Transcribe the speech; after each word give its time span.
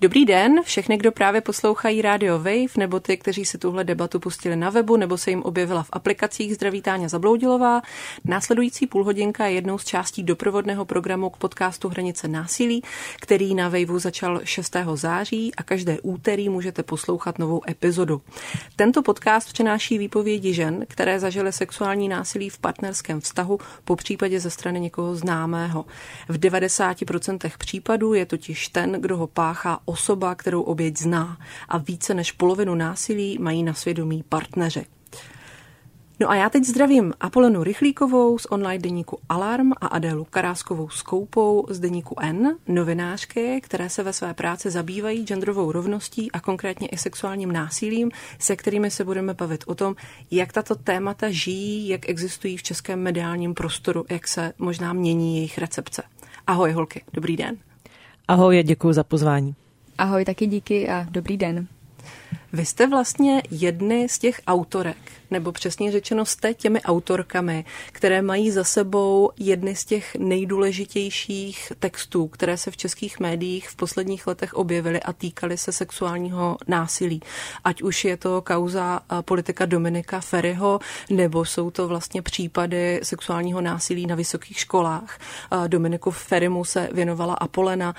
Dobrý 0.00 0.24
den, 0.24 0.62
všechny, 0.62 0.96
kdo 0.96 1.12
právě 1.12 1.40
poslouchají 1.40 2.02
Radio 2.02 2.38
Wave, 2.38 2.76
nebo 2.76 3.00
ty, 3.00 3.16
kteří 3.16 3.44
si 3.44 3.58
tuhle 3.58 3.84
debatu 3.84 4.20
pustili 4.20 4.56
na 4.56 4.70
webu, 4.70 4.96
nebo 4.96 5.18
se 5.18 5.30
jim 5.30 5.42
objevila 5.42 5.82
v 5.82 5.88
aplikacích 5.92 6.54
Zdraví 6.54 6.82
Táňa 6.82 7.08
Zabloudilová. 7.08 7.82
Následující 8.24 8.86
půlhodinka 8.86 9.46
je 9.46 9.54
jednou 9.54 9.78
z 9.78 9.84
částí 9.84 10.22
doprovodného 10.22 10.84
programu 10.84 11.30
k 11.30 11.36
podcastu 11.36 11.88
Hranice 11.88 12.28
násilí, 12.28 12.82
který 13.20 13.54
na 13.54 13.68
Waveu 13.68 13.98
začal 13.98 14.40
6. 14.44 14.76
září 14.94 15.54
a 15.54 15.62
každé 15.62 16.00
úterý 16.00 16.48
můžete 16.48 16.82
poslouchat 16.82 17.38
novou 17.38 17.62
epizodu. 17.68 18.22
Tento 18.76 19.02
podcast 19.02 19.52
přináší 19.52 19.98
výpovědi 19.98 20.54
žen, 20.54 20.84
které 20.88 21.20
zažily 21.20 21.52
sexuální 21.52 22.08
násilí 22.08 22.50
v 22.50 22.58
partnerském 22.58 23.20
vztahu, 23.20 23.58
po 23.84 23.96
případě 23.96 24.40
ze 24.40 24.50
strany 24.50 24.80
někoho 24.80 25.16
známého. 25.16 25.84
V 26.28 26.38
90% 26.38 27.50
případů 27.58 28.14
je 28.14 28.26
totiž 28.26 28.68
ten, 28.68 28.92
kdo 28.92 29.16
ho 29.16 29.26
páchá, 29.26 29.80
osoba, 29.86 30.34
kterou 30.34 30.62
oběť 30.62 30.98
zná 30.98 31.38
a 31.68 31.78
více 31.78 32.14
než 32.14 32.32
polovinu 32.32 32.74
násilí 32.74 33.38
mají 33.38 33.62
na 33.62 33.74
svědomí 33.74 34.24
partneři. 34.28 34.86
No 36.20 36.30
a 36.30 36.34
já 36.34 36.50
teď 36.50 36.64
zdravím 36.64 37.12
Apolonu 37.20 37.62
Rychlíkovou 37.62 38.38
z 38.38 38.46
online 38.50 38.82
deníku 38.82 39.18
Alarm 39.28 39.72
a 39.80 39.86
Adélu 39.86 40.24
Karáskovou 40.24 40.88
s 40.88 41.02
Koupou 41.02 41.66
z 41.70 41.80
deníku 41.80 42.16
N, 42.20 42.56
novinářky, 42.68 43.60
které 43.60 43.88
se 43.88 44.02
ve 44.02 44.12
své 44.12 44.34
práci 44.34 44.70
zabývají 44.70 45.24
genderovou 45.24 45.72
rovností 45.72 46.32
a 46.32 46.40
konkrétně 46.40 46.88
i 46.88 46.96
sexuálním 46.98 47.52
násilím, 47.52 48.10
se 48.38 48.56
kterými 48.56 48.90
se 48.90 49.04
budeme 49.04 49.34
bavit 49.34 49.64
o 49.66 49.74
tom, 49.74 49.94
jak 50.30 50.52
tato 50.52 50.74
témata 50.74 51.26
žijí, 51.30 51.88
jak 51.88 52.08
existují 52.08 52.56
v 52.56 52.62
českém 52.62 53.02
mediálním 53.02 53.54
prostoru, 53.54 54.04
jak 54.10 54.28
se 54.28 54.52
možná 54.58 54.92
mění 54.92 55.36
jejich 55.36 55.58
recepce. 55.58 56.02
Ahoj 56.46 56.72
holky, 56.72 57.04
dobrý 57.12 57.36
den. 57.36 57.56
Ahoj, 58.28 58.62
děkuji 58.62 58.92
za 58.92 59.04
pozvání. 59.04 59.54
Ahoj, 59.98 60.24
taky 60.24 60.46
díky 60.46 60.88
a 60.88 61.06
dobrý 61.10 61.36
den. 61.36 61.66
Vy 62.52 62.66
jste 62.66 62.86
vlastně 62.86 63.42
jedny 63.50 64.08
z 64.08 64.18
těch 64.18 64.40
autorek, 64.46 64.96
nebo 65.30 65.52
přesně 65.52 65.92
řečeno 65.92 66.24
jste 66.24 66.54
těmi 66.54 66.82
autorkami, 66.82 67.64
které 67.92 68.22
mají 68.22 68.50
za 68.50 68.64
sebou 68.64 69.30
jedny 69.36 69.76
z 69.76 69.84
těch 69.84 70.14
nejdůležitějších 70.14 71.72
textů, 71.78 72.28
které 72.28 72.56
se 72.56 72.70
v 72.70 72.76
českých 72.76 73.20
médiích 73.20 73.68
v 73.68 73.76
posledních 73.76 74.26
letech 74.26 74.54
objevily 74.54 75.02
a 75.02 75.12
týkaly 75.12 75.58
se 75.58 75.72
sexuálního 75.72 76.56
násilí. 76.68 77.20
Ať 77.64 77.82
už 77.82 78.04
je 78.04 78.16
to 78.16 78.42
kauza 78.42 79.00
politika 79.20 79.66
Dominika 79.66 80.20
Ferryho, 80.20 80.80
nebo 81.10 81.44
jsou 81.44 81.70
to 81.70 81.88
vlastně 81.88 82.22
případy 82.22 83.00
sexuálního 83.02 83.60
násilí 83.60 84.06
na 84.06 84.14
vysokých 84.14 84.58
školách. 84.58 85.18
Dominiku 85.66 86.10
Ferrymu 86.10 86.64
se 86.64 86.88
věnovala 86.92 87.34
Apolena 87.34 87.94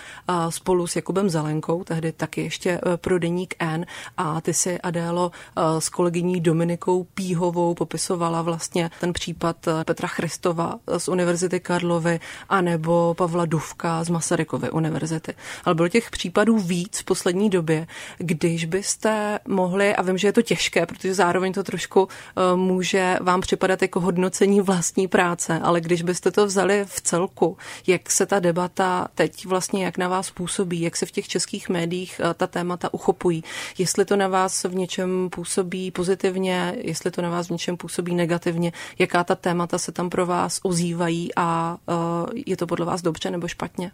spolu 0.49 0.87
s 0.87 0.95
Jakubem 0.95 1.29
Zelenkou, 1.29 1.83
tehdy 1.83 2.11
taky 2.11 2.41
ještě 2.41 2.81
pro 2.95 3.19
deník 3.19 3.55
N 3.59 3.85
a 4.17 4.41
ty 4.41 4.53
si, 4.53 4.81
Adélo, 4.81 5.31
s 5.79 5.89
kolegyní 5.89 6.41
Dominikou 6.41 7.03
Píhovou 7.17 7.73
popisovala 7.73 8.41
vlastně 8.41 8.89
ten 8.99 9.13
případ 9.13 9.67
eh, 9.67 9.83
Petra 9.83 10.07
Christova 10.07 10.79
z 10.97 11.07
Univerzity 11.07 11.59
Karlovy 11.59 12.19
anebo 12.49 13.13
Pavla 13.17 13.45
Duvka 13.45 14.03
z 14.03 14.09
Masarykovy 14.09 14.69
univerzity. 14.69 15.33
Ale 15.65 15.75
bylo 15.75 15.87
těch 15.87 16.11
případů 16.11 16.59
víc 16.59 16.99
v 16.99 17.03
poslední 17.03 17.49
době, 17.49 17.87
když 18.17 18.65
byste 18.65 19.39
mohli, 19.47 19.95
a 19.95 20.01
vím, 20.01 20.17
že 20.17 20.27
je 20.27 20.33
to 20.33 20.41
těžké, 20.41 20.85
protože 20.85 21.13
zároveň 21.13 21.53
to 21.53 21.63
trošku 21.63 22.07
eh, 22.07 22.55
může 22.55 23.17
vám 23.21 23.41
připadat 23.41 23.81
jako 23.81 23.99
hodnocení 23.99 24.61
vlastní 24.61 25.07
práce, 25.07 25.59
ale 25.63 25.81
když 25.81 26.01
byste 26.01 26.31
to 26.31 26.45
vzali 26.45 26.85
v 26.85 27.01
celku, 27.01 27.57
jak 27.87 28.11
se 28.11 28.25
ta 28.25 28.39
debata 28.39 29.07
teď 29.15 29.45
vlastně, 29.45 29.85
jak 29.85 29.97
na 29.97 30.07
vás 30.07 30.31
působí, 30.31 30.81
jak 30.81 30.97
se 30.97 31.05
v 31.05 31.11
těch 31.11 31.27
českých 31.27 31.69
médiích 31.69 32.21
eh, 32.23 32.33
ta 32.33 32.47
témata 32.47 32.93
uchopují, 32.93 33.43
jestli 33.77 34.05
to 34.05 34.15
na 34.15 34.27
vás 34.27 34.63
v 34.63 34.75
něčem 34.75 35.29
působí 35.29 35.91
pozitivně, 35.91 36.75
jestli 36.77 37.06
jestli 37.07 37.15
to 37.15 37.21
na 37.21 37.29
vás 37.29 37.47
v 37.47 37.51
něčem 37.51 37.77
působí 37.77 38.15
negativně, 38.15 38.71
jaká 38.99 39.23
ta 39.23 39.35
témata 39.35 39.77
se 39.77 39.91
tam 39.91 40.09
pro 40.09 40.25
vás 40.25 40.59
ozývají 40.63 41.29
a 41.35 41.77
uh, 41.85 42.29
je 42.45 42.57
to 42.57 42.67
podle 42.67 42.85
vás 42.85 43.01
dobře 43.01 43.31
nebo 43.31 43.47
špatně? 43.47 43.91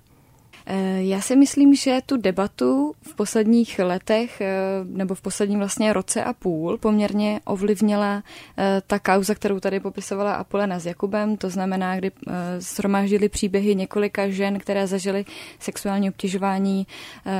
Eh, 0.65 1.03
já 1.03 1.21
si 1.21 1.35
myslím, 1.35 1.75
že 1.75 1.99
tu 2.05 2.17
debatu 2.17 2.93
v 3.01 3.15
posledních 3.15 3.79
letech 3.79 4.41
eh, 4.41 4.51
nebo 4.85 5.15
v 5.15 5.21
posledním 5.21 5.59
vlastně 5.59 5.93
roce 5.93 6.23
a 6.23 6.33
půl 6.33 6.77
poměrně 6.77 7.39
ovlivnila 7.45 8.23
eh, 8.57 8.81
ta 8.87 8.99
kauza, 8.99 9.35
kterou 9.35 9.59
tady 9.59 9.79
popisovala 9.79 10.33
Apolena 10.33 10.79
s 10.79 10.85
Jakubem, 10.85 11.37
to 11.37 11.49
znamená, 11.49 11.97
kdy 11.97 12.11
shromáždili 12.59 13.29
příběhy 13.29 13.75
několika 13.75 14.29
žen, 14.29 14.59
které 14.59 14.87
zažily 14.87 15.25
sexuální 15.59 16.09
obtěžování 16.09 16.87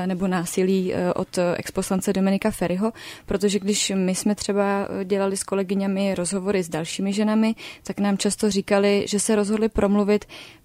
nebo 0.06 0.28
násilí 0.28 0.92
od 1.14 1.38
exposlance 1.56 2.12
Dominika 2.12 2.50
Ferryho, 2.50 2.92
protože 3.26 3.58
když 3.58 3.92
my 3.94 4.14
jsme 4.14 4.34
třeba 4.34 4.88
dělali 5.04 5.36
s 5.36 5.42
kolegyněmi 5.42 6.14
rozhovory 6.14 6.62
s 6.62 6.68
dalšími 6.68 7.12
ženami, 7.12 7.54
tak 7.82 7.98
nám 7.98 8.18
často 8.18 8.50
říkali, 8.50 9.04
že 9.08 9.20
se 9.20 9.36
rozhodli 9.36 9.68
promluvit 9.68 10.24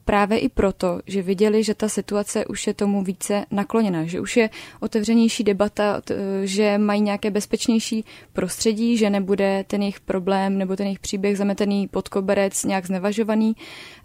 právě 0.09 0.39
i 0.39 0.49
proto, 0.49 0.99
že 1.07 1.21
viděli, 1.21 1.63
že 1.63 1.75
ta 1.75 1.89
situace 1.89 2.45
už 2.45 2.67
je 2.67 2.73
tomu 2.73 3.03
více 3.03 3.45
nakloněna, 3.51 4.05
že 4.05 4.19
už 4.19 4.37
je 4.37 4.49
otevřenější 4.79 5.43
debata, 5.43 6.01
že 6.43 6.77
mají 6.77 7.01
nějaké 7.01 7.31
bezpečnější 7.31 8.05
prostředí, 8.33 8.97
že 8.97 9.09
nebude 9.09 9.63
ten 9.67 9.81
jejich 9.81 9.99
problém 9.99 10.57
nebo 10.57 10.75
ten 10.75 10.85
jejich 10.85 10.99
příběh 10.99 11.37
zametený 11.37 11.87
pod 11.87 12.09
koberec 12.09 12.63
nějak 12.63 12.85
znevažovaný, 12.85 13.55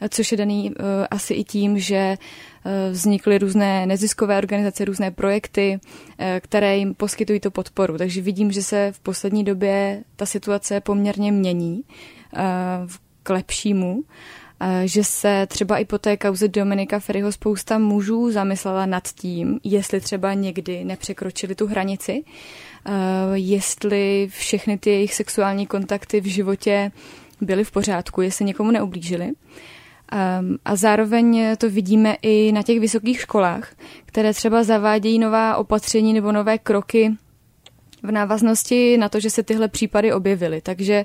což 0.09 0.33
je 0.33 0.39
daný 0.39 0.73
eh, 0.73 1.07
asi 1.11 1.35
i 1.35 1.45
tím, 1.45 1.79
že 1.79 1.97
eh, 1.97 2.19
vznikly 2.91 3.39
různé 3.39 3.87
neziskové 3.87 4.39
organizace, 4.39 4.85
různé 4.85 5.11
projekty, 5.11 5.81
eh, 6.19 6.41
které 6.45 6.77
jim 6.77 6.95
poskytují 6.95 7.41
tu 7.41 7.51
podporu. 7.51 7.99
Takže 7.99 8.21
vidím, 8.21 8.53
že 8.53 8.63
se 8.63 8.93
v 8.93 9.01
poslední 9.01 9.45
době 9.45 10.05
ta 10.17 10.27
situace 10.27 10.81
poměrně 10.81 11.33
mění 11.33 11.83
k 13.23 13.31
lepšímu 13.31 14.05
že 14.85 15.05
se 15.05 15.47
třeba 15.47 15.79
i 15.79 15.85
po 15.85 15.99
té 15.99 16.17
kauze 16.17 16.49
Dominika 16.49 16.99
Ferryho 16.99 17.33
spousta 17.33 17.79
mužů 17.79 18.31
zamyslela 18.31 18.87
nad 18.87 19.09
tím, 19.09 19.61
jestli 19.65 20.01
třeba 20.01 20.35
někdy 20.35 20.85
nepřekročili 20.85 21.55
tu 21.55 21.67
hranici, 21.67 22.25
jestli 23.35 24.29
všechny 24.31 24.79
ty 24.79 24.91
jejich 24.91 25.15
sexuální 25.15 25.67
kontakty 25.67 26.21
v 26.21 26.27
životě 26.27 26.93
byly 27.41 27.65
v 27.65 27.71
pořádku, 27.71 28.21
jestli 28.23 28.45
někomu 28.45 28.71
neublížili. 28.71 29.33
A 30.65 30.77
zároveň 30.77 31.57
to 31.59 31.71
vidíme 31.71 32.17
i 32.23 32.53
na 32.53 32.63
těch 32.63 32.81
vysokých 32.81 33.21
školách, 33.21 33.75
které 34.07 34.35
třeba 34.35 34.65
zavádějí 34.65 35.19
nová 35.19 35.57
opatření 35.57 36.13
nebo 36.13 36.33
nové 36.33 36.59
kroky 36.59 37.13
v 38.03 38.11
návaznosti 38.11 38.99
na 38.99 39.09
to, 39.09 39.21
že 39.21 39.31
se 39.31 39.43
tyhle 39.43 39.69
případy 39.69 40.13
objevily. 40.13 40.61
Takže 40.61 41.05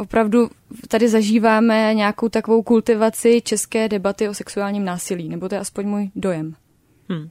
opravdu 0.00 0.48
tady 0.88 1.08
zažíváme 1.08 1.94
nějakou 1.94 2.28
takovou 2.28 2.62
kultivaci 2.62 3.40
české 3.40 3.88
debaty 3.88 4.28
o 4.28 4.34
sexuálním 4.34 4.84
násilí, 4.84 5.28
nebo 5.28 5.48
to 5.48 5.54
je 5.54 5.60
aspoň 5.60 5.88
můj 5.88 6.10
dojem. 6.16 6.54
Hmm. 7.08 7.28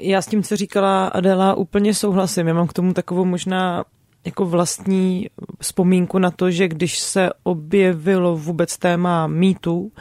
Já 0.00 0.22
s 0.22 0.26
tím, 0.26 0.42
co 0.42 0.56
říkala 0.56 1.06
Adela, 1.06 1.54
úplně 1.54 1.94
souhlasím. 1.94 2.48
Já 2.48 2.54
mám 2.54 2.66
k 2.66 2.72
tomu 2.72 2.94
takovou 2.94 3.24
možná 3.24 3.84
jako 4.24 4.46
vlastní 4.46 5.30
vzpomínku 5.60 6.18
na 6.18 6.30
to, 6.30 6.50
že 6.50 6.68
když 6.68 6.98
se 6.98 7.30
objevilo 7.42 8.36
vůbec 8.36 8.78
téma 8.78 9.26
mýtu, 9.26 9.92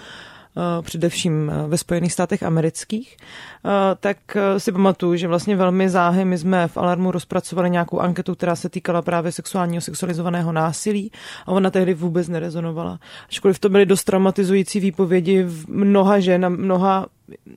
především 0.81 1.51
eh, 1.53 1.67
ve 1.67 1.77
Spojených 1.77 2.13
státech 2.13 2.43
amerických, 2.43 3.17
eh, 3.17 3.69
tak 3.99 4.17
si 4.57 4.71
pamatuju, 4.71 5.15
že 5.15 5.27
vlastně 5.27 5.55
velmi 5.55 5.89
záhy 5.89 6.25
my 6.25 6.37
jsme 6.37 6.67
v 6.67 6.77
Alarmu 6.77 7.11
rozpracovali 7.11 7.69
nějakou 7.69 7.99
anketu, 7.99 8.35
která 8.35 8.55
se 8.55 8.69
týkala 8.69 9.01
právě 9.01 9.31
sexuálního 9.31 9.81
sexualizovaného 9.81 10.51
násilí 10.51 11.11
a 11.45 11.51
ona 11.51 11.69
tehdy 11.69 11.93
vůbec 11.93 12.27
nerezonovala. 12.27 12.99
Ačkoliv 13.29 13.59
to 13.59 13.69
byly 13.69 13.85
dost 13.85 14.03
traumatizující 14.03 14.79
výpovědi 14.79 15.45
mnoha 15.67 16.19
žen 16.19 16.45
a 16.45 16.49
mnoha 16.49 17.05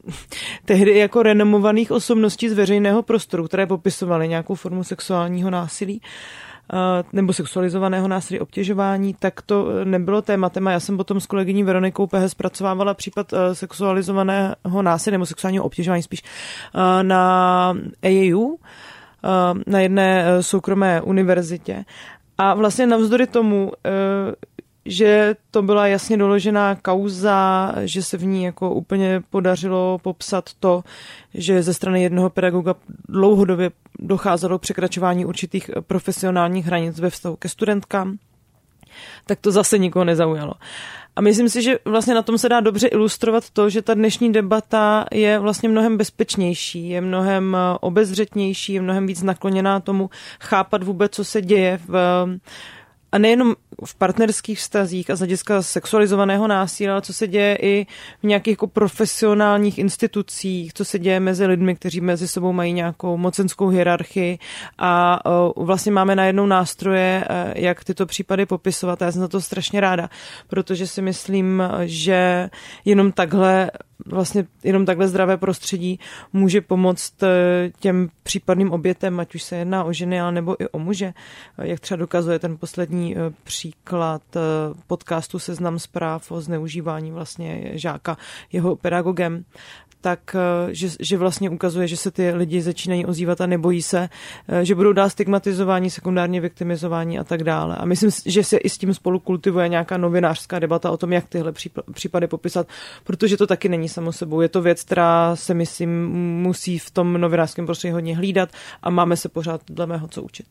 tehdy 0.65 0.99
jako 0.99 1.22
renomovaných 1.22 1.93
osobností 1.93 2.49
z 2.49 2.53
veřejného 2.53 3.03
prostoru, 3.03 3.44
které 3.44 3.66
popisovaly 3.66 4.28
nějakou 4.28 4.54
formu 4.54 4.84
sexuálního 4.84 5.51
násilí. 5.51 6.01
Eh, 6.03 6.49
nebo 7.13 7.33
sexualizovaného 7.33 8.09
násilí, 8.09 8.41
obtěžování, 8.41 9.15
tak 9.19 9.43
to 9.43 9.84
nebylo 9.84 10.22
tématem 10.22 10.69
a 10.69 10.71
já 10.71 10.81
jsem 10.81 10.97
potom 10.97 11.21
s 11.21 11.27
kolegyní 11.27 11.63
Veronikou 11.63 12.07
Pehe 12.07 12.28
zpracovávala 12.28 12.95
případ 12.95 13.33
eh, 13.33 13.55
sexualizovaného 13.55 14.83
násilí 14.83 15.13
nebo 15.13 15.27
sexuálního 15.27 15.65
obtěžování 15.65 16.03
spíš 16.03 16.22
eh, 16.22 17.03
na 17.03 17.75
AAU, 18.03 18.57
na 19.67 19.81
jedné 19.81 20.25
soukromé 20.41 21.01
univerzitě. 21.01 21.84
A 22.39 22.55
vlastně 22.55 22.87
navzdory 22.87 23.27
tomu, 23.27 23.72
že 24.84 25.36
to 25.50 25.62
byla 25.62 25.86
jasně 25.86 26.16
doložená 26.16 26.74
kauza, 26.74 27.72
že 27.84 28.03
se 28.03 28.16
v 28.16 28.24
ní 28.24 28.44
jako 28.44 28.74
úplně 28.74 29.22
podařilo 29.30 29.98
popsat 30.03 30.50
to, 30.60 30.84
že 31.34 31.62
ze 31.62 31.74
strany 31.74 32.03
jednoho 32.03 32.30
pedagoga 32.30 32.74
dlouhodobě 33.09 33.71
docházelo 33.98 34.59
k 34.59 34.62
překračování 34.62 35.24
určitých 35.24 35.71
profesionálních 35.80 36.66
hranic 36.66 37.00
ve 37.00 37.10
vztahu 37.10 37.36
ke 37.36 37.48
studentkám 37.48 38.18
tak 39.27 39.41
to 39.41 39.53
zase 39.53 39.78
nikoho 39.78 40.04
nezaujalo. 40.04 40.53
A 41.16 41.21
myslím 41.21 41.48
si, 41.48 41.62
že 41.62 41.78
vlastně 41.84 42.15
na 42.15 42.22
tom 42.22 42.38
se 42.38 42.48
dá 42.48 42.60
dobře 42.60 42.86
ilustrovat 42.86 43.50
to, 43.50 43.71
že 43.71 43.83
ta 43.83 43.94
dnešní 43.94 44.33
debata 44.33 45.06
je 45.12 45.38
vlastně 45.38 45.68
mnohem 45.68 45.97
bezpečnější, 45.97 46.88
je 46.88 47.00
mnohem 47.00 47.56
eh, 47.56 47.78
obezřetnější, 47.80 48.72
je 48.72 48.83
mnohem 48.83 49.06
víc 49.06 49.22
nakloněná 49.22 49.80
tomu 49.80 50.10
chápat 50.41 50.83
vůbec, 50.83 51.12
co 51.12 51.24
se 51.24 51.42
děje 51.42 51.80
v 51.88 52.26
a 53.12 53.18
nejenom 53.18 53.54
v 53.84 53.95
partnerských 53.95 54.59
vztazích 54.59 55.10
a 55.10 55.16
z 55.16 55.18
hlediska 55.18 55.62
sexualizovaného 55.62 56.47
násilí, 56.48 56.89
ale 56.89 57.03
co 57.03 57.12
se 57.12 57.28
děje 57.28 57.59
i 57.60 57.86
v 58.22 58.27
nějakých 58.27 58.53
jako 58.53 58.66
profesionálních 58.66 59.78
institucích, 59.78 60.74
co 60.74 60.84
se 60.84 60.98
děje 60.98 61.21
mezi 61.21 61.47
lidmi, 61.47 61.74
kteří 61.74 62.01
mezi 62.01 62.28
sebou 62.28 62.53
mají 62.53 62.72
nějakou 62.72 63.16
mocenskou 63.16 63.68
hierarchii. 63.68 64.39
A 64.78 65.21
vlastně 65.57 65.92
máme 65.92 66.16
najednou 66.16 66.47
nástroje, 66.47 67.24
uh, 67.30 67.53
jak 67.54 67.84
tyto 67.84 68.07
případy 68.07 68.47
popisovat. 68.47 69.01
Já 69.01 69.12
jsem 69.12 69.21
za 69.21 69.28
to 69.28 69.41
strašně 69.41 69.80
ráda, 69.80 70.10
protože 70.48 70.86
si 70.86 71.03
myslím, 71.03 71.62
že 71.84 72.51
jenom 72.84 73.12
takhle 73.12 73.71
vlastně 74.06 74.47
jenom 74.64 74.86
takhle 74.86 75.08
zdravé 75.08 75.36
prostředí 75.36 76.00
může 76.32 76.60
pomoct 76.60 77.22
eh, 77.22 77.70
těm 77.80 78.08
případným 78.22 78.72
obětem, 78.72 79.20
ať 79.20 79.34
už 79.34 79.42
se 79.42 79.56
jedná 79.56 79.84
o 79.84 79.92
ženy, 79.92 80.20
ale 80.20 80.32
nebo 80.32 80.62
i 80.62 80.68
o 80.68 80.78
muže. 80.78 81.12
Jak 81.58 81.80
třeba 81.80 81.98
dokazuje 81.98 82.38
ten 82.38 82.56
poslední 82.56 83.16
eh, 83.16 83.20
příklad 83.44 84.22
eh, 84.36 84.41
podcastu 84.86 85.38
Seznam 85.38 85.78
zpráv 85.78 86.32
o 86.32 86.41
zneužívání 86.41 87.10
vlastně 87.10 87.70
žáka 87.74 88.16
jeho 88.52 88.76
pedagogem, 88.76 89.44
tak 90.00 90.34
eh, 90.34 90.74
že, 90.74 90.88
že 91.00 91.16
vlastně 91.16 91.50
ukazuje, 91.50 91.88
že 91.88 91.97
se 91.97 92.10
ty 92.10 92.30
lidi 92.30 92.62
začínají 92.62 93.06
ozývat 93.06 93.41
a 93.41 93.47
nebojí 93.47 93.82
se, 93.82 94.08
eh, 94.48 94.64
že 94.64 94.74
budou 94.74 94.92
dál 94.92 95.10
stigmatizování, 95.10 95.91
sekundárně 95.91 96.41
viktimizování 96.41 97.18
a 97.18 97.24
tak 97.24 97.44
dále. 97.44 97.76
A 97.76 97.84
myslím, 97.84 98.10
že 98.26 98.44
se 98.44 98.56
i 98.56 98.68
s 98.68 98.78
tím 98.78 98.94
spolu 98.94 99.18
kultivuje 99.18 99.68
nějaká 99.68 99.97
novinářská 99.97 100.58
debata 100.58 100.91
o 100.91 100.97
tom, 100.97 101.12
jak 101.12 101.28
tyhle 101.28 101.52
případy 101.92 102.26
popisat, 102.26 102.66
protože 103.04 103.36
to 103.36 103.47
taky 103.47 103.68
není 103.68 103.88
samo 103.88 104.12
sebou. 104.12 104.41
Je 104.41 104.48
to 104.48 104.62
věc, 104.62 104.82
která 104.82 105.36
se, 105.36 105.54
myslím, 105.54 106.08
musí 106.42 106.78
v 106.78 106.91
tom 106.91 107.12
novinářském 107.12 107.66
prostředí 107.66 107.92
hodně 107.92 108.16
hlídat 108.16 108.48
a 108.82 108.91
máme 108.91 109.16
se 109.16 109.28
pořád 109.28 109.60
dle 109.68 109.86
mého 109.86 110.08
co 110.08 110.22
učit. 110.22 110.47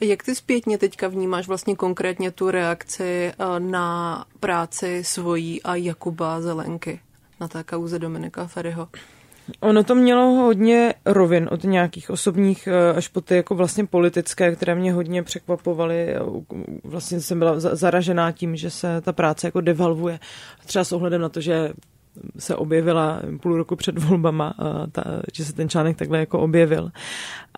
Jak 0.00 0.22
ty 0.22 0.34
zpětně 0.34 0.78
teďka 0.78 1.08
vnímáš 1.08 1.48
vlastně 1.48 1.76
konkrétně 1.76 2.30
tu 2.30 2.50
reakci 2.50 3.04
eh, 3.04 3.60
na 3.60 4.24
práci 4.40 5.04
svojí 5.04 5.62
a 5.62 5.74
Jakuba 5.74 6.40
Zelenky? 6.40 7.00
Na 7.42 7.48
té 7.48 7.64
kauze 7.64 7.98
Dominika 7.98 8.46
Ferryho? 8.46 8.88
Ono 9.60 9.84
to 9.84 9.94
mělo 9.94 10.22
hodně 10.22 10.94
rovin 11.06 11.48
od 11.50 11.64
nějakých 11.64 12.10
osobních 12.10 12.66
eh, 12.66 12.96
až 12.96 13.08
po 13.08 13.20
ty 13.20 13.36
jako 13.36 13.54
vlastně 13.54 13.86
politické, 13.86 14.56
které 14.56 14.74
mě 14.74 14.92
hodně 14.92 15.22
překvapovaly. 15.22 16.14
Vlastně 16.84 17.20
jsem 17.20 17.38
byla 17.38 17.60
zaražená 17.60 18.32
tím, 18.32 18.56
že 18.56 18.70
se 18.70 19.00
ta 19.00 19.12
práce 19.12 19.46
jako 19.46 19.60
devalvuje. 19.60 20.18
Třeba 20.66 20.84
s 20.84 20.92
ohledem 20.92 21.20
na 21.20 21.28
to, 21.28 21.40
že 21.40 21.72
se 22.38 22.56
objevila 22.56 23.20
půl 23.42 23.56
roku 23.56 23.76
před 23.76 23.98
volbama, 23.98 24.54
ta, 24.92 25.04
že 25.34 25.44
se 25.44 25.52
ten 25.52 25.68
článek 25.68 25.96
takhle 25.96 26.18
jako 26.18 26.38
objevil. 26.38 26.90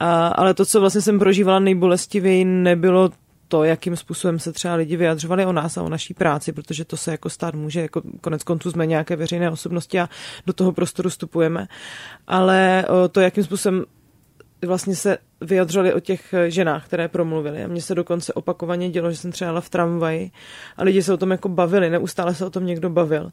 A, 0.01 0.27
ale 0.27 0.55
to, 0.55 0.65
co 0.65 0.81
vlastně 0.81 1.01
jsem 1.01 1.19
prožívala 1.19 1.59
nejbolestivěji, 1.59 2.45
nebylo 2.45 3.11
to, 3.49 3.65
jakým 3.65 3.97
způsobem 3.97 4.39
se 4.39 4.53
třeba 4.53 4.75
lidi 4.75 4.97
vyjadřovali 4.97 5.47
o 5.47 5.53
nás 5.53 5.77
a 5.77 5.83
o 5.83 5.89
naší 5.89 6.15
práci, 6.15 6.53
protože 6.53 6.85
to 6.85 6.97
se 6.97 7.11
jako 7.11 7.31
stát 7.31 7.55
může, 7.55 7.81
jako 7.81 8.03
konec 8.21 8.43
konců 8.43 8.71
jsme 8.71 8.87
nějaké 8.87 9.17
veřejné 9.17 9.51
osobnosti 9.51 10.01
a 10.01 10.09
do 10.47 10.53
toho 10.53 10.73
prostoru 10.73 11.09
vstupujeme. 11.09 11.67
Ale 12.27 12.85
to, 13.13 13.21
jakým 13.21 13.45
způsobem 13.45 13.85
vlastně 14.67 14.97
se 14.97 15.19
vyjadřovali 15.41 15.95
o 15.95 16.01
těch 16.01 16.35
ženách, 16.49 16.87
které 16.87 17.09
promluvily. 17.09 17.65
A 17.65 17.69
mně 17.69 17.83
se 17.83 17.95
dokonce 17.95 18.33
opakovaně 18.33 18.91
dělo, 18.91 19.11
že 19.11 19.17
jsem 19.17 19.33
třeba 19.33 19.49
jela 19.49 19.61
v 19.61 19.69
tramvaji 19.69 20.31
a 20.77 20.85
lidi 20.85 21.03
se 21.03 21.13
o 21.13 21.17
tom 21.17 21.31
jako 21.31 21.49
bavili, 21.49 21.91
neustále 21.91 22.35
se 22.35 22.47
o 22.47 22.51
tom 22.51 22.67
někdo 22.67 22.91
bavil 22.91 23.31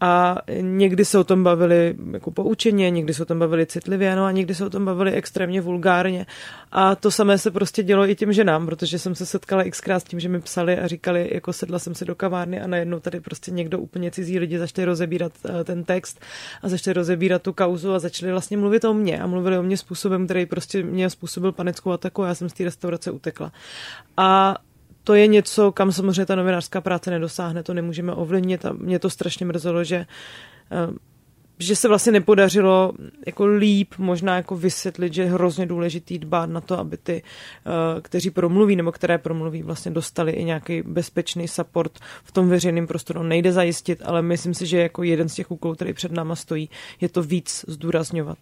a 0.00 0.36
někdy 0.60 1.04
se 1.04 1.18
o 1.18 1.24
tom 1.24 1.44
bavili 1.44 1.94
jako 2.12 2.30
poučeně, 2.30 2.90
někdy 2.90 3.14
se 3.14 3.22
o 3.22 3.26
tom 3.26 3.38
bavili 3.38 3.66
citlivě, 3.66 4.16
no 4.16 4.24
a 4.24 4.30
někdy 4.30 4.54
se 4.54 4.66
o 4.66 4.70
tom 4.70 4.84
bavili 4.84 5.12
extrémně 5.12 5.60
vulgárně. 5.60 6.26
A 6.72 6.94
to 6.94 7.10
samé 7.10 7.38
se 7.38 7.50
prostě 7.50 7.82
dělo 7.82 8.08
i 8.08 8.14
těm 8.14 8.32
ženám, 8.32 8.66
protože 8.66 8.98
jsem 8.98 9.14
se 9.14 9.26
setkala 9.26 9.64
xkrát 9.70 10.02
s 10.02 10.04
tím, 10.04 10.20
že 10.20 10.28
mi 10.28 10.40
psali 10.40 10.78
a 10.78 10.86
říkali, 10.86 11.30
jako 11.32 11.52
sedla 11.52 11.78
jsem 11.78 11.94
si 11.94 12.04
do 12.04 12.14
kavárny 12.14 12.60
a 12.60 12.66
najednou 12.66 13.00
tady 13.00 13.20
prostě 13.20 13.50
někdo 13.50 13.78
úplně 13.78 14.10
cizí 14.10 14.38
lidi 14.38 14.58
začali 14.58 14.84
rozebírat 14.84 15.32
eh, 15.44 15.64
ten 15.64 15.84
text 15.84 16.20
a 16.62 16.68
začali 16.68 16.94
rozebírat 16.94 17.42
tu 17.42 17.52
kauzu 17.52 17.94
a 17.94 17.98
začali 17.98 18.32
vlastně 18.32 18.56
mluvit 18.56 18.84
o 18.84 18.94
mně 18.94 19.20
a 19.20 19.26
mluvili 19.26 19.58
o 19.58 19.62
mě 19.62 19.76
způsobem, 19.76 20.24
který 20.24 20.46
prostě 20.46 20.82
mě 20.82 21.10
způsobil 21.10 21.52
panickou 21.52 21.90
ataku 21.90 22.22
a 22.22 22.28
já 22.28 22.34
jsem 22.34 22.48
z 22.48 22.52
té 22.52 22.64
restaurace 22.64 23.10
utekla. 23.10 23.52
A 24.16 24.56
to 25.06 25.14
je 25.14 25.26
něco, 25.26 25.72
kam 25.72 25.92
samozřejmě 25.92 26.26
ta 26.26 26.34
novinářská 26.34 26.80
práce 26.80 27.10
nedosáhne, 27.10 27.62
to 27.62 27.74
nemůžeme 27.74 28.12
ovlivnit 28.12 28.64
a 28.64 28.72
mě 28.72 28.98
to 28.98 29.10
strašně 29.10 29.46
mrzelo, 29.46 29.84
že 29.84 30.06
eh, 30.70 30.94
že 31.58 31.76
se 31.76 31.88
vlastně 31.88 32.12
nepodařilo 32.12 32.92
jako 33.26 33.46
líp 33.46 33.94
možná 33.98 34.36
jako 34.36 34.56
vysvětlit, 34.56 35.14
že 35.14 35.22
je 35.22 35.30
hrozně 35.30 35.66
důležitý 35.66 36.18
dbát 36.18 36.50
na 36.50 36.60
to, 36.60 36.78
aby 36.78 36.96
ty, 36.96 37.22
eh, 37.22 38.00
kteří 38.00 38.30
promluví 38.30 38.76
nebo 38.76 38.92
které 38.92 39.18
promluví, 39.18 39.62
vlastně 39.62 39.90
dostali 39.90 40.32
i 40.32 40.44
nějaký 40.44 40.82
bezpečný 40.82 41.48
support 41.48 41.98
v 42.24 42.32
tom 42.32 42.48
veřejném 42.48 42.86
prostoru. 42.86 43.22
Nejde 43.22 43.52
zajistit, 43.52 44.02
ale 44.04 44.22
myslím 44.22 44.54
si, 44.54 44.66
že 44.66 44.80
jako 44.80 45.02
jeden 45.02 45.28
z 45.28 45.34
těch 45.34 45.50
úkolů, 45.50 45.74
který 45.74 45.92
před 45.92 46.12
náma 46.12 46.36
stojí, 46.36 46.70
je 47.00 47.08
to 47.08 47.22
víc 47.22 47.64
zdůrazňovat. 47.68 48.38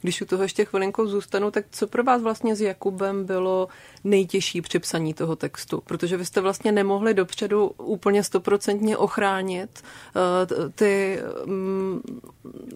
Když 0.00 0.22
u 0.22 0.24
toho 0.24 0.42
ještě 0.42 0.64
chvilinkou 0.64 1.06
zůstanu, 1.06 1.50
tak 1.50 1.64
co 1.70 1.86
pro 1.86 2.04
vás 2.04 2.22
vlastně 2.22 2.56
s 2.56 2.60
Jakubem 2.60 3.24
bylo 3.24 3.68
nejtěžší 4.04 4.60
při 4.60 4.78
psaní 4.78 5.14
toho 5.14 5.36
textu? 5.36 5.82
Protože 5.86 6.16
vy 6.16 6.24
jste 6.24 6.40
vlastně 6.40 6.72
nemohli 6.72 7.14
dopředu 7.14 7.70
úplně 7.76 8.24
stoprocentně 8.24 8.96
ochránit 8.96 9.82
uh, 9.82 10.70
ty 10.74 11.18
um, 11.46 12.02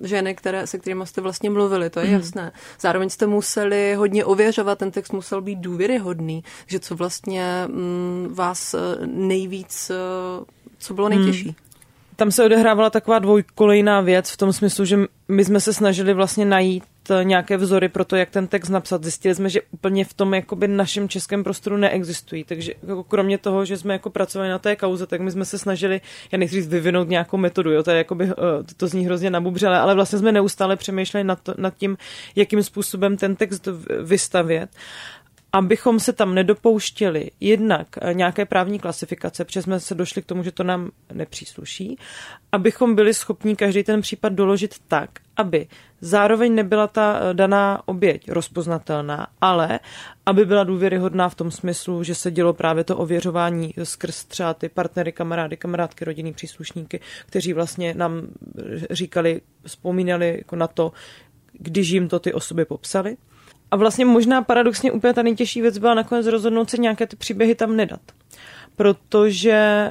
ženy, 0.02 0.34
které, 0.34 0.66
se 0.66 0.78
kterými 0.78 1.06
jste 1.06 1.20
vlastně 1.20 1.50
mluvili, 1.50 1.90
to 1.90 2.00
je 2.00 2.06
mm. 2.06 2.12
jasné. 2.12 2.52
Zároveň 2.80 3.10
jste 3.10 3.26
museli 3.26 3.94
hodně 3.94 4.24
ověřovat, 4.24 4.78
ten 4.78 4.90
text 4.90 5.12
musel 5.12 5.40
být 5.40 5.58
důvěryhodný, 5.58 6.44
že 6.66 6.80
co 6.80 6.96
vlastně 6.96 7.66
um, 7.68 8.28
vás 8.34 8.74
eh, 8.74 8.78
nejvíc, 9.06 9.90
uh, 10.38 10.44
co 10.78 10.94
bylo 10.94 11.08
nejtěžší? 11.08 11.48
Mm 11.48 11.66
tam 12.16 12.30
se 12.30 12.44
odehrávala 12.44 12.90
taková 12.90 13.18
dvojkolejná 13.18 14.00
věc 14.00 14.30
v 14.30 14.36
tom 14.36 14.52
smyslu, 14.52 14.84
že 14.84 14.98
my 15.28 15.44
jsme 15.44 15.60
se 15.60 15.72
snažili 15.72 16.14
vlastně 16.14 16.44
najít 16.44 16.82
eh, 16.84 16.95
nějaké 17.22 17.56
vzory 17.56 17.88
pro 17.88 18.04
to, 18.04 18.16
jak 18.16 18.30
ten 18.30 18.46
text 18.46 18.68
napsat. 18.68 19.02
Zjistili 19.02 19.34
jsme, 19.34 19.50
že 19.50 19.60
úplně 19.70 20.04
v 20.04 20.14
tom 20.14 20.34
jakoby 20.34 20.68
našem 20.68 21.08
českém 21.08 21.44
prostoru 21.44 21.76
neexistují. 21.76 22.44
Takže 22.44 22.72
jako 22.82 23.04
kromě 23.04 23.38
toho, 23.38 23.64
že 23.64 23.76
jsme 23.76 23.92
jako 23.92 24.10
pracovali 24.10 24.50
na 24.50 24.58
té 24.58 24.76
kauze, 24.76 25.06
tak 25.06 25.20
my 25.20 25.30
jsme 25.30 25.44
se 25.44 25.58
snažili, 25.58 26.00
já 26.32 26.38
nechci 26.38 26.56
říct, 26.56 26.68
vyvinout 26.68 27.08
nějakou 27.08 27.36
metodu, 27.36 27.70
jo, 27.72 27.82
to, 27.82 27.90
je 27.90 27.98
jakoby, 27.98 28.24
eh, 28.24 28.34
to 28.76 28.86
zní 28.86 29.06
hrozně 29.06 29.30
nabubřele, 29.30 29.78
ale 29.78 29.94
vlastně 29.94 30.18
jsme 30.18 30.32
neustále 30.32 30.76
přemýšleli 30.76 31.24
nad, 31.24 31.40
to, 31.42 31.54
nad 31.58 31.76
tím, 31.76 31.96
jakým 32.36 32.62
způsobem 32.62 33.16
ten 33.16 33.36
text 33.36 33.68
vystavět 34.02 34.70
abychom 35.56 36.00
se 36.00 36.12
tam 36.12 36.34
nedopouštěli 36.34 37.30
jednak 37.40 37.86
eh, 38.00 38.14
nějaké 38.14 38.44
právní 38.44 38.78
klasifikace, 38.78 39.44
protože 39.44 39.62
jsme 39.62 39.80
se 39.80 39.94
došli 39.94 40.22
k 40.22 40.26
tomu, 40.26 40.42
že 40.42 40.52
to 40.52 40.64
nám 40.64 40.90
nepřísluší, 41.12 41.98
abychom 42.52 42.94
byli 42.94 43.14
schopni 43.14 43.56
každý 43.56 43.82
ten 43.82 44.00
případ 44.00 44.32
doložit 44.32 44.74
tak, 44.88 45.10
aby 45.36 45.66
zároveň 46.00 46.54
nebyla 46.54 46.86
ta 46.86 47.20
eh, 47.20 47.34
daná 47.34 47.82
oběť 47.88 48.30
rozpoznatelná, 48.30 49.26
ale 49.40 49.80
aby 50.26 50.44
byla 50.44 50.64
důvěryhodná 50.64 51.28
v 51.28 51.34
tom 51.34 51.50
smyslu, 51.50 52.02
že 52.02 52.14
se 52.14 52.30
dělo 52.30 52.52
právě 52.52 52.84
to 52.84 52.96
ověřování 52.96 53.74
skrz 53.82 54.24
třeba 54.24 54.54
ty 54.54 54.68
partnery, 54.68 55.12
kamarády, 55.12 55.56
kamarádky, 55.56 56.04
rodinný 56.04 56.32
příslušníky, 56.32 57.00
kteří 57.26 57.52
vlastně 57.52 57.94
nám 57.94 58.26
říkali, 58.90 59.40
vzpomínali 59.66 60.34
jako 60.36 60.56
na 60.56 60.66
to, 60.66 60.92
když 61.52 61.88
jim 61.88 62.08
to 62.08 62.18
ty 62.18 62.32
osoby 62.32 62.64
popsali. 62.64 63.16
A 63.70 63.76
vlastně 63.76 64.04
možná 64.04 64.42
paradoxně 64.42 64.92
úplně 64.92 65.14
ta 65.14 65.22
nejtěžší 65.22 65.62
věc 65.62 65.78
byla 65.78 65.94
nakonec 65.94 66.26
rozhodnout 66.26 66.70
se 66.70 66.76
nějaké 66.76 67.06
ty 67.06 67.16
příběhy 67.16 67.54
tam 67.54 67.76
nedat. 67.76 68.00
Protože 68.76 69.88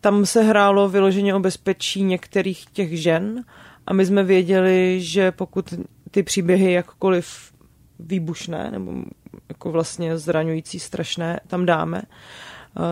tam 0.00 0.26
se 0.26 0.42
hrálo 0.42 0.88
vyloženě 0.88 1.34
o 1.34 1.40
bezpečí 1.40 2.02
některých 2.02 2.66
těch 2.72 3.00
žen 3.00 3.44
a 3.86 3.92
my 3.92 4.06
jsme 4.06 4.22
věděli, 4.24 5.00
že 5.00 5.32
pokud 5.32 5.74
ty 6.10 6.22
příběhy 6.22 6.72
jakkoliv 6.72 7.52
výbušné 7.98 8.70
nebo 8.70 8.92
jako 9.48 9.72
vlastně 9.72 10.18
zraňující, 10.18 10.80
strašné 10.80 11.40
tam 11.46 11.66
dáme, 11.66 12.02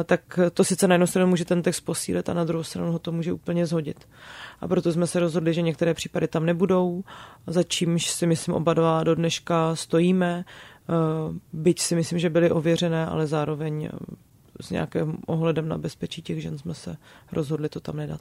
tak 0.05 0.39
to 0.55 0.65
sice 0.65 0.89
na 0.89 0.95
jednu 0.95 1.07
stranu 1.07 1.29
může 1.29 1.45
ten 1.45 1.63
text 1.63 1.81
posílit 1.81 2.29
a 2.29 2.35
na 2.35 2.45
druhou 2.45 2.65
stranu 2.65 2.93
ho 2.93 2.99
to 2.99 3.13
může 3.13 3.33
úplně 3.33 3.67
zhodit. 3.67 4.09
A 4.61 4.69
proto 4.69 4.93
jsme 4.93 5.07
se 5.07 5.21
rozhodli, 5.21 5.55
že 5.55 5.63
některé 5.63 5.95
případy 5.95 6.29
tam 6.29 6.47
nebudou, 6.47 7.05
za 7.47 7.63
čímž 7.63 8.11
si 8.11 8.27
myslím 8.27 8.55
oba 8.55 8.75
dva 8.75 9.05
do 9.05 9.15
dneška 9.15 9.77
stojíme, 9.77 10.45
eh, 10.45 10.93
byť 11.53 11.81
si 11.81 11.95
myslím, 11.95 12.19
že 12.19 12.31
byly 12.31 12.51
ověřené, 12.51 13.07
ale 13.07 13.27
zároveň 13.27 13.89
s 14.61 14.71
nějakým 14.71 15.19
ohledem 15.27 15.69
na 15.69 15.79
bezpečí 15.79 16.23
těch 16.23 16.43
žen 16.43 16.59
jsme 16.59 16.75
se 16.75 16.97
rozhodli 17.33 17.69
to 17.69 17.81
tam 17.81 17.97
nedat. 17.97 18.21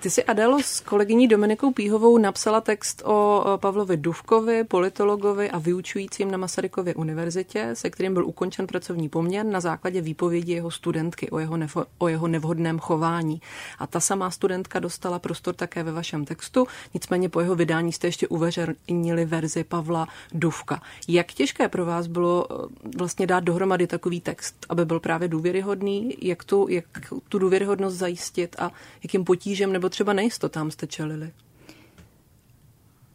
Ty 0.00 0.10
si 0.10 0.24
Adelo 0.24 0.62
s 0.62 0.80
kolegyní 0.80 1.28
Dominikou 1.28 1.72
Píhovou 1.72 2.18
napsala 2.18 2.60
text 2.60 3.02
o 3.04 3.44
Pavlovi 3.56 3.96
Duvkovi, 3.96 4.64
politologovi 4.64 5.50
a 5.50 5.58
vyučujícím 5.58 6.30
na 6.30 6.38
Masarykově 6.38 6.94
univerzitě, 6.94 7.70
se 7.74 7.90
kterým 7.90 8.14
byl 8.14 8.26
ukončen 8.26 8.66
pracovní 8.66 9.08
poměr 9.08 9.46
na 9.46 9.60
základě 9.60 10.00
výpovědi 10.00 10.52
jeho 10.52 10.70
studentky 10.70 11.30
o 11.30 11.38
jeho, 11.38 11.56
nefo, 11.56 11.84
o 11.98 12.08
jeho 12.08 12.28
nevhodném 12.28 12.78
chování. 12.78 13.40
A 13.78 13.86
ta 13.86 14.00
samá 14.00 14.30
studentka 14.30 14.78
dostala 14.78 15.18
prostor 15.18 15.54
také 15.54 15.82
ve 15.82 15.92
vašem 15.92 16.24
textu, 16.24 16.66
nicméně 16.94 17.28
po 17.28 17.40
jeho 17.40 17.54
vydání 17.54 17.92
jste 17.92 18.08
ještě 18.08 18.28
uveřejnili 18.28 19.24
verzi 19.24 19.64
Pavla 19.64 20.08
Duvka. 20.32 20.82
Jak 21.08 21.32
těžké 21.32 21.68
pro 21.68 21.84
vás 21.84 22.06
bylo 22.06 22.46
eh, 22.50 22.88
vlastně 22.98 23.26
dát 23.26 23.44
dohromady 23.44 23.86
takový 23.86 24.20
text, 24.20 24.66
aby 24.68 24.84
byl 24.84 25.00
právě 25.00 25.28
důvěryhodný, 25.28 26.16
jak 26.22 26.44
tu, 26.44 26.66
jak 26.68 26.84
tu 27.28 27.38
důvěryhodnost 27.38 27.96
zajistit 27.96 28.56
a 28.58 28.70
jakým 29.02 29.24
potížem 29.24 29.69
nebo 29.72 29.88
třeba 29.88 30.12
nejistotám 30.12 30.70
jste 30.70 30.86
čelili? 30.86 31.30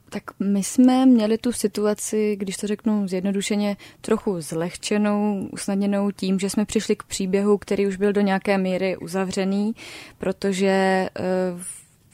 Tak 0.09 0.23
my 0.39 0.63
jsme 0.63 1.05
měli 1.05 1.37
tu 1.37 1.51
situaci, 1.51 2.35
když 2.35 2.57
to 2.57 2.67
řeknu 2.67 3.07
zjednodušeně, 3.07 3.77
trochu 4.01 4.41
zlehčenou, 4.41 5.49
usnadněnou 5.51 6.11
tím, 6.11 6.39
že 6.39 6.49
jsme 6.49 6.65
přišli 6.65 6.95
k 6.95 7.03
příběhu, 7.03 7.57
který 7.57 7.87
už 7.87 7.97
byl 7.97 8.13
do 8.13 8.21
nějaké 8.21 8.57
míry 8.57 8.97
uzavřený, 8.97 9.75
protože 10.17 10.67
eh, 11.19 11.21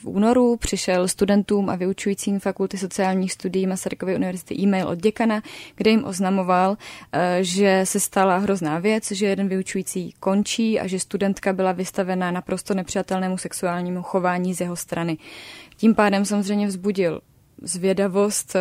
v 0.01 0.05
únoru 0.05 0.57
přišel 0.57 1.07
studentům 1.07 1.69
a 1.69 1.75
vyučujícím 1.75 2.39
fakulty 2.39 2.77
sociálních 2.77 3.31
studií 3.31 3.67
Masarykovy 3.67 4.15
univerzity 4.15 4.55
e-mail 4.55 4.87
od 4.87 5.01
děkana, 5.01 5.41
kde 5.75 5.91
jim 5.91 6.05
oznamoval, 6.05 6.77
eh, 7.11 7.37
že 7.41 7.81
se 7.83 7.99
stala 7.99 8.37
hrozná 8.37 8.79
věc, 8.79 9.11
že 9.11 9.25
jeden 9.25 9.47
vyučující 9.47 10.13
končí 10.19 10.79
a 10.79 10.87
že 10.87 10.99
studentka 10.99 11.53
byla 11.53 11.71
vystavena 11.71 12.31
naprosto 12.31 12.73
nepřijatelnému 12.73 13.37
sexuálnímu 13.37 14.01
chování 14.01 14.53
z 14.53 14.61
jeho 14.61 14.75
strany. 14.75 15.17
Tím 15.77 15.95
pádem 15.95 16.25
samozřejmě 16.25 16.67
vzbudil 16.67 17.21
zvědavost, 17.61 18.55
eh, 18.55 18.59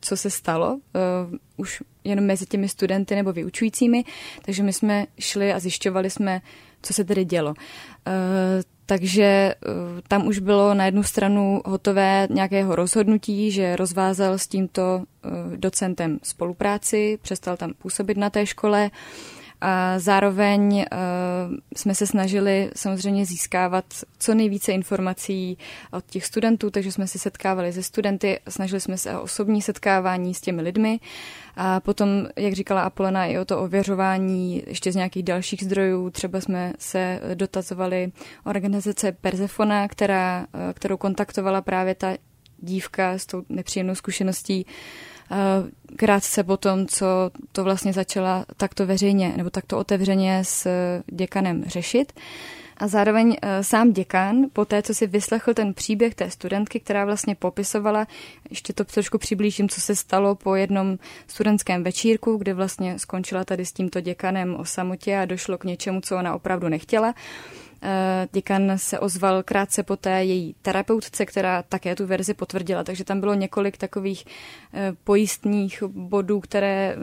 co 0.00 0.16
se 0.16 0.30
stalo, 0.30 0.78
eh, 0.94 1.38
už 1.56 1.82
jenom 2.04 2.24
mezi 2.24 2.46
těmi 2.46 2.68
studenty 2.68 3.14
nebo 3.14 3.32
vyučujícími, 3.32 4.04
takže 4.42 4.62
my 4.62 4.72
jsme 4.72 5.06
šli 5.18 5.52
a 5.52 5.58
zjišťovali 5.58 6.10
jsme, 6.10 6.40
co 6.82 6.92
se 6.92 7.04
tedy 7.04 7.24
dělo. 7.24 7.54
Takže 8.86 9.54
tam 10.08 10.26
už 10.26 10.38
bylo 10.38 10.74
na 10.74 10.84
jednu 10.84 11.02
stranu 11.02 11.62
hotové 11.64 12.28
nějakého 12.30 12.76
rozhodnutí, 12.76 13.50
že 13.50 13.76
rozvázal 13.76 14.38
s 14.38 14.46
tímto 14.46 15.02
docentem 15.56 16.18
spolupráci, 16.22 17.18
přestal 17.22 17.56
tam 17.56 17.74
působit 17.74 18.16
na 18.16 18.30
té 18.30 18.46
škole. 18.46 18.90
A 19.60 19.98
zároveň 19.98 20.74
uh, 20.76 20.84
jsme 21.76 21.94
se 21.94 22.06
snažili 22.06 22.70
samozřejmě 22.76 23.26
získávat 23.26 23.84
co 24.18 24.34
nejvíce 24.34 24.72
informací 24.72 25.58
od 25.92 26.04
těch 26.06 26.26
studentů, 26.26 26.70
takže 26.70 26.92
jsme 26.92 27.06
se 27.06 27.18
setkávali 27.18 27.72
se 27.72 27.82
studenty, 27.82 28.40
snažili 28.48 28.80
jsme 28.80 28.98
se 28.98 29.18
o 29.18 29.22
osobní 29.22 29.62
setkávání 29.62 30.34
s 30.34 30.40
těmi 30.40 30.62
lidmi. 30.62 31.00
A 31.56 31.80
potom, 31.80 32.08
jak 32.36 32.52
říkala 32.52 32.82
Apolena, 32.82 33.26
i 33.26 33.38
o 33.38 33.44
to 33.44 33.60
ověřování 33.60 34.62
ještě 34.66 34.92
z 34.92 34.96
nějakých 34.96 35.22
dalších 35.22 35.64
zdrojů. 35.64 36.10
Třeba 36.10 36.40
jsme 36.40 36.72
se 36.78 37.20
dotazovali 37.34 38.12
organizace 38.44 39.12
Persefona, 39.12 39.88
která, 39.88 40.46
uh, 40.54 40.60
kterou 40.72 40.96
kontaktovala 40.96 41.60
právě 41.60 41.94
ta 41.94 42.16
dívka 42.58 43.12
s 43.12 43.26
tou 43.26 43.42
nepříjemnou 43.48 43.94
zkušeností 43.94 44.66
krátce 45.96 46.44
po 46.44 46.56
tom, 46.56 46.86
co 46.86 47.06
to 47.52 47.64
vlastně 47.64 47.92
začala 47.92 48.44
takto 48.56 48.86
veřejně 48.86 49.34
nebo 49.36 49.50
takto 49.50 49.78
otevřeně 49.78 50.44
s 50.44 50.68
děkanem 51.06 51.64
řešit. 51.66 52.12
A 52.76 52.88
zároveň 52.88 53.36
e, 53.42 53.64
sám 53.64 53.92
děkan, 53.92 54.46
po 54.52 54.64
té, 54.64 54.82
co 54.82 54.94
si 54.94 55.06
vyslechl 55.06 55.54
ten 55.54 55.74
příběh 55.74 56.14
té 56.14 56.30
studentky, 56.30 56.80
která 56.80 57.04
vlastně 57.04 57.34
popisovala, 57.34 58.06
ještě 58.50 58.72
to 58.72 58.84
trošku 58.84 59.18
přiblížím, 59.18 59.68
co 59.68 59.80
se 59.80 59.96
stalo 59.96 60.34
po 60.34 60.54
jednom 60.54 60.98
studentském 61.26 61.84
večírku, 61.84 62.36
kde 62.36 62.54
vlastně 62.54 62.98
skončila 62.98 63.44
tady 63.44 63.66
s 63.66 63.72
tímto 63.72 64.00
děkanem 64.00 64.54
o 64.54 64.64
samotě 64.64 65.18
a 65.18 65.24
došlo 65.24 65.58
k 65.58 65.64
něčemu, 65.64 66.00
co 66.00 66.16
ona 66.16 66.34
opravdu 66.34 66.68
nechtěla, 66.68 67.14
Eh, 67.14 67.65
děkan 68.32 68.72
se 68.76 68.98
ozval 68.98 69.42
krátce 69.42 69.82
poté 69.82 70.24
její 70.24 70.54
terapeutce, 70.62 71.26
která 71.26 71.62
také 71.62 71.96
tu 71.96 72.06
verzi 72.06 72.34
potvrdila, 72.34 72.84
takže 72.84 73.04
tam 73.04 73.20
bylo 73.20 73.34
několik 73.34 73.76
takových 73.76 74.24
eh, 74.74 74.92
pojistných 75.04 75.82
bodů, 75.86 76.40
které 76.40 76.94
eh, 76.94 76.96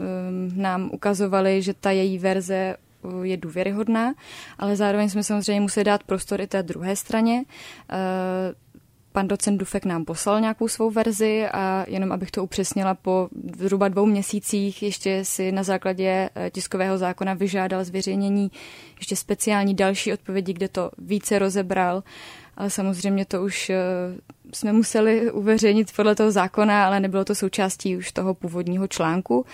nám 0.54 0.90
ukazovaly, 0.92 1.62
že 1.62 1.74
ta 1.74 1.90
její 1.90 2.18
verze 2.18 2.76
je 3.22 3.36
důvěryhodná, 3.36 4.14
ale 4.58 4.76
zároveň 4.76 5.08
jsme 5.08 5.22
samozřejmě 5.22 5.60
museli 5.60 5.84
dát 5.84 6.02
prostor 6.02 6.40
i 6.40 6.46
té 6.46 6.62
druhé 6.62 6.96
straně. 6.96 7.44
Pan 9.16 9.28
docent 9.28 9.58
Dufek 9.58 9.84
nám 9.84 10.04
poslal 10.04 10.40
nějakou 10.40 10.68
svou 10.68 10.90
verzi 10.90 11.46
a 11.52 11.84
jenom 11.88 12.12
abych 12.12 12.30
to 12.30 12.44
upřesnila, 12.44 12.94
po 12.94 13.28
zhruba 13.58 13.88
dvou 13.88 14.06
měsících 14.06 14.82
ještě 14.82 15.24
si 15.24 15.52
na 15.52 15.62
základě 15.62 16.30
eh, 16.34 16.50
tiskového 16.50 16.98
zákona 16.98 17.34
vyžádal 17.34 17.84
zveřejnění 17.84 18.50
ještě 18.98 19.16
speciální 19.16 19.74
další 19.74 20.12
odpovědi, 20.12 20.52
kde 20.52 20.68
to 20.68 20.90
více 20.98 21.38
rozebral 21.38 22.02
ale 22.56 22.70
samozřejmě 22.70 23.24
to 23.24 23.42
už 23.42 23.70
eh, 23.70 23.76
jsme 24.52 24.72
museli 24.72 25.30
uveřejnit 25.30 25.92
podle 25.96 26.14
toho 26.14 26.30
zákona, 26.30 26.86
ale 26.86 27.00
nebylo 27.00 27.24
to 27.24 27.34
součástí 27.34 27.96
už 27.96 28.12
toho 28.12 28.34
původního 28.34 28.88
článku. 28.88 29.46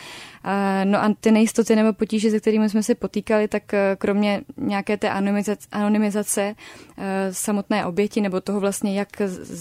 No 0.84 1.02
a 1.02 1.14
ty 1.20 1.30
nejistoty 1.30 1.76
nebo 1.76 1.92
potíže, 1.92 2.30
se 2.30 2.40
kterými 2.40 2.68
jsme 2.68 2.82
se 2.82 2.94
potýkali, 2.94 3.48
tak 3.48 3.74
eh, 3.74 3.96
kromě 3.98 4.40
nějaké 4.56 4.96
té 4.96 5.10
anonymizace, 5.10 5.68
anonymizace 5.72 6.54
eh, 6.98 7.34
samotné 7.34 7.86
oběti 7.86 8.20
nebo 8.20 8.40
toho 8.40 8.60
vlastně, 8.60 8.98
jak 8.98 9.08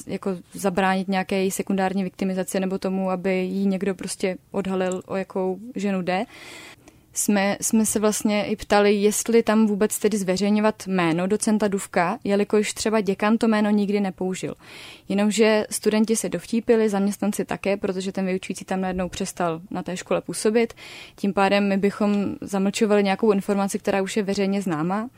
jako 0.08 0.38
zabránit 0.54 1.08
nějaké 1.08 1.52
sekundární 1.52 2.04
viktimizaci 2.04 2.60
nebo 2.60 2.78
tomu, 2.78 3.12
aby 3.12 3.36
jí 3.36 3.66
někdo 3.66 3.96
prostě 3.96 4.38
odhalil, 4.52 5.02
o 5.06 5.16
jakou 5.16 5.60
ženu 5.76 6.02
jde, 6.02 6.26
jsme, 7.20 7.58
jsme 7.62 7.86
se 7.86 8.00
vlastně 8.00 8.46
i 8.46 8.56
ptali, 8.56 8.94
jestli 8.94 9.44
tam 9.44 9.68
vůbec 9.68 10.00
tedy 10.00 10.18
zveřejňovat 10.18 10.88
jméno 10.88 11.28
docenta 11.28 11.68
Duvka, 11.68 12.20
jelikož 12.24 12.74
třeba 12.74 13.02
děkan 13.02 13.38
to 13.38 13.48
jméno 13.48 13.70
nikdy 13.70 14.00
nepoužil. 14.00 14.56
Jenomže 15.10 15.66
studenti 15.70 16.16
se 16.16 16.30
dovtípili, 16.30 16.90
zaměstnanci 16.90 17.46
také, 17.46 17.78
protože 17.78 18.12
ten 18.12 18.26
vyučující 18.26 18.66
tam 18.66 18.82
najednou 18.82 19.10
přestal 19.10 19.62
na 19.72 19.84
té 19.84 19.98
škole 19.98 20.22
působit. 20.22 20.74
Tím 21.16 21.34
pádem 21.34 21.70
my 21.70 21.78
bychom 21.78 22.36
zamlčovali 22.42 23.04
nějakou 23.04 23.32
informaci, 23.32 23.80
která 23.80 24.02
už 24.02 24.18
je 24.18 24.24
veřejně 24.24 24.62
známa. 24.62 25.10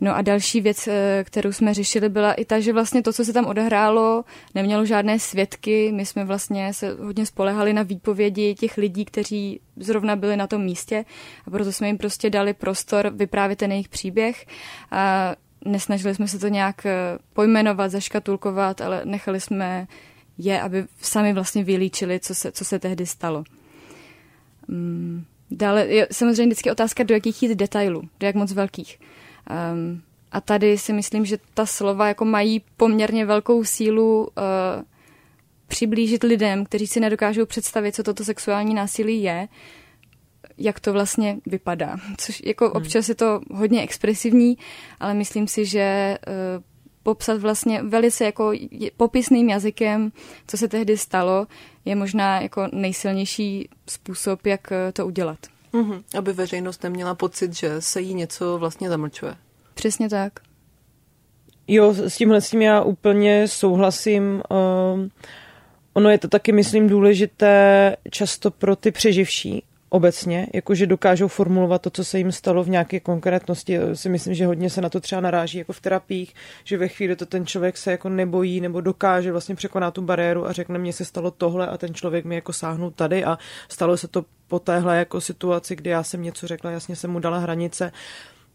No 0.00 0.16
a 0.16 0.22
další 0.22 0.60
věc, 0.60 0.88
eh, 0.88 1.24
kterou 1.26 1.52
jsme 1.52 1.74
řešili, 1.74 2.08
byla 2.08 2.32
i 2.32 2.44
ta, 2.44 2.60
že 2.60 2.72
vlastně 2.72 3.02
to, 3.02 3.12
co 3.12 3.24
se 3.24 3.32
tam 3.32 3.46
odehrálo, 3.46 4.24
nemělo 4.54 4.84
žádné 4.84 5.18
svědky. 5.18 5.92
My 5.92 6.06
jsme 6.06 6.24
vlastně 6.24 6.74
se 6.74 6.96
hodně 7.00 7.26
spolehali 7.26 7.72
na 7.72 7.82
výpovědi 7.82 8.54
těch 8.54 8.76
lidí, 8.76 9.04
kteří 9.04 9.60
zrovna 9.76 10.16
byli 10.16 10.36
na 10.36 10.46
tom 10.46 10.62
místě 10.62 11.04
a 11.46 11.50
proto 11.50 11.72
jsme 11.72 11.86
jim 11.86 11.98
prostě 11.98 12.30
dali 12.30 12.54
prostor 12.54 13.10
vyprávět 13.14 13.58
ten 13.58 13.72
jejich 13.72 13.88
příběh. 13.88 14.46
A 14.90 15.34
nesnažili 15.64 16.14
jsme 16.14 16.28
se 16.28 16.38
to 16.38 16.48
nějak 16.48 16.86
eh, 16.86 17.18
pojmenovat, 17.32 17.90
zaškatulkovat, 17.90 18.80
ale 18.80 19.00
nechali 19.04 19.40
jsme 19.40 19.86
je, 20.38 20.60
aby 20.60 20.84
sami 21.00 21.32
vlastně 21.32 21.64
vylíčili, 21.64 22.20
co 22.20 22.34
se, 22.34 22.52
co 22.52 22.64
se 22.64 22.78
tehdy 22.78 23.06
stalo. 23.06 23.44
Mm. 24.68 25.24
Dále 25.50 25.86
je 25.86 26.08
samozřejmě 26.12 26.46
vždycky 26.46 26.70
otázka, 26.70 27.02
do 27.02 27.14
jakých 27.14 27.42
jít 27.42 27.54
detailů, 27.54 28.02
do 28.20 28.26
jak 28.26 28.34
moc 28.34 28.52
velkých. 28.52 28.98
Um, 29.72 30.02
a 30.32 30.40
tady 30.40 30.78
si 30.78 30.92
myslím, 30.92 31.24
že 31.24 31.38
ta 31.54 31.66
slova 31.66 32.08
jako 32.08 32.24
mají 32.24 32.62
poměrně 32.76 33.26
velkou 33.26 33.64
sílu 33.64 34.20
uh, 34.20 34.82
přiblížit 35.66 36.22
lidem, 36.22 36.64
kteří 36.64 36.86
si 36.86 37.00
nedokážou 37.00 37.46
představit, 37.46 37.94
co 37.94 38.02
toto 38.02 38.24
sexuální 38.24 38.74
násilí 38.74 39.22
je, 39.22 39.48
jak 40.58 40.80
to 40.80 40.92
vlastně 40.92 41.36
vypadá. 41.46 41.96
Což 42.18 42.42
jako 42.44 42.64
hmm. 42.64 42.76
občas 42.76 43.08
je 43.08 43.14
to 43.14 43.40
hodně 43.50 43.82
expresivní, 43.82 44.58
ale 45.00 45.14
myslím 45.14 45.48
si, 45.48 45.64
že 45.64 46.18
uh, 46.26 46.64
popsat 47.02 47.40
vlastně 47.40 47.82
velice 47.82 48.24
jako 48.24 48.52
popisným 48.96 49.48
jazykem, 49.48 50.12
co 50.46 50.56
se 50.56 50.68
tehdy 50.68 50.96
stalo, 50.96 51.46
je 51.84 51.94
možná 51.94 52.40
jako 52.40 52.68
nejsilnější 52.72 53.68
způsob, 53.88 54.46
jak 54.46 54.70
uh, 54.70 54.76
to 54.92 55.06
udělat. 55.06 55.38
Mm-hmm. 55.72 56.02
Aby 56.18 56.32
veřejnost 56.32 56.82
neměla 56.82 57.14
pocit, 57.14 57.54
že 57.54 57.80
se 57.80 58.00
jí 58.00 58.14
něco 58.14 58.58
vlastně 58.58 58.88
zamlčuje. 58.88 59.34
Přesně 59.74 60.08
tak. 60.08 60.32
Jo, 61.68 61.94
s 61.94 62.16
tímhle 62.16 62.40
s 62.40 62.50
tím 62.50 62.62
já 62.62 62.82
úplně 62.82 63.48
souhlasím. 63.48 64.42
Um, 64.94 65.10
ono 65.92 66.10
je 66.10 66.18
to 66.18 66.28
taky, 66.28 66.52
myslím, 66.52 66.88
důležité 66.88 67.96
často 68.10 68.50
pro 68.50 68.76
ty 68.76 68.90
přeživší, 68.90 69.64
obecně, 69.88 70.46
jakože 70.54 70.86
dokážou 70.86 71.28
formulovat 71.28 71.82
to, 71.82 71.90
co 71.90 72.04
se 72.04 72.18
jim 72.18 72.32
stalo 72.32 72.64
v 72.64 72.68
nějaké 72.68 73.00
konkrétnosti. 73.00 73.78
Si 73.94 74.08
myslím, 74.08 74.34
že 74.34 74.46
hodně 74.46 74.70
se 74.70 74.80
na 74.80 74.88
to 74.88 75.00
třeba 75.00 75.20
naráží 75.20 75.58
jako 75.58 75.72
v 75.72 75.80
terapiích, 75.80 76.34
že 76.64 76.78
ve 76.78 76.88
chvíli 76.88 77.16
to 77.16 77.26
ten 77.26 77.46
člověk 77.46 77.76
se 77.76 77.90
jako 77.90 78.08
nebojí 78.08 78.60
nebo 78.60 78.80
dokáže 78.80 79.32
vlastně 79.32 79.54
překonat 79.54 79.94
tu 79.94 80.02
bariéru 80.02 80.46
a 80.46 80.52
řekne, 80.52 80.78
mně 80.78 80.92
se 80.92 81.04
stalo 81.04 81.30
tohle 81.30 81.66
a 81.66 81.78
ten 81.78 81.94
člověk 81.94 82.24
mi 82.24 82.34
jako 82.34 82.52
sáhnul 82.52 82.90
tady 82.90 83.24
a 83.24 83.38
stalo 83.68 83.96
se 83.96 84.08
to 84.08 84.24
po 84.48 84.58
téhle 84.58 84.98
jako 84.98 85.20
situaci, 85.20 85.76
kdy 85.76 85.90
já 85.90 86.02
jsem 86.02 86.22
něco 86.22 86.46
řekla, 86.46 86.70
jasně 86.70 86.96
jsem 86.96 87.10
mu 87.10 87.18
dala 87.18 87.38
hranice, 87.38 87.92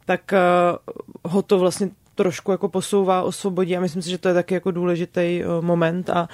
tak 0.05 0.33
uh, 0.33 1.31
ho 1.31 1.41
to 1.41 1.59
vlastně 1.59 1.89
trošku 2.15 2.51
jako 2.51 2.69
posouvá, 2.69 3.23
osvobodí 3.23 3.77
a 3.77 3.79
myslím 3.79 4.01
si, 4.01 4.09
že 4.09 4.17
to 4.17 4.27
je 4.27 4.33
taky 4.33 4.53
jako 4.53 4.71
důležitý 4.71 5.43
moment 5.61 6.09
a 6.09 6.29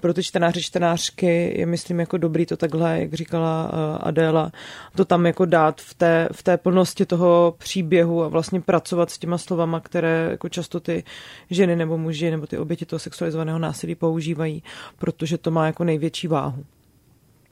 pro 0.00 0.14
ty 0.14 0.22
čtenáři, 0.22 0.62
čtenářky 0.62 1.58
je 1.58 1.66
myslím 1.66 2.00
jako 2.00 2.16
dobrý 2.16 2.46
to 2.46 2.56
takhle, 2.56 3.00
jak 3.00 3.14
říkala 3.14 3.64
Adéla, 4.00 4.52
to 4.96 5.04
tam 5.04 5.26
jako 5.26 5.44
dát 5.44 5.80
v 5.80 5.94
té, 5.94 6.28
v 6.32 6.42
té 6.42 6.56
plnosti 6.56 7.06
toho 7.06 7.54
příběhu 7.58 8.24
a 8.24 8.28
vlastně 8.28 8.60
pracovat 8.60 9.10
s 9.10 9.18
těma 9.18 9.38
slovama, 9.38 9.80
které 9.80 10.28
jako 10.30 10.48
často 10.48 10.80
ty 10.80 11.04
ženy 11.50 11.76
nebo 11.76 11.98
muži 11.98 12.30
nebo 12.30 12.46
ty 12.46 12.58
oběti 12.58 12.86
toho 12.86 13.00
sexualizovaného 13.00 13.58
násilí 13.58 13.94
používají, 13.94 14.62
protože 14.98 15.38
to 15.38 15.50
má 15.50 15.66
jako 15.66 15.84
největší 15.84 16.28
váhu. 16.28 16.64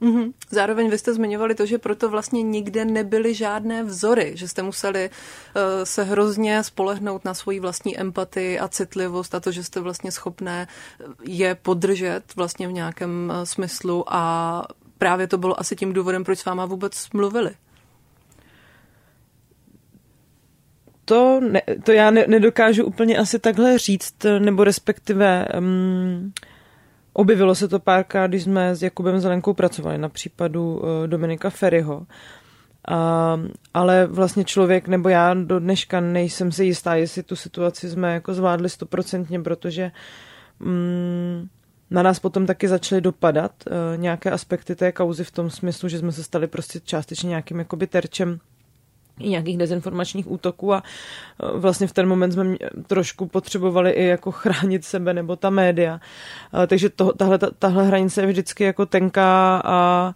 Mm-hmm. 0.01 0.33
Zároveň 0.49 0.89
vy 0.89 0.97
jste 0.97 1.13
zmiňovali 1.13 1.55
to, 1.55 1.65
že 1.65 1.77
proto 1.77 2.09
vlastně 2.09 2.41
nikde 2.41 2.85
nebyly 2.85 3.33
žádné 3.33 3.83
vzory, 3.83 4.31
že 4.35 4.47
jste 4.47 4.63
museli 4.63 5.09
uh, 5.09 5.61
se 5.83 6.03
hrozně 6.03 6.63
spolehnout 6.63 7.25
na 7.25 7.33
svoji 7.33 7.59
vlastní 7.59 7.99
empatii 7.99 8.59
a 8.59 8.67
citlivost 8.67 9.35
a 9.35 9.39
to, 9.39 9.51
že 9.51 9.63
jste 9.63 9.79
vlastně 9.79 10.11
schopné 10.11 10.67
je 11.23 11.55
podržet 11.55 12.23
vlastně 12.35 12.67
v 12.67 12.71
nějakém 12.71 13.31
uh, 13.35 13.43
smyslu 13.43 14.03
a 14.07 14.63
právě 14.97 15.27
to 15.27 15.37
bylo 15.37 15.59
asi 15.59 15.75
tím 15.75 15.93
důvodem, 15.93 16.23
proč 16.23 16.39
s 16.39 16.45
váma 16.45 16.65
vůbec 16.65 17.09
mluvili. 17.13 17.51
To, 21.05 21.39
ne, 21.39 21.61
to 21.83 21.91
já 21.91 22.11
ne, 22.11 22.25
nedokážu 22.27 22.85
úplně 22.85 23.17
asi 23.17 23.39
takhle 23.39 23.77
říct, 23.77 24.15
nebo 24.39 24.63
respektive 24.63 25.47
um, 25.57 26.33
Objevilo 27.13 27.55
se 27.55 27.67
to 27.67 27.79
párkrát, 27.79 28.27
když 28.27 28.43
jsme 28.43 28.75
s 28.75 28.83
Jakubem 28.83 29.19
Zelenkou 29.19 29.53
pracovali 29.53 29.97
na 29.97 30.09
případu 30.09 30.73
uh, 30.73 31.07
Dominika 31.07 31.49
Ferryho. 31.49 32.07
A, 32.87 33.39
ale 33.73 34.07
vlastně 34.07 34.43
člověk, 34.43 34.87
nebo 34.87 35.09
já 35.09 35.33
do 35.33 35.59
dneška 35.59 35.99
nejsem 35.99 36.51
si 36.51 36.65
jistá, 36.65 36.95
jestli 36.95 37.23
tu 37.23 37.35
situaci 37.35 37.89
jsme 37.89 38.13
jako 38.13 38.33
zvládli 38.33 38.69
stoprocentně, 38.69 39.39
protože 39.39 39.91
mm, 40.59 41.47
na 41.89 42.03
nás 42.03 42.19
potom 42.19 42.45
taky 42.45 42.67
začaly 42.67 43.01
dopadat 43.01 43.51
uh, 43.67 43.73
nějaké 44.01 44.31
aspekty 44.31 44.75
té 44.75 44.91
kauzy 44.91 45.23
v 45.23 45.31
tom 45.31 45.49
smyslu, 45.49 45.89
že 45.89 45.99
jsme 45.99 46.11
se 46.11 46.23
stali 46.23 46.47
prostě 46.47 46.79
částečně 46.79 47.29
nějakým 47.29 47.59
jakoby 47.59 47.87
terčem 47.87 48.39
nějakých 49.27 49.57
dezinformačních 49.57 50.31
útoků 50.31 50.73
a 50.73 50.83
e, 50.83 51.57
vlastně 51.57 51.87
v 51.87 51.93
ten 51.93 52.07
moment 52.07 52.31
jsme 52.31 52.55
trošku 52.87 53.25
potřebovali 53.25 53.91
i 53.91 54.05
jako 54.05 54.31
chránit 54.31 54.85
sebe 54.85 55.13
nebo 55.13 55.35
ta 55.35 55.49
média. 55.49 55.99
E, 56.63 56.67
takže 56.67 56.89
to, 56.89 57.13
tahle, 57.13 57.39
tahle 57.59 57.87
hranice 57.87 58.21
je 58.21 58.27
vždycky 58.27 58.63
jako 58.63 58.85
tenká 58.85 59.61
a 59.65 60.13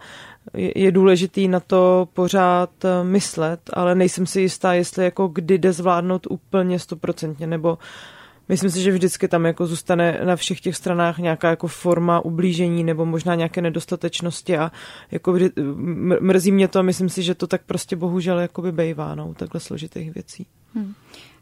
je 0.54 0.92
důležitý 0.92 1.48
na 1.48 1.60
to 1.60 2.08
pořád 2.14 2.86
e, 2.86 3.04
myslet, 3.04 3.60
ale 3.74 3.96
nejsem 3.96 4.26
si 4.26 4.42
jistá, 4.42 4.74
jestli 4.74 5.04
jako 5.04 5.28
kdy 5.28 5.58
jde 5.58 5.74
zvládnout 5.74 6.28
úplně 6.30 6.80
stoprocentně, 6.80 7.48
nebo 7.48 7.78
Myslím 8.50 8.70
si, 8.70 8.82
že 8.82 8.92
vždycky 8.92 9.28
tam 9.28 9.46
jako 9.46 9.68
zůstane 9.68 10.20
na 10.24 10.36
všech 10.36 10.62
těch 10.62 10.76
stranách 10.76 11.18
nějaká 11.18 11.50
jako 11.50 11.68
forma 11.68 12.26
ublížení 12.26 12.84
nebo 12.84 13.06
možná 13.06 13.36
nějaké 13.36 13.62
nedostatečnosti 13.62 14.58
a 14.58 14.72
jako 15.12 15.38
mrzí 16.20 16.52
mě 16.52 16.68
to 16.68 16.80
a 16.80 16.82
myslím 16.82 17.10
si, 17.10 17.24
že 17.24 17.36
to 17.36 17.48
tak 17.48 17.62
prostě 17.66 17.96
bohužel 17.96 18.40
jakoby 18.40 18.72
bejvá, 18.72 19.16
no, 19.16 19.34
takhle 19.34 19.62
složitých 19.62 20.14
věcí. 20.14 20.46
Hmm. 20.74 20.94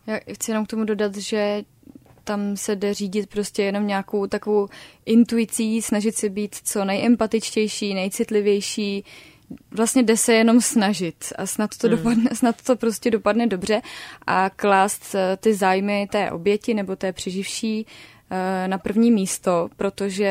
Já 0.07 0.19
chci 0.33 0.51
jenom 0.51 0.65
k 0.65 0.69
tomu 0.69 0.83
dodat, 0.83 1.15
že 1.15 1.63
tam 2.23 2.57
se 2.57 2.75
jde 2.75 2.93
řídit 2.93 3.29
prostě 3.29 3.63
jenom 3.63 3.87
nějakou 3.87 4.27
takovou 4.27 4.67
intuicí, 5.05 5.81
snažit 5.81 6.15
se 6.15 6.29
být 6.29 6.55
co 6.63 6.85
nejempatičtější, 6.85 7.93
nejcitlivější, 7.93 9.03
vlastně 9.71 10.03
jde 10.03 10.17
se 10.17 10.33
jenom 10.33 10.61
snažit 10.61 11.33
a 11.37 11.45
snad 11.45 11.77
to, 11.77 11.87
hmm. 11.87 11.97
dopadne, 11.97 12.29
snad 12.33 12.61
to 12.61 12.75
prostě 12.75 13.11
dopadne 13.11 13.47
dobře 13.47 13.81
a 14.27 14.49
klást 14.49 15.15
eh, 15.15 15.37
ty 15.37 15.53
zájmy 15.53 16.07
té 16.11 16.31
oběti 16.31 16.73
nebo 16.73 16.95
té 16.95 17.13
přeživší 17.13 17.85
eh, 18.31 18.67
na 18.67 18.77
první 18.77 19.11
místo, 19.11 19.69
protože 19.77 20.25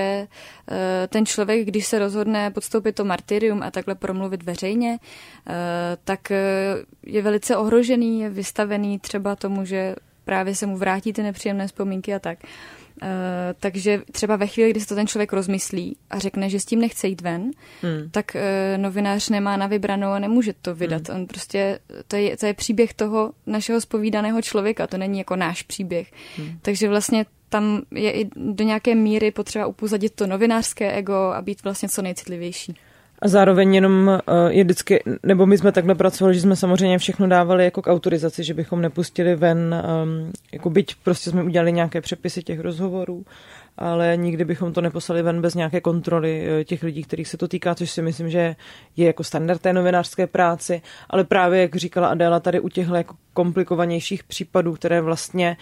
eh, 0.71 1.09
ten 1.09 1.27
člověk, 1.27 1.69
když 1.69 1.87
se 1.87 1.99
rozhodne 1.99 2.51
podstoupit 2.51 2.95
to 2.95 3.05
martyrium 3.05 3.63
a 3.63 3.71
takhle 3.71 3.95
promluvit 3.95 4.43
veřejně, 4.43 4.99
tak 6.05 6.33
je 7.07 7.23
velice 7.23 7.57
ohrožený, 7.57 8.21
je 8.21 8.31
vystavený 8.31 8.99
třeba 8.99 9.37
tomu, 9.37 9.65
že 9.65 9.97
právě 10.25 10.55
se 10.55 10.67
mu 10.67 10.77
vrátí 10.77 11.13
ty 11.13 11.23
nepříjemné 11.23 11.67
vzpomínky 11.67 12.15
a 12.15 12.19
tak. 12.19 12.39
Uh, 12.45 12.80
takže 13.61 14.03
třeba 14.13 14.37
ve 14.37 14.47
chvíli, 14.47 14.71
kdy 14.71 14.81
se 14.81 14.87
to 14.87 14.95
ten 14.95 15.07
člověk 15.07 15.33
rozmyslí 15.33 15.97
a 16.11 16.19
řekne, 16.19 16.51
že 16.51 16.61
s 16.61 16.65
tím 16.65 16.81
nechce 16.81 17.09
jít 17.09 17.21
ven, 17.21 17.51
hmm. 17.83 18.11
tak 18.11 18.33
uh, 18.35 18.83
novinář 18.83 19.29
nemá 19.29 19.57
na 19.57 19.67
vybranou 19.67 20.09
a 20.09 20.19
nemůže 20.19 20.55
to 20.63 20.75
vydat. 20.75 21.09
Hmm. 21.09 21.21
On 21.21 21.27
prostě, 21.27 21.79
to 22.09 22.17
je, 22.17 22.37
to 22.37 22.47
je 22.47 22.55
příběh 22.55 22.95
toho 22.95 23.33
našeho 23.47 23.81
spovídaného 23.81 24.43
člověka, 24.43 24.87
to 24.87 24.99
není 24.99 25.19
jako 25.19 25.37
náš 25.37 25.63
příběh. 25.63 26.13
Hmm. 26.37 26.59
Takže 26.63 26.89
vlastně 26.89 27.27
tam 27.49 27.83
je 27.91 28.13
i 28.13 28.29
do 28.37 28.65
nějaké 28.65 28.95
míry 28.95 29.31
potřeba 29.31 29.67
upozadit 29.67 30.15
to 30.15 30.27
novinářské 30.27 30.93
ego 30.93 31.15
a 31.15 31.43
být 31.43 31.65
vlastně 31.65 31.89
co 31.89 32.03
nejcitlivější. 32.03 32.75
A 33.23 33.29
zároveň 33.29 33.75
jenom 33.75 34.09
uh, 34.09 34.35
je 34.49 34.65
vždycky, 34.65 35.03
nebo 35.23 35.47
my 35.47 35.59
jsme 35.59 35.73
takhle 35.73 35.95
pracovali, 35.95 36.35
že 36.35 36.41
jsme 36.41 36.57
samozřejmě 36.57 36.99
všechno 36.99 37.29
dávali 37.29 37.65
jako 37.65 37.83
k 37.83 37.87
autorizaci, 37.87 38.45
že 38.45 38.55
bychom 38.55 38.81
nepustili 38.81 39.35
ven, 39.35 39.75
um, 40.03 40.33
jako 40.53 40.71
byť 40.71 40.95
prostě 40.95 41.31
jsme 41.31 41.43
udělali 41.43 41.73
nějaké 41.73 42.01
přepisy 42.01 42.43
těch 42.43 42.61
rozhovorů, 42.61 43.25
ale 43.79 44.17
nikdy 44.17 44.45
bychom 44.45 44.73
to 44.73 44.81
neposlali 44.81 45.23
ven 45.23 45.41
bez 45.41 45.55
nějaké 45.55 45.81
kontroly 45.81 46.49
uh, 46.59 46.65
těch 46.65 46.83
lidí, 46.83 47.03
kterých 47.03 47.29
se 47.29 47.37
to 47.37 47.49
týká, 47.49 47.75
což 47.75 47.91
si 47.91 48.03
myslím, 48.03 48.31
že 48.31 48.57
je 48.97 49.07
jako 49.07 49.25
standard 49.25 49.61
té 49.61 49.73
novinářské 49.73 50.27
práci, 50.27 50.83
ale 51.11 51.25
právě, 51.25 51.61
jak 51.61 51.77
říkala 51.77 52.09
Adéla, 52.09 52.41
tady 52.41 52.61
u 52.61 52.69
těchto 52.69 52.95
jako 52.95 53.15
komplikovanějších 53.33 54.25
případů, 54.25 54.75
které 54.75 55.01
vlastně 55.01 55.57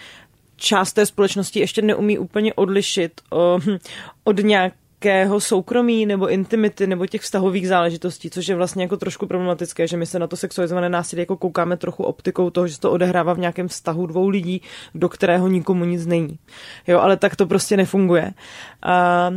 část 0.55 0.93
té 0.93 1.05
společnosti 1.05 1.59
ještě 1.59 1.81
neumí 1.81 2.17
úplně 2.17 2.53
odlišit 2.53 3.21
uh, 3.31 3.77
od 4.23 4.37
nějak 4.37 4.73
nějakého 5.03 5.39
soukromí 5.39 6.05
nebo 6.05 6.29
intimity 6.29 6.87
nebo 6.87 7.05
těch 7.05 7.21
vztahových 7.21 7.67
záležitostí, 7.67 8.29
což 8.29 8.47
je 8.47 8.55
vlastně 8.55 8.83
jako 8.83 8.97
trošku 8.97 9.27
problematické, 9.27 9.87
že 9.87 9.97
my 9.97 10.05
se 10.05 10.19
na 10.19 10.27
to 10.27 10.35
sexualizované 10.35 10.89
násilí 10.89 11.19
jako 11.19 11.37
koukáme 11.37 11.77
trochu 11.77 12.03
optikou 12.03 12.49
toho, 12.49 12.67
že 12.67 12.73
se 12.73 12.81
to 12.81 12.91
odehrává 12.91 13.33
v 13.33 13.39
nějakém 13.39 13.67
vztahu 13.67 14.05
dvou 14.05 14.29
lidí, 14.29 14.61
do 14.95 15.09
kterého 15.09 15.47
nikomu 15.47 15.85
nic 15.85 16.05
není. 16.05 16.39
Jo, 16.87 16.99
ale 16.99 17.17
tak 17.17 17.35
to 17.35 17.45
prostě 17.45 17.77
nefunguje. 17.77 18.33
A 18.83 19.31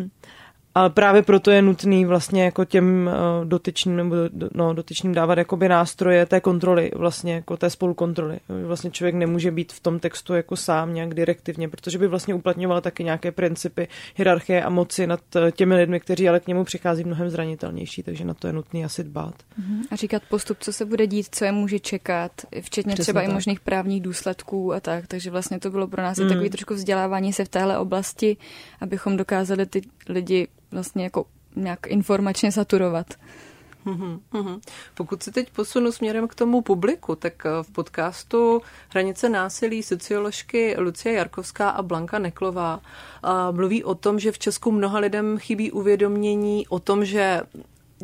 ale 0.74 0.90
právě 0.90 1.22
proto 1.22 1.50
je 1.50 1.62
nutný 1.62 2.04
vlastně 2.04 2.44
jako 2.44 2.64
těm 2.64 3.10
uh, 3.38 3.44
dotyčným, 3.44 3.96
nebo 3.96 4.14
no, 4.54 4.74
dotyčným 4.74 5.14
dávat 5.14 5.38
jakoby 5.38 5.68
nástroje 5.68 6.26
té 6.26 6.40
kontroly, 6.40 6.90
vlastně 6.96 7.34
jako 7.34 7.56
té 7.56 7.70
spolukontroly. 7.70 8.38
Vlastně 8.66 8.90
člověk 8.90 9.14
nemůže 9.14 9.50
být 9.50 9.72
v 9.72 9.80
tom 9.80 9.98
textu 9.98 10.34
jako 10.34 10.56
sám 10.56 10.94
nějak 10.94 11.14
direktivně, 11.14 11.68
protože 11.68 11.98
by 11.98 12.08
vlastně 12.08 12.34
uplatňoval 12.34 12.80
taky 12.80 13.04
nějaké 13.04 13.32
principy 13.32 13.88
hierarchie 14.16 14.62
a 14.62 14.70
moci 14.70 15.06
nad 15.06 15.20
eh, 15.36 15.52
těmi 15.52 15.74
lidmi, 15.74 16.00
kteří 16.00 16.28
ale 16.28 16.40
k 16.40 16.46
němu 16.46 16.64
přichází 16.64 17.04
mnohem 17.04 17.30
zranitelnější, 17.30 18.02
takže 18.02 18.24
na 18.24 18.34
to 18.34 18.46
je 18.46 18.52
nutný 18.52 18.84
asi 18.84 19.04
dbát. 19.04 19.34
Mhm. 19.58 19.82
A 19.90 19.96
říkat 19.96 20.22
postup, 20.28 20.58
co 20.60 20.72
se 20.72 20.84
bude 20.84 21.06
dít, 21.06 21.26
co 21.30 21.44
je 21.44 21.52
může 21.52 21.78
čekat, 21.78 22.32
včetně 22.60 22.94
Přesně 22.94 23.04
třeba 23.04 23.20
tak. 23.20 23.30
i 23.30 23.32
možných 23.32 23.60
právních 23.60 24.02
důsledků 24.02 24.72
a 24.74 24.80
tak. 24.80 25.06
Takže 25.06 25.30
vlastně 25.30 25.60
to 25.60 25.70
bylo 25.70 25.88
pro 25.88 26.02
nás 26.02 26.18
mm. 26.18 26.26
i 26.26 26.28
takový 26.28 26.50
trošku 26.50 26.74
vzdělávání 26.74 27.32
se 27.32 27.44
v 27.44 27.48
téhle 27.48 27.78
oblasti, 27.78 28.36
abychom 28.80 29.16
dokázali 29.16 29.66
ty 29.66 29.82
lidi 30.08 30.48
vlastně 30.72 31.04
jako 31.04 31.26
nějak 31.56 31.86
informačně 31.86 32.52
saturovat. 32.52 33.06
Uhum, 33.86 34.20
uhum. 34.34 34.60
Pokud 34.94 35.22
se 35.22 35.32
teď 35.32 35.50
posunu 35.50 35.92
směrem 35.92 36.28
k 36.28 36.34
tomu 36.34 36.62
publiku, 36.62 37.14
tak 37.16 37.46
eh, 37.46 37.50
v 37.62 37.70
podcastu 37.70 38.62
Hranice 38.88 39.28
násilí 39.28 39.82
socioložky 39.82 40.74
Lucie 40.78 41.14
Jarkovská 41.14 41.70
a 41.70 41.82
Blanka 41.82 42.18
Neklová 42.18 42.80
eh, 42.80 43.28
mluví 43.52 43.84
o 43.84 43.94
tom, 43.94 44.18
že 44.18 44.32
v 44.32 44.38
Česku 44.38 44.72
mnoha 44.72 44.98
lidem 44.98 45.38
chybí 45.38 45.72
uvědomění 45.72 46.68
o 46.68 46.78
tom, 46.78 47.04
že 47.04 47.40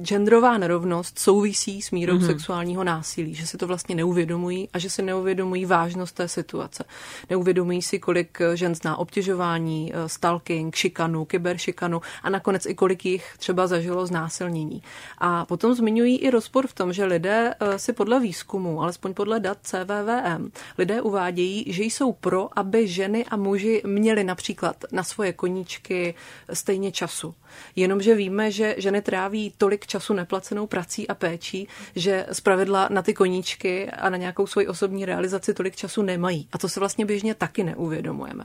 genderová 0.03 0.59
nerovnost 0.59 1.19
souvisí 1.19 1.83
s 1.83 1.91
mírou 1.91 2.19
mm-hmm. 2.19 2.27
sexuálního 2.27 2.85
násilí, 2.85 3.35
že 3.35 3.47
si 3.47 3.57
to 3.57 3.67
vlastně 3.67 3.95
neuvědomují 3.95 4.69
a 4.73 4.79
že 4.79 4.91
si 4.91 5.03
neuvědomují 5.03 5.65
vážnost 5.65 6.13
té 6.13 6.29
situace. 6.29 6.85
Neuvědomují 7.31 7.83
si, 7.83 7.99
kolik 7.99 8.39
žen 8.55 8.75
zná 8.75 8.97
obtěžování, 8.97 9.93
eh, 9.95 10.09
stalking, 10.09 10.75
šikanu, 10.75 11.25
kyberšikanu 11.25 12.01
a 12.23 12.31
nakonec 12.31 12.67
i 12.67 12.75
kolik 12.75 13.05
jich 13.05 13.35
třeba 13.39 13.67
zažilo 13.67 14.07
znásilnění. 14.07 14.83
A 15.19 15.45
potom 15.45 15.75
zmiňují 15.75 16.17
i 16.17 16.31
rozpor 16.31 16.67
v 16.67 16.75
tom, 16.75 16.93
že 16.93 17.05
lidé 17.05 17.55
eh, 17.61 17.79
si 17.79 17.93
podle 17.93 18.21
výzkumu, 18.21 18.83
alespoň 18.83 19.15
podle 19.15 19.41
dat 19.41 19.59
CVVM, 19.63 20.51
lidé 20.79 21.03
uvádějí, 21.03 21.65
že 21.69 21.83
jsou 21.83 22.13
pro, 22.13 22.59
aby 22.59 22.89
ženy 22.89 23.25
a 23.25 23.37
muži 23.37 23.83
měli 23.87 24.25
například 24.25 24.77
na 24.93 25.03
svoje 25.03 25.33
koníčky 25.33 26.15
stejně 26.53 26.93
času. 26.93 27.35
Jenomže 27.77 28.15
víme, 28.15 28.51
že 28.51 28.75
ženy 28.79 29.03
tráví 29.03 29.53
tolik 29.59 29.87
času 29.89 30.15
neplacenou 30.15 30.67
prací 30.67 31.09
a 31.09 31.15
péčí, 31.15 31.69
že 31.97 32.27
zpravidla 32.33 32.89
na 32.91 33.03
ty 33.03 33.15
koníčky 33.15 33.91
a 33.91 34.11
na 34.11 34.17
nějakou 34.17 34.47
svoji 34.47 34.67
osobní 34.67 35.05
realizaci 35.05 35.55
tolik 35.55 35.77
času 35.77 36.03
nemají. 36.03 36.49
A 36.53 36.59
to 36.59 36.69
se 36.69 36.81
vlastně 36.81 37.07
běžně 37.07 37.35
taky 37.35 37.65
neuvědomujeme. 37.65 38.45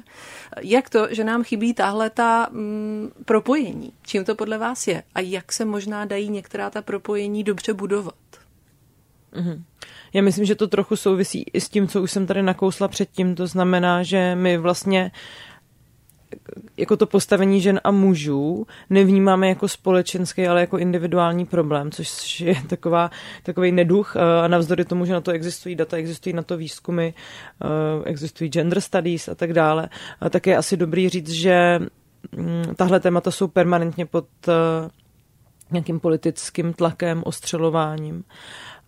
Jak 0.61 0.89
to, 0.89 1.07
že 1.09 1.23
nám 1.23 1.43
chybí 1.43 1.73
tahle 1.73 2.09
ta 2.09 2.47
mm, 2.51 3.11
propojení? 3.25 3.93
Čím 4.01 4.25
to 4.25 4.35
podle 4.35 4.57
vás 4.57 4.87
je? 4.87 5.03
A 5.15 5.19
jak 5.19 5.51
se 5.51 5.65
možná 5.65 6.05
dají 6.05 6.29
některá 6.29 6.69
ta 6.69 6.81
propojení 6.81 7.43
dobře 7.43 7.73
budovat? 7.73 8.15
Mm-hmm. 9.33 9.63
Já 10.13 10.21
myslím, 10.21 10.45
že 10.45 10.55
to 10.55 10.67
trochu 10.67 10.95
souvisí 10.95 11.45
i 11.53 11.61
s 11.61 11.69
tím, 11.69 11.87
co 11.87 12.01
už 12.01 12.11
jsem 12.11 12.27
tady 12.27 12.43
nakousla 12.43 12.87
předtím. 12.87 13.35
To 13.35 13.47
znamená, 13.47 14.03
že 14.03 14.35
my 14.35 14.57
vlastně 14.57 15.11
jako 16.77 16.97
to 16.97 17.05
postavení 17.05 17.61
žen 17.61 17.81
a 17.83 17.91
mužů 17.91 18.67
nevnímáme 18.89 19.49
jako 19.49 19.67
společenský, 19.67 20.47
ale 20.47 20.61
jako 20.61 20.77
individuální 20.77 21.45
problém, 21.45 21.91
což 21.91 22.41
je 22.41 22.55
taková, 22.69 23.11
takový 23.43 23.71
neduch 23.71 24.17
a 24.17 24.47
navzdory 24.47 24.85
tomu, 24.85 25.05
že 25.05 25.13
na 25.13 25.21
to 25.21 25.31
existují 25.31 25.75
data, 25.75 25.97
existují 25.97 26.33
na 26.33 26.43
to 26.43 26.57
výzkumy, 26.57 27.13
existují 28.05 28.49
gender 28.49 28.81
studies 28.81 29.27
a 29.27 29.35
tak 29.35 29.53
dále, 29.53 29.89
tak 30.29 30.47
je 30.47 30.57
asi 30.57 30.77
dobrý 30.77 31.09
říct, 31.09 31.29
že 31.29 31.79
mm, 32.31 32.75
tahle 32.75 32.99
témata 32.99 33.31
jsou 33.31 33.47
permanentně 33.47 34.05
pod 34.05 34.27
nějakým 35.71 35.99
politickým 35.99 36.73
tlakem, 36.73 37.21
ostřelováním. 37.25 38.23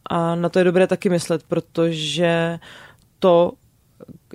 A 0.10 0.36
na 0.36 0.50
to 0.50 0.60
je 0.60 0.66
dobré 0.66 0.88
taky 0.88 1.10
myslet, 1.10 1.44
protože 1.48 2.60
to, 3.20 3.52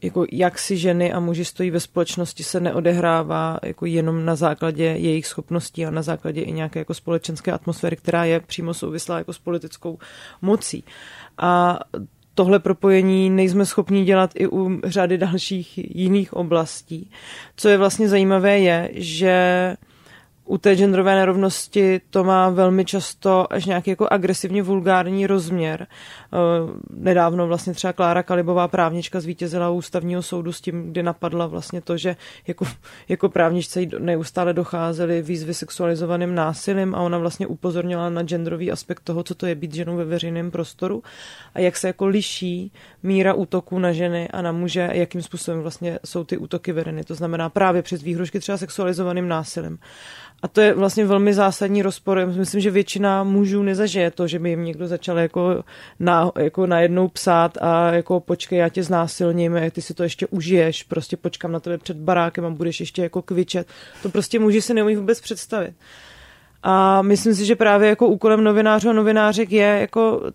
jako 0.03 0.27
jak 0.33 0.59
si 0.59 0.77
ženy 0.77 1.13
a 1.13 1.21
muži 1.21 1.45
stojí 1.45 1.71
ve 1.71 1.81
společnosti, 1.81 2.45
se 2.45 2.61
neodehrává 2.61 3.59
jako 3.63 3.87
jenom 3.87 4.25
na 4.25 4.37
základě 4.37 4.85
jejich 4.85 5.27
schopností 5.27 5.87
a 5.87 5.91
na 5.91 6.03
základě 6.03 6.43
i 6.43 6.53
nějaké 6.53 6.79
jako 6.79 6.95
společenské 6.95 7.53
atmosféry, 7.53 7.97
která 7.97 8.25
je 8.25 8.41
přímo 8.41 8.75
souvislá 8.75 9.19
jako 9.19 9.33
s 9.33 9.39
politickou 9.39 9.99
mocí. 10.43 10.85
A 11.39 11.79
tohle 12.35 12.59
propojení 12.59 13.31
nejsme 13.31 13.67
schopni 13.67 14.05
dělat 14.05 14.31
i 14.35 14.49
u 14.49 14.81
řady 14.85 15.19
dalších 15.19 15.97
jiných 15.97 16.33
oblastí. 16.33 17.11
Co 17.57 17.69
je 17.69 17.79
vlastně 17.79 18.09
zajímavé 18.09 18.59
je, 18.59 18.91
že 18.93 19.77
u 20.51 20.59
té 20.59 20.77
genderové 20.77 21.15
nerovnosti 21.15 22.01
to 22.11 22.25
má 22.25 22.49
velmi 22.49 22.85
často 22.85 23.53
až 23.53 23.67
nějaký 23.67 23.91
jako 23.91 24.09
agresivně 24.11 24.63
vulgární 24.63 25.27
rozměr. 25.27 25.87
Eh, 25.87 26.37
nedávno 26.91 27.47
vlastně 27.47 27.75
třeba 27.75 27.93
Klára 27.93 28.23
Kalibová 28.23 28.69
právnička 28.69 29.21
zvítězila 29.21 29.71
u 29.71 29.75
ústavního 29.75 30.23
soudu 30.23 30.53
s 30.53 30.61
tím, 30.61 30.91
kdy 30.91 31.03
napadla 31.03 31.47
vlastně 31.47 31.81
to, 31.81 31.97
že 31.97 32.17
jako, 32.47 32.65
jako 33.09 33.29
právničce 33.29 33.81
neustále 33.99 34.53
docházely 34.53 35.23
výzvy 35.23 35.55
sexualizovaným 35.55 36.35
násilím 36.35 36.95
a 36.95 37.01
ona 37.01 37.19
vlastně 37.19 37.47
upozornila 37.47 38.11
na 38.11 38.23
genderový 38.23 38.73
aspekt 38.73 39.01
toho, 39.01 39.23
co 39.23 39.35
to 39.35 39.47
je 39.47 39.55
být 39.55 39.75
ženou 39.75 39.97
ve 39.97 40.05
veřejném 40.05 40.51
prostoru 40.51 41.03
a 41.55 41.61
jak 41.61 41.77
se 41.77 41.87
jako 41.87 42.07
liší 42.07 42.73
míra 43.03 43.35
útoků 43.35 43.79
na 43.79 43.93
ženy 43.93 44.29
a 44.29 44.43
na 44.43 44.53
muže, 44.53 44.91
jakým 44.93 45.23
způsobem 45.23 45.61
vlastně 45.61 45.99
jsou 46.05 46.25
ty 46.25 46.37
útoky 46.37 46.73
vedeny. 46.73 47.05
To 47.05 47.15
znamená 47.15 47.49
právě 47.49 47.83
přes 47.83 48.03
výhrušky 48.03 48.41
třeba 48.41 48.59
sexualizovaným 48.59 49.29
násilím. 49.29 49.79
A 50.43 50.49
to 50.49 50.61
je 50.61 50.75
vlastně 50.75 51.07
velmi 51.07 51.35
zásadní 51.35 51.83
rozpor. 51.83 52.27
Myslím, 52.27 52.61
že 52.61 52.71
většina 52.71 53.25
mužů 53.25 53.63
nezažije 53.63 54.11
to, 54.11 54.27
že 54.27 54.39
by 54.39 54.51
jim 54.51 54.65
někdo 54.65 54.89
začal 54.89 55.19
jako, 55.19 55.65
na, 56.01 56.33
jako 56.39 56.67
najednou 56.67 57.09
psát 57.09 57.59
a 57.61 57.93
jako 57.93 58.21
počkej, 58.21 58.59
já 58.59 58.69
tě 58.69 58.83
znásilním, 58.83 59.59
ty 59.71 59.83
si 59.83 59.95
to 59.95 60.03
ještě 60.03 60.27
užiješ, 60.27 60.83
prostě 60.83 61.17
počkám 61.17 61.53
na 61.53 61.61
tebe 61.61 61.79
před 61.79 61.97
barákem 61.97 62.45
a 62.45 62.51
budeš 62.51 62.81
ještě 62.81 63.03
jako 63.03 63.23
kvičet. 63.23 63.67
To 64.03 64.09
prostě 64.09 64.39
muži 64.39 64.63
si 64.63 64.75
neumí 64.75 64.97
vůbec 64.97 65.21
představit. 65.21 65.75
A 66.63 67.03
myslím 67.03 67.35
si, 67.35 67.45
že 67.45 67.57
právě 67.57 67.89
jako 67.89 68.07
úkolem 68.07 68.45
novinářů 68.45 68.91
a 68.91 68.93
novinářek 68.93 69.53
je 69.53 69.79
jako, 69.81 70.31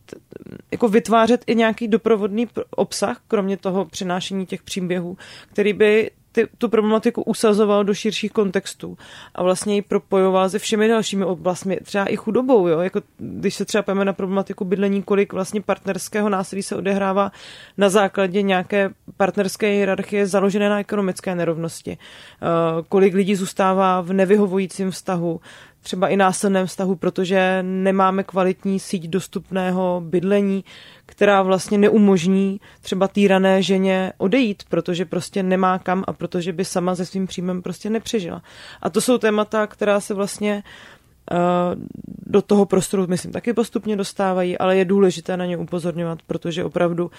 jako 0.71 0.87
vytvářet 0.87 1.43
i 1.47 1.55
nějaký 1.55 1.87
doprovodný 1.87 2.47
obsah, 2.69 3.21
kromě 3.27 3.57
toho 3.57 3.85
přinášení 3.85 4.45
těch 4.45 4.63
příběhů, 4.63 5.17
který 5.51 5.73
by 5.73 6.11
ty, 6.35 6.47
tu 6.57 6.69
problematiku 6.69 7.21
usazoval 7.21 7.83
do 7.83 7.93
širších 7.93 8.31
kontextů 8.31 8.97
a 9.35 9.43
vlastně 9.43 9.75
ji 9.75 9.81
propojoval 9.81 10.49
se 10.49 10.59
všemi 10.59 10.87
dalšími 10.87 11.25
oblastmi, 11.25 11.77
třeba 11.83 12.05
i 12.05 12.15
chudobou, 12.15 12.67
jo? 12.67 12.79
Jako, 12.79 13.01
když 13.17 13.55
se 13.55 13.65
třeba 13.65 13.81
pojeme 13.81 14.05
na 14.05 14.13
problematiku 14.13 14.65
bydlení, 14.65 15.03
kolik 15.03 15.33
vlastně 15.33 15.61
partnerského 15.61 16.29
násilí 16.29 16.63
se 16.63 16.75
odehrává 16.75 17.31
na 17.77 17.89
základě 17.89 18.41
nějaké 18.41 18.89
partnerské 19.17 19.67
hierarchie 19.67 20.27
založené 20.27 20.69
na 20.69 20.79
ekonomické 20.79 21.35
nerovnosti, 21.35 21.97
uh, 21.97 22.85
kolik 22.89 23.13
lidí 23.13 23.35
zůstává 23.35 24.01
v 24.01 24.13
nevyhovujícím 24.13 24.91
vztahu, 24.91 25.41
třeba 25.85 26.07
i 26.07 26.17
násilném 26.17 26.67
vztahu, 26.67 26.95
protože 26.95 27.59
nemáme 27.61 28.23
kvalitní 28.23 28.79
síť 28.79 29.07
dostupného 29.07 30.01
bydlení, 30.05 30.63
která 31.05 31.41
vlastně 31.41 31.77
neumožní 31.77 32.59
třeba 32.81 33.07
týrané 33.07 33.61
ženě 33.61 34.13
odejít, 34.17 34.63
protože 34.69 35.05
prostě 35.05 35.43
nemá 35.43 35.79
kam 35.79 36.03
a 36.07 36.13
protože 36.13 36.53
by 36.53 36.65
sama 36.65 36.95
se 36.95 37.05
svým 37.05 37.27
příjmem 37.27 37.61
prostě 37.61 37.89
nepřežila. 37.89 38.41
A 38.81 38.89
to 38.89 39.01
jsou 39.01 39.17
témata, 39.17 39.67
která 39.67 39.99
se 39.99 40.13
vlastně 40.13 40.63
uh, 41.31 41.37
do 42.25 42.41
toho 42.41 42.65
prostoru, 42.65 43.07
myslím, 43.07 43.31
taky 43.31 43.53
postupně 43.53 43.95
dostávají, 43.95 44.57
ale 44.57 44.77
je 44.77 44.85
důležité 44.85 45.37
na 45.37 45.45
ně 45.45 45.57
upozorňovat, 45.57 46.21
protože 46.21 46.63
opravdu 46.63 47.11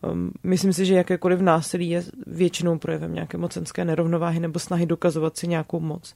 um, 0.00 0.30
myslím 0.42 0.72
si, 0.72 0.86
že 0.86 0.94
jakékoliv 0.94 1.40
násilí 1.40 1.90
je 1.90 2.02
většinou 2.26 2.78
projevem 2.78 3.14
nějaké 3.14 3.38
mocenské 3.38 3.84
nerovnováhy 3.84 4.40
nebo 4.40 4.58
snahy 4.58 4.86
dokazovat 4.86 5.36
si 5.36 5.48
nějakou 5.48 5.80
moc. 5.80 6.14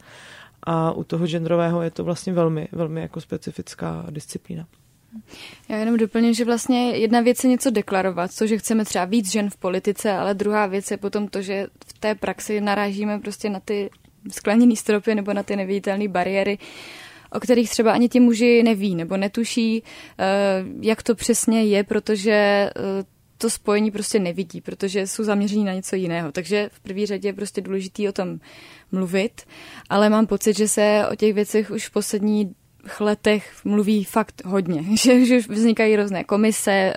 A 0.62 0.92
u 0.92 1.04
toho 1.04 1.26
genderového 1.26 1.82
je 1.82 1.90
to 1.90 2.04
vlastně 2.04 2.32
velmi, 2.32 2.68
velmi 2.72 3.00
jako 3.00 3.20
specifická 3.20 4.06
disciplína. 4.10 4.66
Já 5.68 5.76
jenom 5.76 5.96
doplním, 5.96 6.34
že 6.34 6.44
vlastně 6.44 6.90
jedna 6.90 7.20
věc 7.20 7.44
je 7.44 7.50
něco 7.50 7.70
deklarovat, 7.70 8.36
to, 8.38 8.46
že 8.46 8.58
chceme 8.58 8.84
třeba 8.84 9.04
víc 9.04 9.32
žen 9.32 9.50
v 9.50 9.56
politice, 9.56 10.12
ale 10.12 10.34
druhá 10.34 10.66
věc 10.66 10.90
je 10.90 10.96
potom 10.96 11.28
to, 11.28 11.42
že 11.42 11.66
v 11.86 11.98
té 11.98 12.14
praxi 12.14 12.60
narážíme 12.60 13.18
prostě 13.18 13.50
na 13.50 13.60
ty 13.60 13.90
skleněné 14.30 14.76
stropy 14.76 15.14
nebo 15.14 15.32
na 15.32 15.42
ty 15.42 15.56
neviditelné 15.56 16.08
bariéry, 16.08 16.58
o 17.32 17.40
kterých 17.40 17.70
třeba 17.70 17.92
ani 17.92 18.08
ti 18.08 18.20
muži 18.20 18.62
neví 18.62 18.94
nebo 18.94 19.16
netuší, 19.16 19.82
eh, 20.18 20.24
jak 20.80 21.02
to 21.02 21.14
přesně 21.14 21.64
je, 21.64 21.84
protože 21.84 22.32
eh, 22.32 22.72
to 23.38 23.50
spojení 23.50 23.90
prostě 23.90 24.18
nevidí, 24.18 24.60
protože 24.60 25.06
jsou 25.06 25.24
zaměření 25.24 25.64
na 25.64 25.72
něco 25.72 25.96
jiného. 25.96 26.32
Takže 26.32 26.70
v 26.72 26.80
první 26.80 27.06
řadě 27.06 27.28
je 27.28 27.32
prostě 27.32 27.60
důležitý 27.60 28.08
o 28.08 28.12
tom 28.12 28.40
mluvit, 28.92 29.42
ale 29.90 30.10
mám 30.10 30.26
pocit, 30.26 30.56
že 30.56 30.68
se 30.68 31.06
o 31.12 31.16
těch 31.16 31.34
věcech 31.34 31.70
už 31.70 31.88
v 31.88 31.90
poslední 31.90 32.54
letech 33.00 33.52
mluví 33.64 34.04
fakt 34.04 34.42
hodně, 34.44 34.84
že, 34.96 35.24
že 35.24 35.38
vznikají 35.38 35.96
různé 35.96 36.24
komise, 36.24 36.72
eh, 36.72 36.94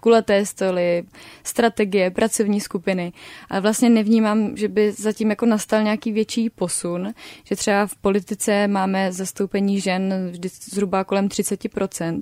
kulaté 0.00 0.46
stoly, 0.46 1.02
strategie, 1.44 2.10
pracovní 2.10 2.60
skupiny, 2.60 3.12
ale 3.50 3.60
vlastně 3.60 3.90
nevnímám, 3.90 4.56
že 4.56 4.68
by 4.68 4.92
zatím 4.92 5.30
jako 5.30 5.46
nastal 5.46 5.82
nějaký 5.82 6.12
větší 6.12 6.50
posun, 6.50 7.14
že 7.44 7.56
třeba 7.56 7.86
v 7.86 7.96
politice 7.96 8.68
máme 8.68 9.12
zastoupení 9.12 9.80
žen 9.80 10.28
vždy 10.30 10.48
zhruba 10.48 11.04
kolem 11.04 11.28
30%, 11.28 12.20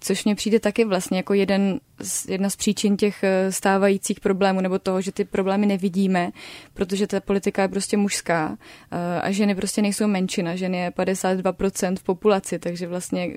což 0.00 0.24
mně 0.24 0.34
přijde 0.34 0.60
taky 0.60 0.84
vlastně 0.84 1.16
jako 1.16 1.34
jeden 1.34 1.80
jedna 2.28 2.50
z 2.50 2.56
příčin 2.56 2.96
těch 2.96 3.24
eh, 3.24 3.52
stávajících 3.52 4.20
problémů, 4.20 4.60
nebo 4.60 4.78
toho, 4.78 5.00
že 5.00 5.12
ty 5.12 5.24
problémy 5.24 5.66
nevidíme, 5.66 6.30
protože 6.74 7.06
ta 7.06 7.20
politika 7.20 7.62
je 7.62 7.68
prostě 7.68 7.96
mužská 7.96 8.58
eh, 8.90 9.20
a 9.20 9.30
ženy 9.30 9.54
prostě 9.54 9.82
nejsou 9.82 10.06
menšina, 10.06 10.56
ženy 10.56 10.78
je 10.78 10.90
52% 10.90 11.96
v 11.96 12.02
populaci, 12.02 12.57
takže 12.58 12.86
vlastně 12.86 13.36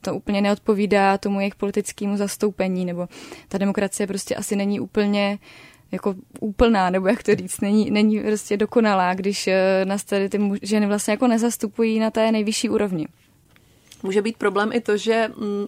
to 0.00 0.14
úplně 0.14 0.40
neodpovídá 0.40 1.18
tomu 1.18 1.40
jejich 1.40 1.54
politickému 1.54 2.16
zastoupení, 2.16 2.84
nebo 2.84 3.08
ta 3.48 3.58
demokracie 3.58 4.06
prostě 4.06 4.34
asi 4.34 4.56
není 4.56 4.80
úplně 4.80 5.38
jako 5.92 6.14
úplná, 6.40 6.90
nebo 6.90 7.06
jak 7.06 7.22
to 7.22 7.34
říct, 7.34 7.60
není, 7.60 7.90
není 7.90 8.20
prostě 8.20 8.56
dokonalá, 8.56 9.14
když 9.14 9.46
eh, 9.46 9.84
nás 9.84 10.04
tady 10.04 10.28
ty 10.28 10.40
ženy 10.62 10.86
vlastně 10.86 11.12
jako 11.12 11.26
nezastupují 11.26 11.98
na 11.98 12.10
té 12.10 12.32
nejvyšší 12.32 12.68
úrovni. 12.68 13.08
Může 14.02 14.22
být 14.22 14.36
problém 14.36 14.70
i 14.72 14.80
to, 14.80 14.96
že 14.96 15.28
mm, 15.36 15.66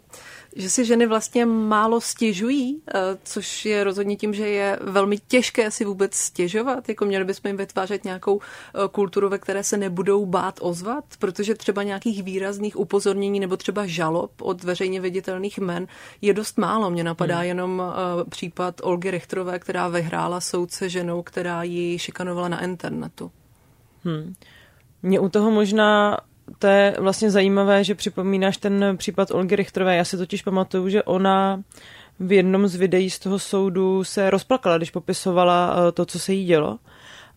že 0.57 0.71
si 0.71 0.85
ženy 0.85 1.07
vlastně 1.07 1.47
málo 1.47 2.01
stěžují, 2.01 2.83
eh, 2.95 3.01
což 3.23 3.65
je 3.65 3.85
rozhodně 3.85 4.17
tím, 4.17 4.35
že 4.35 4.49
je 4.49 4.79
velmi 4.83 5.19
těžké 5.19 5.71
si 5.71 5.85
vůbec 5.85 6.15
stěžovat. 6.15 6.89
Jako 6.89 7.05
měli 7.05 7.25
bychom 7.25 7.49
jim 7.49 7.57
vytvářet 7.57 8.05
nějakou 8.05 8.41
eh, 8.41 8.89
kulturu, 8.91 9.29
ve 9.29 9.39
které 9.39 9.65
se 9.65 9.77
nebudou 9.77 10.27
bát 10.27 10.59
ozvat, 10.63 11.05
protože 11.19 11.55
třeba 11.55 11.83
nějakých 11.83 12.23
výrazných 12.23 12.79
upozornění 12.79 13.41
nebo 13.41 13.57
třeba 13.57 13.87
žalob 13.87 14.31
od 14.43 14.65
veřejně 14.65 15.01
viditelných 15.01 15.59
men 15.59 15.87
je 16.23 16.35
dost 16.35 16.59
málo. 16.59 16.91
Mně 16.91 17.05
napadá 17.05 17.37
hmm. 17.37 17.47
jenom 17.47 17.83
eh, 17.83 18.25
případ 18.31 18.81
Olgy 18.83 19.11
Richterové, 19.11 19.59
která 19.59 19.89
vyhrála 19.89 20.41
soudce 20.41 20.89
ženou, 20.89 21.23
která 21.23 21.63
ji 21.63 21.99
šikanovala 21.99 22.49
na 22.49 22.65
internetu. 22.65 23.31
Hmm. 24.05 24.35
Mě 25.03 25.21
u 25.21 25.29
toho 25.29 25.51
možná 25.51 26.19
to 26.59 26.67
je 26.67 26.97
vlastně 26.99 27.31
zajímavé, 27.31 27.85
že 27.85 27.95
připomínáš 27.95 28.57
ten 28.57 28.97
případ 28.97 29.31
Olgy 29.31 29.57
Richterové. 29.57 29.97
Já 29.97 30.05
si 30.05 30.17
totiž 30.17 30.43
pamatuju, 30.43 30.89
že 30.89 31.03
ona 31.03 31.63
v 32.21 32.33
jednom 32.33 32.67
z 32.67 32.75
videí 32.75 33.11
z 33.11 33.19
toho 33.19 33.39
soudu 33.39 34.05
se 34.05 34.31
rozplakala, 34.31 34.77
když 34.77 34.91
popisovala 34.91 35.77
eh, 35.77 35.93
to, 35.93 36.07
co 36.07 36.19
se 36.19 36.33
jí 36.33 36.45
dělo. 36.45 36.79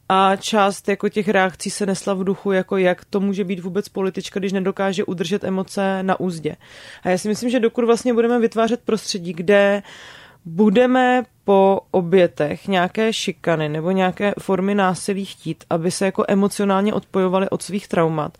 A 0.09 0.35
část 0.35 0.89
jako 0.89 1.09
těch 1.09 1.29
reakcí 1.29 1.69
se 1.69 1.85
nesla 1.85 2.13
v 2.13 2.23
duchu, 2.23 2.51
jako 2.51 2.77
jak 2.77 3.05
to 3.05 3.19
může 3.19 3.43
být 3.43 3.59
vůbec 3.59 3.89
politička, 3.89 4.39
když 4.39 4.53
nedokáže 4.53 5.03
udržet 5.03 5.43
emoce 5.43 6.03
na 6.03 6.19
úzdě. 6.19 6.55
A 7.03 7.09
já 7.09 7.17
si 7.17 7.27
myslím, 7.27 7.49
že 7.49 7.59
dokud 7.59 7.85
vlastně 7.85 8.13
budeme 8.13 8.39
vytvářet 8.39 8.81
prostředí, 8.85 9.33
kde 9.33 9.83
budeme 10.45 11.23
po 11.43 11.79
obětech 11.91 12.67
nějaké 12.67 13.13
šikany 13.13 13.69
nebo 13.69 13.91
nějaké 13.91 14.33
formy 14.39 14.75
násilí 14.75 15.25
chtít, 15.25 15.63
aby 15.69 15.91
se 15.91 16.05
jako 16.05 16.25
emocionálně 16.27 16.93
odpojovali 16.93 17.49
od 17.49 17.61
svých 17.61 17.87
traumat, 17.87 18.37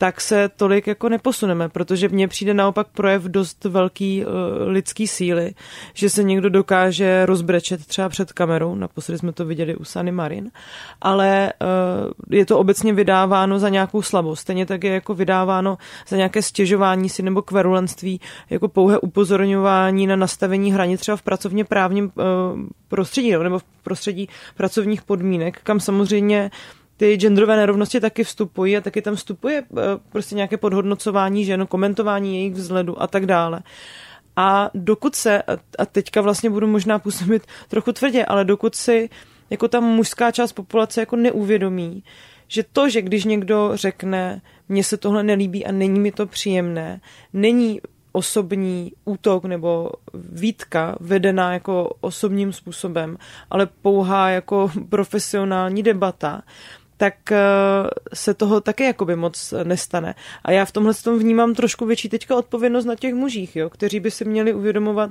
tak 0.00 0.20
se 0.20 0.48
tolik 0.48 0.86
jako 0.86 1.08
neposuneme, 1.08 1.68
protože 1.68 2.08
mně 2.08 2.28
přijde 2.28 2.54
naopak 2.54 2.86
projev 2.88 3.22
dost 3.22 3.64
velký 3.64 4.24
uh, 4.24 4.32
lidský 4.68 5.06
síly, 5.06 5.54
že 5.94 6.10
se 6.10 6.22
někdo 6.22 6.50
dokáže 6.50 7.26
rozbrečet 7.26 7.86
třeba 7.86 8.08
před 8.08 8.32
kamerou, 8.32 8.74
naposledy 8.74 9.18
jsme 9.18 9.32
to 9.32 9.44
viděli 9.44 9.76
u 9.76 9.84
Sany 9.84 10.12
Marin, 10.12 10.50
ale 11.00 11.52
uh, 11.60 12.36
je 12.38 12.46
to 12.46 12.58
obecně 12.58 12.92
vydáváno 12.92 13.58
za 13.58 13.68
nějakou 13.68 14.02
slabost. 14.02 14.40
Stejně 14.40 14.66
tak 14.66 14.84
je 14.84 14.94
jako 14.94 15.14
vydáváno 15.14 15.78
za 16.08 16.16
nějaké 16.16 16.42
stěžování 16.42 17.08
si 17.08 17.22
nebo 17.22 17.42
kverulenství, 17.42 18.20
jako 18.50 18.68
pouhé 18.68 18.98
upozorňování 18.98 20.06
na 20.06 20.16
nastavení 20.16 20.72
hranic 20.72 21.00
třeba 21.00 21.16
v 21.16 21.22
pracovně 21.22 21.64
právním 21.64 22.04
uh, 22.04 22.12
prostředí 22.88 23.32
nebo 23.32 23.58
v 23.58 23.64
prostředí 23.82 24.28
pracovních 24.56 25.02
podmínek, 25.02 25.60
kam 25.62 25.80
samozřejmě 25.80 26.50
ty 27.00 27.16
genderové 27.16 27.56
nerovnosti 27.56 28.00
taky 28.00 28.24
vstupují 28.24 28.76
a 28.76 28.80
taky 28.80 29.02
tam 29.02 29.16
vstupuje 29.16 29.62
eh, 29.62 29.82
prostě 30.12 30.34
nějaké 30.34 30.56
podhodnocování 30.56 31.44
žen, 31.44 31.66
komentování 31.66 32.36
jejich 32.36 32.54
vzhledu 32.54 33.02
a 33.02 33.06
tak 33.06 33.26
dále. 33.26 33.60
A 34.36 34.70
dokud 34.74 35.14
se, 35.14 35.42
a 35.78 35.86
teďka 35.86 36.20
vlastně 36.20 36.50
budu 36.50 36.66
možná 36.66 36.98
působit 36.98 37.42
trochu 37.68 37.92
tvrdě, 37.92 38.24
ale 38.24 38.44
dokud 38.44 38.74
si 38.74 39.08
jako 39.50 39.68
ta 39.68 39.80
mužská 39.80 40.30
část 40.30 40.52
populace 40.52 41.00
jako 41.00 41.16
neuvědomí, 41.16 42.04
že 42.48 42.64
to, 42.72 42.88
že 42.88 43.02
když 43.02 43.24
někdo 43.24 43.70
řekne, 43.74 44.42
mně 44.68 44.84
se 44.84 44.96
tohle 44.96 45.22
nelíbí 45.22 45.66
a 45.66 45.72
není 45.72 46.00
mi 46.00 46.12
to 46.12 46.26
příjemné, 46.26 47.00
není 47.32 47.80
osobní 48.12 48.92
útok 49.04 49.44
nebo 49.44 49.90
výtka 50.14 50.96
vedená 51.00 51.52
jako 51.52 51.96
osobním 52.00 52.52
způsobem, 52.52 53.16
ale 53.50 53.66
pouhá 53.66 54.30
jako 54.30 54.70
profesionální 54.88 55.82
debata, 55.82 56.42
tak 57.00 57.32
eh, 57.32 57.38
se 58.14 58.34
toho 58.34 58.60
taky 58.60 58.84
jakoby 58.84 59.16
moc 59.16 59.54
nestane. 59.64 60.14
A 60.44 60.52
já 60.52 60.64
v 60.64 60.72
tomhle 60.72 60.94
tom 60.94 61.18
vnímám 61.18 61.54
trošku 61.54 61.86
větší 61.86 62.08
teďka 62.08 62.36
odpovědnost 62.36 62.84
na 62.84 62.94
těch 62.94 63.14
mužích, 63.14 63.56
jo, 63.56 63.70
kteří 63.70 64.00
by 64.00 64.10
si 64.10 64.24
měli 64.24 64.54
uvědomovat, 64.54 65.10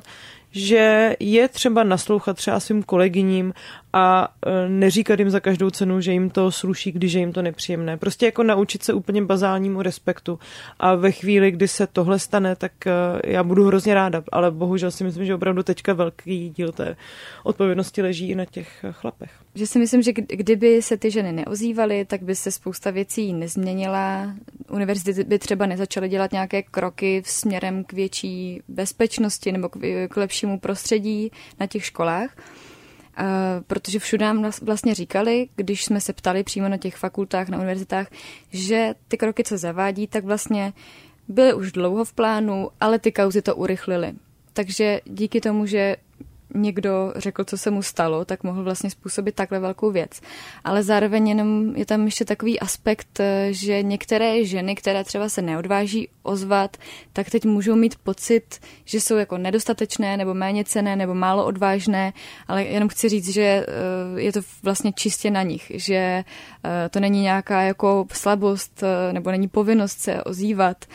že 0.52 1.16
je 1.20 1.48
třeba 1.48 1.84
naslouchat 1.84 2.38
třeba 2.38 2.60
svým 2.60 2.84
kolegyním 2.84 3.54
a 3.94 4.34
e, 4.46 4.70
neříkat 4.70 5.20
jim 5.20 5.30
za 5.30 5.40
každou 5.40 5.70
cenu, 5.70 6.02
že 6.02 6.12
jim 6.12 6.30
to 6.30 6.52
sluší, 6.52 6.92
když 6.92 7.14
je 7.14 7.20
jim 7.20 7.34
to 7.34 7.42
nepříjemné. 7.42 7.98
Prostě 7.98 8.26
jako 8.26 8.44
naučit 8.44 8.84
se 8.84 8.94
úplně 8.94 9.22
bazálnímu 9.22 9.82
respektu. 9.82 10.40
A 10.80 10.96
ve 10.96 11.12
chvíli, 11.12 11.52
kdy 11.52 11.68
se 11.68 11.88
tohle 11.88 12.20
stane, 12.20 12.56
tak 12.56 12.88
e, 12.88 12.92
já 13.26 13.44
budu 13.44 13.66
hrozně 13.66 13.94
ráda, 13.94 14.24
ale 14.32 14.52
bohužel 14.52 14.92
si 14.92 15.04
myslím, 15.04 15.26
že 15.26 15.36
opravdu 15.36 15.64
teďka 15.64 15.94
velký 15.94 16.50
díl 16.50 16.72
té 16.72 16.96
odpovědnosti 17.44 18.02
leží 18.02 18.30
i 18.30 18.36
na 18.36 18.46
těch 18.46 18.86
chlapech. 18.92 19.32
Že 19.56 19.68
si 19.68 19.80
myslím, 19.80 20.02
že 20.02 20.12
kdyby 20.14 20.82
se 20.82 20.98
ty 20.98 21.12
ženy 21.12 21.32
neozývaly, 21.32 22.06
tak 22.06 22.22
by 22.22 22.36
se 22.36 22.52
spousta 22.52 22.92
věcí 22.92 23.34
nezměnila. 23.34 24.34
Univerzity 24.72 25.24
by 25.24 25.40
třeba 25.40 25.66
nezačaly 25.66 26.10
dělat 26.10 26.32
nějaké 26.32 26.64
kroky 26.64 27.22
v 27.22 27.30
směrem 27.30 27.84
k 27.84 27.94
větší 27.94 28.62
bezpečnosti 28.68 29.52
nebo 29.52 29.70
k 29.70 30.08
lepšímu 30.40 30.60
prostředí 30.60 31.32
na 31.60 31.68
těch 31.68 31.86
školách. 31.86 32.30
protože 33.68 34.00
všude 34.00 34.26
nám 34.26 34.52
vlastně 34.62 34.96
říkali, 34.96 35.50
když 35.56 35.86
jsme 35.86 36.02
se 36.02 36.14
ptali 36.14 36.44
přímo 36.44 36.70
na 36.70 36.78
těch 36.78 36.96
fakultách, 36.96 37.50
na 37.50 37.58
univerzitách, 37.58 38.08
že 38.52 38.96
ty 39.08 39.18
kroky, 39.18 39.44
co 39.44 39.58
zavádí, 39.58 40.08
tak 40.08 40.24
vlastně 40.24 40.74
byly 41.28 41.54
už 41.54 41.72
dlouho 41.72 42.06
v 42.06 42.14
plánu, 42.14 42.70
ale 42.80 43.00
ty 43.00 43.12
kauzy 43.12 43.42
to 43.42 43.56
urychlily. 43.56 44.14
Takže 44.54 45.02
díky 45.06 45.42
tomu, 45.42 45.66
že 45.66 45.96
někdo 46.56 47.14
řekl, 47.16 47.44
co 47.44 47.58
se 47.58 47.72
mu 47.72 47.82
stalo, 47.82 48.26
tak 48.26 48.44
mohl 48.44 48.64
vlastně 48.64 48.90
způsobit 48.90 49.36
takhle 49.36 49.60
velkou 49.60 49.92
věc. 49.92 50.22
Ale 50.64 50.84
zároveň 50.84 51.28
jenom 51.28 51.76
je 51.76 51.86
tam 51.86 52.06
ještě 52.06 52.26
takový 52.26 52.60
aspekt, 52.60 53.20
eh, 53.20 53.48
že 53.52 53.84
některé 53.84 54.46
ženy, 54.46 54.76
které 54.76 55.04
třeba 55.04 55.30
se 55.30 55.42
neodváží 55.42 56.10
ozvat, 56.24 56.78
tak 57.14 57.30
teď 57.30 57.46
můžou 57.46 57.76
mít 57.76 57.96
pocit, 58.04 58.60
že 58.86 59.02
jsou 59.02 59.16
jako 59.16 59.38
nedostatečné 59.38 60.18
nebo 60.18 60.34
méně 60.34 60.64
cené 60.64 60.96
nebo 60.96 61.14
málo 61.14 61.46
odvážné, 61.46 62.14
ale 62.48 62.64
jenom 62.64 62.90
chci 62.90 63.10
říct, 63.10 63.30
že 63.30 63.42
eh, 63.42 63.66
je 64.22 64.34
to 64.34 64.40
vlastně 64.64 64.94
čistě 64.94 65.32
na 65.32 65.44
nich, 65.44 65.72
že 65.76 65.96
eh, 65.96 66.90
to 66.90 67.00
není 67.00 67.22
nějaká 67.22 67.62
jako 67.62 68.06
slabost 68.14 68.84
nebo 69.12 69.32
není 69.32 69.48
povinnost 69.48 70.00
se 70.00 70.24
ozývat, 70.24 70.86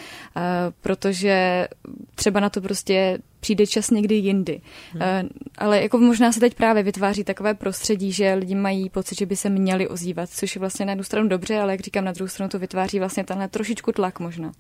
protože 0.81 1.69
třeba 2.15 2.41
na 2.41 2.51
to 2.51 2.61
prostě 2.61 3.19
přijde 3.45 3.67
čas 3.67 3.91
někdy 3.91 4.15
jindy. 4.15 4.61
Hmm. 4.93 5.03
Uh, 5.03 5.29
ale 5.59 5.83
jako 5.83 5.99
možná 5.99 6.33
se 6.33 6.41
teď 6.41 6.55
právě 6.55 6.83
vytváří 6.83 7.25
takové 7.25 7.55
prostředí, 7.55 8.13
že 8.13 8.35
lidi 8.35 8.55
mají 8.55 8.91
pocit, 8.91 9.19
že 9.19 9.27
by 9.27 9.37
se 9.37 9.51
měli 9.51 9.89
ozývat, 9.89 10.31
což 10.31 10.55
je 10.55 10.61
vlastně 10.61 10.87
na 10.87 10.93
jednu 10.93 11.05
stranu 11.05 11.29
dobře, 11.29 11.59
ale 11.59 11.73
jak 11.73 11.81
říkám, 11.81 12.05
na 12.05 12.13
druhou 12.13 12.29
stranu 12.29 12.49
to 12.49 12.59
vytváří 12.59 12.99
vlastně 12.99 13.25
tenhle 13.25 13.49
trošičku 13.49 13.93
tlak 13.93 14.21
možná. 14.21 14.53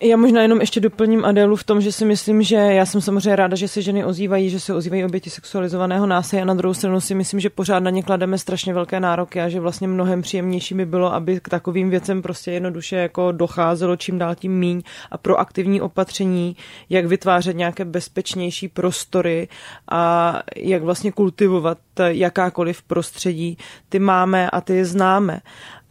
Já 0.00 0.16
možná 0.16 0.42
jenom 0.42 0.60
ještě 0.60 0.80
doplním 0.80 1.24
Adélu 1.24 1.56
v 1.56 1.64
tom, 1.64 1.80
že 1.80 1.92
si 1.92 2.04
myslím, 2.04 2.42
že 2.42 2.56
já 2.56 2.86
jsem 2.86 3.00
samozřejmě 3.00 3.36
ráda, 3.36 3.56
že 3.56 3.68
se 3.68 3.82
ženy 3.82 4.04
ozývají, 4.04 4.50
že 4.50 4.60
se 4.60 4.74
ozývají 4.74 5.04
oběti 5.04 5.30
sexualizovaného 5.30 6.06
násilí 6.06 6.42
a 6.42 6.44
na 6.44 6.54
druhou 6.54 6.74
stranu 6.74 7.00
si 7.00 7.14
myslím, 7.14 7.40
že 7.40 7.50
pořád 7.50 7.80
na 7.80 7.90
ně 7.90 8.02
klademe 8.02 8.38
strašně 8.38 8.74
velké 8.74 9.00
nároky 9.00 9.40
a 9.40 9.48
že 9.48 9.60
vlastně 9.60 9.88
mnohem 9.88 10.22
příjemnější 10.22 10.74
by 10.74 10.86
bylo, 10.86 11.14
aby 11.14 11.40
k 11.40 11.48
takovým 11.48 11.90
věcem 11.90 12.22
prostě 12.22 12.50
jednoduše 12.50 12.96
jako 12.96 13.32
docházelo 13.32 13.96
čím 13.96 14.18
dál 14.18 14.34
tím 14.34 14.58
míň 14.58 14.82
a 15.10 15.18
proaktivní 15.18 15.80
opatření, 15.80 16.56
jak 16.90 17.06
vytvářet 17.06 17.56
nějaké 17.56 17.84
bezpečnější 17.84 18.68
prostory 18.68 19.48
a 19.90 20.42
jak 20.56 20.82
vlastně 20.82 21.12
kultivovat 21.12 21.78
jakákoliv 22.06 22.82
prostředí, 22.82 23.58
ty 23.88 23.98
máme 23.98 24.50
a 24.50 24.60
ty 24.60 24.76
je 24.76 24.84
známe. 24.84 25.40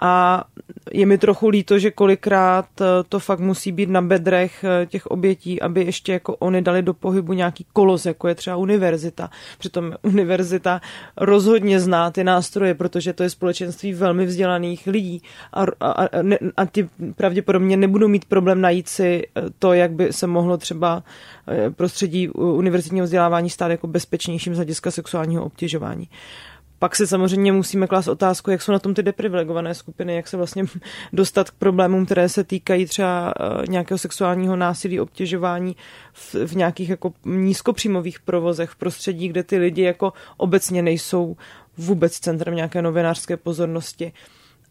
A 0.01 0.43
je 0.91 1.05
mi 1.05 1.17
trochu 1.17 1.49
líto, 1.49 1.79
že 1.79 1.91
kolikrát 1.91 2.81
eh, 2.81 2.85
to 3.09 3.19
fakt 3.19 3.39
musí 3.39 3.71
být 3.71 3.89
na 3.89 4.01
bedrech 4.01 4.63
eh, 4.63 4.85
těch 4.85 5.05
obětí, 5.05 5.61
aby 5.61 5.83
ještě 5.83 6.13
jako 6.13 6.35
oni 6.35 6.61
dali 6.61 6.81
do 6.81 6.93
pohybu 6.93 7.33
nějaký 7.33 7.65
kolos, 7.73 8.05
jako 8.05 8.27
je 8.27 8.35
třeba 8.35 8.55
univerzita. 8.55 9.29
Přitom 9.57 9.93
univerzita 10.01 10.81
rozhodně 11.17 11.79
zná 11.79 12.11
ty 12.11 12.23
nástroje, 12.23 12.75
protože 12.75 13.13
to 13.13 13.23
je 13.23 13.29
společenství 13.29 13.93
velmi 13.93 14.25
vzdělaných 14.25 14.87
lidí 14.87 15.21
a, 15.53 15.65
a, 15.79 15.91
a, 15.91 16.07
a 16.57 16.65
ti 16.65 16.89
pravděpodobně 17.15 17.77
nebudou 17.77 18.07
mít 18.07 18.25
problém 18.25 18.61
najít 18.61 18.87
si 18.87 19.27
eh, 19.35 19.41
to, 19.59 19.73
jak 19.73 19.91
by 19.91 20.13
se 20.13 20.27
mohlo 20.27 20.57
třeba 20.57 21.03
prostředí 21.75 22.29
univerzitního 22.29 23.03
vzdělávání 23.03 23.49
stát 23.49 23.71
jako 23.71 23.87
bezpečnějším 23.87 24.53
z 24.55 24.57
hlediska 24.57 24.91
sexuálního 24.91 25.45
obtěžování. 25.45 26.09
Pak 26.83 26.95
si 26.95 27.07
samozřejmě 27.07 27.51
musíme 27.51 27.87
klást 27.87 28.07
otázku, 28.07 28.51
jak 28.51 28.61
jsou 28.61 28.71
na 28.71 28.79
tom 28.79 28.93
ty 28.93 29.03
deprivilegované 29.03 29.73
skupiny, 29.73 30.15
jak 30.15 30.27
se 30.27 30.37
vlastně 30.37 30.63
dostat 31.13 31.51
k 31.51 31.53
problémům, 31.53 32.05
které 32.05 32.29
se 32.29 32.43
týkají 32.43 32.85
třeba 32.85 33.33
eh, 33.39 33.67
nějakého 33.67 33.97
sexuálního 33.97 34.55
násilí, 34.55 34.99
obtěžování 34.99 35.75
v, 36.13 36.35
v 36.35 36.55
nějakých 36.55 36.89
jako 36.89 37.13
nízkopříjmových 37.25 38.19
provozech, 38.19 38.69
v 38.69 38.75
prostředí, 38.75 39.27
kde 39.27 39.43
ty 39.43 39.57
lidi 39.57 39.81
jako 39.81 40.13
obecně 40.37 40.81
nejsou 40.81 41.37
vůbec 41.77 42.19
centrem 42.19 42.55
nějaké 42.55 42.81
novinářské 42.81 43.37
pozornosti 43.37 44.13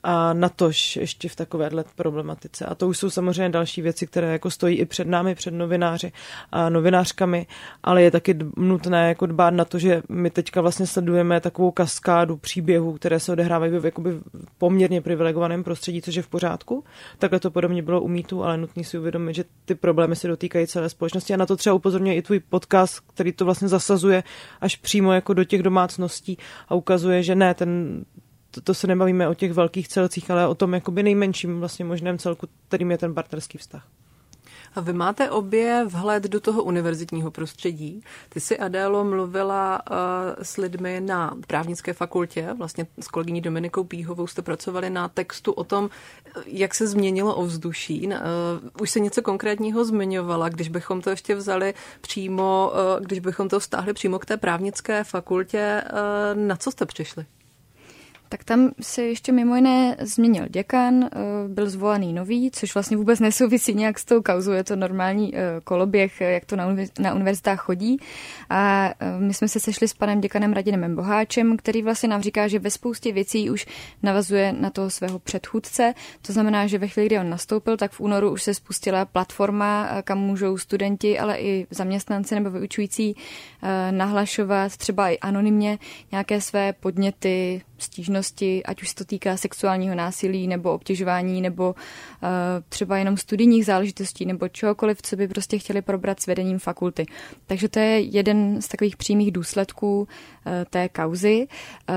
a 0.03 0.33
natož 0.33 0.97
ještě 0.97 1.29
v 1.29 1.37
takovéhle 1.37 1.85
problematice. 1.97 2.65
A 2.65 2.75
to 2.75 2.89
už 2.89 2.99
jsou 2.99 3.11
samozřejmě 3.11 3.49
další 3.49 3.83
věci, 3.83 4.07
které 4.07 4.33
jako 4.33 4.51
stojí 4.51 4.77
i 4.77 4.85
před 4.85 5.07
námi, 5.07 5.35
před 5.35 5.51
novináři 5.51 6.13
a 6.53 6.69
novinářkami, 6.69 7.47
ale 7.83 8.03
je 8.03 8.11
taky 8.11 8.39
nutné 8.57 9.09
jako 9.09 9.27
dbát 9.27 9.51
na 9.51 9.65
to, 9.65 9.79
že 9.79 10.03
my 10.09 10.31
teďka 10.31 10.61
vlastně 10.61 10.87
sledujeme 10.87 11.41
takovou 11.41 11.71
kaskádu 11.71 12.37
příběhů, 12.37 12.93
které 12.93 13.21
se 13.21 13.33
odehrávají 13.33 13.79
v 13.79 13.85
jakoby 13.85 14.11
poměrně 14.59 15.01
privilegovaném 15.01 15.65
prostředí, 15.65 16.03
což 16.03 16.15
je 16.15 16.23
v 16.23 16.29
pořádku. 16.29 16.85
Takhle 17.19 17.41
to 17.41 17.51
podobně 17.51 17.83
bylo 17.83 18.03
u 18.03 18.09
ale 18.43 18.57
nutný 18.57 18.85
si 18.85 18.99
uvědomit, 18.99 19.35
že 19.35 19.45
ty 19.65 19.75
problémy 19.75 20.17
se 20.17 20.29
dotýkají 20.29 20.67
celé 20.67 20.89
společnosti 20.89 21.35
a 21.35 21.37
na 21.37 21.47
to 21.47 21.57
třeba 21.57 21.75
upozorňuje 21.75 22.17
i 22.17 22.23
tvůj 22.23 22.41
podcast, 22.41 23.01
který 23.15 23.33
to 23.33 23.45
vlastně 23.45 23.69
zasazuje 23.69 24.23
až 24.61 24.77
přímo 24.77 25.13
jako 25.13 25.35
do 25.35 25.45
těch 25.45 25.63
domácností 25.63 26.39
a 26.69 26.75
ukazuje, 26.75 27.23
že 27.23 27.35
ne, 27.35 27.55
ten 27.55 28.05
to, 28.55 28.61
to 28.61 28.75
se 28.75 28.87
nebavíme 28.87 29.29
o 29.29 29.35
těch 29.35 29.53
velkých 29.53 29.89
celcích, 29.89 30.31
ale 30.31 30.47
o 30.47 30.55
tom 30.55 30.75
jakoby 30.75 31.03
nejmenším 31.03 31.59
vlastně 31.59 31.85
možném 31.85 32.19
celku, 32.19 32.49
kterým 32.69 32.91
je 32.91 32.99
ten 32.99 33.15
partnerský 33.15 33.59
vztah. 33.59 33.87
A 34.75 34.81
vy 34.81 34.93
máte 34.93 35.31
obě 35.31 35.85
vhled 35.89 36.23
do 36.23 36.41
toho 36.41 36.63
univerzitního 36.63 37.31
prostředí. 37.31 38.03
Ty 38.29 38.41
si, 38.41 38.59
Adélo, 38.59 39.05
mluvila 39.05 39.83
uh, 39.91 39.97
s 40.43 40.57
lidmi 40.57 41.01
na 41.01 41.37
právnické 41.47 41.93
fakultě, 41.93 42.49
vlastně 42.59 42.87
s 43.01 43.09
kolegyní 43.09 43.41
Dominikou 43.41 43.85
Píhovou 43.85 44.27
jste 44.27 44.43
pracovali 44.43 44.91
na 44.91 45.09
textu 45.09 45.53
o 45.53 45.65
tom, 45.65 45.91
jak 46.47 46.75
se 46.75 46.87
změnilo 46.87 47.35
ovzduší. 47.35 48.07
Uh, 48.07 48.13
už 48.81 48.91
se 48.91 49.01
něco 49.01 49.23
konkrétního 49.23 49.85
zmiňovala, 49.85 50.49
když 50.49 50.69
bychom 50.69 51.01
to 51.01 51.11
ještě 51.11 51.35
vzali 51.35 51.75
přímo, 52.01 52.73
uh, 52.73 53.05
když 53.05 53.19
bychom 53.19 53.49
to 53.49 53.61
vztáhli 53.61 53.93
přímo 53.93 54.19
k 54.19 54.27
té 54.27 54.37
právnické 54.37 55.05
fakultě, 55.05 55.85
uh, 55.93 56.41
na 56.41 56.57
co 56.57 56.71
jste 56.71 56.87
přišli? 56.87 57.27
Tak 58.33 58.45
tam 58.45 58.71
se 58.81 59.03
ještě 59.03 59.33
mimo 59.33 59.57
jiné 59.57 59.97
změnil 60.01 60.45
děkan, 60.49 61.05
eh, 61.05 61.09
byl 61.49 61.71
zvolený 61.71 62.13
nový, 62.13 62.51
což 62.51 62.75
vlastně 62.75 62.97
vůbec 62.97 63.21
nesouvisí 63.21 63.75
nějak 63.75 63.99
s 63.99 64.05
tou 64.05 64.23
kauzou, 64.23 64.53
je 64.53 64.65
to 64.65 64.77
normální 64.77 65.37
eh, 65.37 65.41
koloběh, 65.65 66.21
jak 66.21 66.45
to 66.45 66.57
na 67.01 67.15
univerzitách 67.15 67.61
chodí. 67.61 67.97
A 68.51 68.91
eh, 69.01 69.19
my 69.19 69.35
jsme 69.35 69.49
se 69.49 69.61
sešli 69.61 69.89
s 69.89 69.95
panem 69.95 70.21
děkanem 70.21 70.53
Radinem 70.53 70.97
Boháčem, 70.97 71.57
který 71.57 71.83
vlastně 71.83 72.09
nám 72.09 72.23
říká, 72.23 72.49
že 72.49 72.59
ve 72.59 72.71
spoustě 72.71 73.13
věcí 73.13 73.51
už 73.51 73.67
navazuje 74.03 74.53
na 74.53 74.71
toho 74.71 74.91
svého 74.91 75.19
předchůdce. 75.19 75.95
To 76.23 76.33
znamená, 76.33 76.67
že 76.67 76.79
ve 76.79 76.89
chvíli, 76.89 77.07
kdy 77.07 77.19
on 77.19 77.31
nastoupil, 77.31 77.77
tak 77.77 77.93
v 77.93 78.01
únoru 78.01 78.31
už 78.31 78.43
se 78.43 78.55
spustila 78.55 79.05
platforma, 79.05 80.03
kam 80.03 80.19
můžou 80.19 80.59
studenti, 80.59 81.19
ale 81.19 81.39
i 81.39 81.67
zaměstnanci 81.71 82.35
nebo 82.35 82.51
vyučující 82.51 83.17
nahlašovat 83.91 84.77
třeba 84.77 85.09
i 85.09 85.19
anonymně 85.19 85.79
nějaké 86.13 86.41
své 86.41 86.73
podněty, 86.73 87.63
stížnosti, 87.83 88.63
ať 88.63 88.83
už 88.83 88.89
se 88.89 88.95
to 88.95 89.05
týká 89.05 89.37
sexuálního 89.37 89.95
násilí 89.95 90.47
nebo 90.47 90.73
obtěžování 90.73 91.41
nebo 91.41 91.71
uh, 91.71 92.29
třeba 92.69 92.99
jenom 92.99 93.17
studijních 93.17 93.67
záležitostí 93.67 94.27
nebo 94.27 94.49
čehokoliv, 94.49 95.03
co 95.03 95.17
by 95.17 95.29
prostě 95.29 95.59
chtěli 95.59 95.83
probrat 95.83 96.21
s 96.21 96.27
vedením 96.27 96.59
fakulty. 96.59 97.07
Takže 97.47 97.69
to 97.69 97.79
je 97.79 98.01
jeden 98.01 98.63
z 98.63 98.69
takových 98.69 98.97
přímých 98.97 99.33
důsledků 99.33 100.01
uh, 100.01 100.07
té 100.71 100.89
kauzy. 100.89 101.47
Uh, 101.89 101.95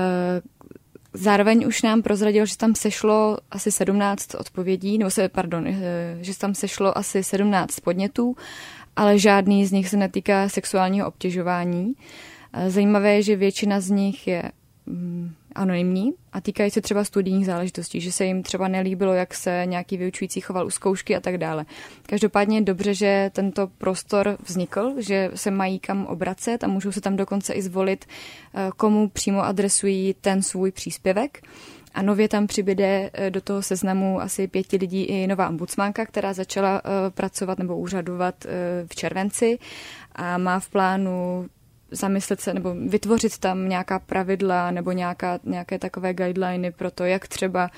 Zároveň 1.18 1.66
už 1.66 1.82
nám 1.82 2.02
prozradil, 2.02 2.46
že 2.46 2.56
tam 2.56 2.74
sešlo 2.74 3.38
asi 3.50 3.72
17 3.72 4.34
odpovědí, 4.34 4.98
nebo 4.98 5.10
se, 5.10 5.28
pardon, 5.28 5.66
že 6.20 6.38
tam 6.38 6.54
sešlo 6.54 6.98
asi 6.98 7.24
17 7.24 7.80
podnětů, 7.80 8.36
ale 8.96 9.18
žádný 9.18 9.66
z 9.66 9.72
nich 9.72 9.88
se 9.88 9.96
netýká 9.96 10.48
sexuálního 10.48 11.08
obtěžování. 11.08 11.94
Zajímavé 12.68 13.14
je, 13.14 13.22
že 13.22 13.36
většina 13.36 13.80
z 13.80 13.90
nich 13.90 14.26
je 14.26 14.42
mm, 14.86 15.34
anonymní 15.56 16.12
a 16.32 16.40
týkají 16.40 16.70
se 16.70 16.80
třeba 16.80 17.04
studijních 17.04 17.46
záležitostí, 17.46 18.00
že 18.00 18.12
se 18.12 18.24
jim 18.24 18.42
třeba 18.42 18.68
nelíbilo, 18.68 19.14
jak 19.14 19.34
se 19.34 19.62
nějaký 19.64 19.96
vyučující 19.96 20.40
choval 20.40 20.66
u 20.66 20.70
zkoušky 20.70 21.16
a 21.16 21.20
tak 21.20 21.38
dále. 21.38 21.66
Každopádně 22.06 22.56
je 22.56 22.62
dobře, 22.62 22.94
že 22.94 23.30
tento 23.34 23.66
prostor 23.66 24.36
vznikl, 24.46 24.94
že 24.98 25.30
se 25.34 25.50
mají 25.50 25.78
kam 25.78 26.06
obracet 26.06 26.64
a 26.64 26.68
můžou 26.68 26.92
se 26.92 27.00
tam 27.00 27.16
dokonce 27.16 27.52
i 27.52 27.62
zvolit, 27.62 28.04
eh, 28.54 28.70
komu 28.76 29.08
přímo 29.08 29.44
adresují 29.44 30.14
ten 30.20 30.42
svůj 30.42 30.72
příspěvek. 30.72 31.42
A 31.94 32.02
nově 32.02 32.28
tam 32.28 32.46
přibyde 32.46 33.10
eh, 33.12 33.30
do 33.30 33.40
toho 33.40 33.62
seznamu 33.62 34.20
asi 34.20 34.48
pěti 34.48 34.76
lidí 34.76 35.02
i 35.02 35.26
nová 35.26 35.48
ombudsmanka, 35.48 36.06
která 36.06 36.32
začala 36.32 36.82
eh, 36.84 37.10
pracovat 37.10 37.58
nebo 37.58 37.76
úřadovat 37.76 38.46
v 38.86 38.94
červenci 38.94 39.58
a 40.14 40.38
má 40.38 40.60
v 40.60 40.68
plánu 40.68 41.46
zamyslet 41.90 42.40
se 42.40 42.54
nebo 42.54 42.74
vytvořit 42.74 43.38
tam 43.38 43.68
nějaká 43.68 43.98
pravidla 43.98 44.70
nebo 44.70 44.92
nějaká, 44.92 45.38
nějaké 45.44 45.78
takové 45.78 46.14
guideliny 46.14 46.72
pro 46.72 46.90
to, 46.90 47.04
jak 47.04 47.28
třeba 47.28 47.70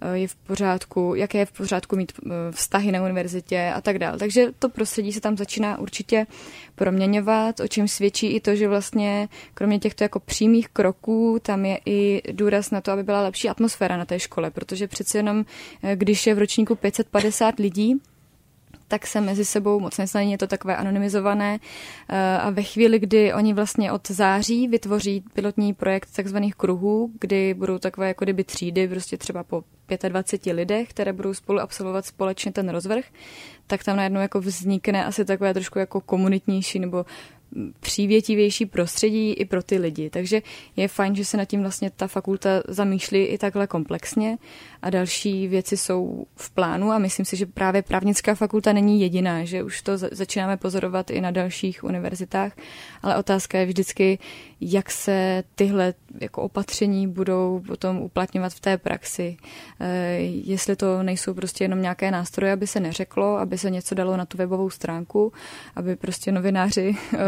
eh, 0.00 0.18
je 0.18 0.28
v 0.28 0.34
pořádku, 0.34 1.14
jaké 1.14 1.38
je 1.38 1.46
v 1.46 1.52
pořádku 1.52 1.96
mít 1.96 2.12
eh, 2.26 2.30
vztahy 2.50 2.92
na 2.92 3.02
univerzitě 3.02 3.72
a 3.74 3.80
tak 3.80 3.98
dále. 3.98 4.18
Takže 4.18 4.46
to 4.58 4.68
prostředí 4.68 5.12
se 5.12 5.20
tam 5.20 5.36
začíná 5.36 5.78
určitě 5.78 6.26
proměňovat, 6.74 7.60
o 7.60 7.68
čem 7.68 7.88
svědčí 7.88 8.26
i 8.26 8.40
to, 8.40 8.56
že 8.56 8.68
vlastně 8.68 9.28
kromě 9.54 9.78
těchto 9.78 10.04
jako 10.04 10.20
přímých 10.20 10.68
kroků 10.68 11.38
tam 11.42 11.64
je 11.64 11.80
i 11.86 12.22
důraz 12.32 12.70
na 12.70 12.80
to, 12.80 12.92
aby 12.92 13.02
byla 13.02 13.22
lepší 13.22 13.48
atmosféra 13.48 13.96
na 13.96 14.04
té 14.04 14.20
škole, 14.20 14.50
protože 14.50 14.88
přeci 14.88 15.16
jenom, 15.16 15.44
eh, 15.82 15.96
když 15.96 16.26
je 16.26 16.34
v 16.34 16.38
ročníku 16.38 16.74
550 16.74 17.58
lidí, 17.58 18.00
tak 18.94 19.06
se 19.06 19.20
mezi 19.20 19.44
sebou 19.44 19.80
moc 19.80 19.98
neznají, 19.98 20.30
je 20.30 20.38
to 20.38 20.46
takové 20.46 20.76
anonymizované 20.76 21.58
eh, 22.08 22.38
a 22.38 22.50
ve 22.50 22.62
chvíli, 22.62 22.98
kdy 22.98 23.34
oni 23.34 23.54
vlastně 23.54 23.92
od 23.92 24.10
září 24.10 24.68
vytvoří 24.68 25.24
pilotní 25.32 25.74
projekt 25.74 26.08
takzvaných 26.16 26.54
kruhů, 26.54 27.10
kdy 27.20 27.54
budou 27.54 27.78
takové 27.78 28.08
jako 28.08 28.24
kdyby 28.24 28.44
třídy, 28.44 28.88
prostě 28.88 29.16
třeba 29.16 29.44
po 29.44 29.64
25 30.08 30.52
lidech, 30.52 30.88
které 30.88 31.12
budou 31.12 31.34
spolu 31.34 31.60
absolvovat 31.60 32.06
společně 32.06 32.52
ten 32.52 32.68
rozvrh, 32.68 33.04
tak 33.66 33.84
tam 33.84 33.96
najednou 33.96 34.20
jako 34.20 34.40
vznikne 34.40 35.04
asi 35.04 35.24
takové 35.24 35.54
trošku 35.54 35.78
jako 35.78 36.00
komunitnější 36.00 36.78
nebo 36.78 37.04
přívětivější 37.80 38.66
prostředí 38.66 39.32
i 39.32 39.44
pro 39.44 39.62
ty 39.62 39.78
lidi. 39.78 40.10
Takže 40.10 40.42
je 40.76 40.88
fajn, 40.88 41.14
že 41.14 41.24
se 41.24 41.36
nad 41.36 41.44
tím 41.44 41.60
vlastně 41.60 41.90
ta 41.90 42.06
fakulta 42.06 42.62
zamýšlí 42.68 43.24
i 43.24 43.38
takhle 43.38 43.66
komplexně 43.66 44.38
a 44.84 44.90
další 44.90 45.48
věci 45.48 45.76
jsou 45.76 46.26
v 46.36 46.50
plánu 46.50 46.92
a 46.92 46.98
myslím 46.98 47.26
si, 47.26 47.36
že 47.36 47.46
právě 47.46 47.82
právnická 47.82 48.34
fakulta 48.34 48.72
není 48.72 49.00
jediná, 49.00 49.44
že 49.44 49.62
už 49.62 49.82
to 49.82 49.98
začínáme 49.98 50.56
pozorovat 50.56 51.10
i 51.10 51.20
na 51.20 51.30
dalších 51.30 51.84
univerzitách, 51.84 52.52
ale 53.02 53.16
otázka 53.16 53.58
je 53.58 53.66
vždycky, 53.66 54.18
jak 54.60 54.90
se 54.90 55.44
tyhle 55.54 55.94
jako 56.20 56.42
opatření 56.42 57.08
budou 57.08 57.62
potom 57.66 57.98
uplatňovat 57.98 58.52
v 58.52 58.60
té 58.60 58.78
praxi. 58.78 59.36
Eh, 59.80 60.16
jestli 60.44 60.76
to 60.76 61.02
nejsou 61.02 61.34
prostě 61.34 61.64
jenom 61.64 61.82
nějaké 61.82 62.10
nástroje, 62.10 62.52
aby 62.52 62.66
se 62.66 62.80
neřeklo, 62.80 63.36
aby 63.36 63.58
se 63.58 63.70
něco 63.70 63.94
dalo 63.94 64.16
na 64.16 64.26
tu 64.26 64.36
webovou 64.36 64.70
stránku, 64.70 65.32
aby 65.76 65.96
prostě 65.96 66.32
novináři 66.32 66.96
eh, 67.14 67.18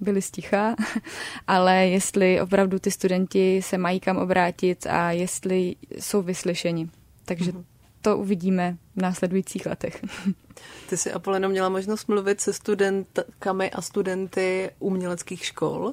byli 0.00 0.22
sticha, 0.22 0.74
ale 1.46 1.86
jestli 1.86 2.40
opravdu 2.40 2.78
ty 2.78 2.90
studenti 2.90 3.62
se 3.62 3.78
mají 3.78 4.00
kam 4.00 4.16
obrátit 4.16 4.86
a 4.86 5.10
jestli 5.10 5.76
jsou 5.98 6.22
vyslyšeni. 6.22 6.88
Takže 7.24 7.52
mhm. 7.52 7.64
to 8.02 8.18
uvidíme 8.18 8.76
v 8.96 9.02
následujících 9.02 9.66
letech. 9.66 10.04
Ty 10.88 10.96
jsi, 10.96 11.12
Apoleno, 11.12 11.48
měla 11.48 11.68
možnost 11.68 12.08
mluvit 12.08 12.40
se 12.40 12.52
studentkami 12.52 13.70
a 13.70 13.82
studenty 13.82 14.70
uměleckých 14.78 15.44
škol. 15.44 15.92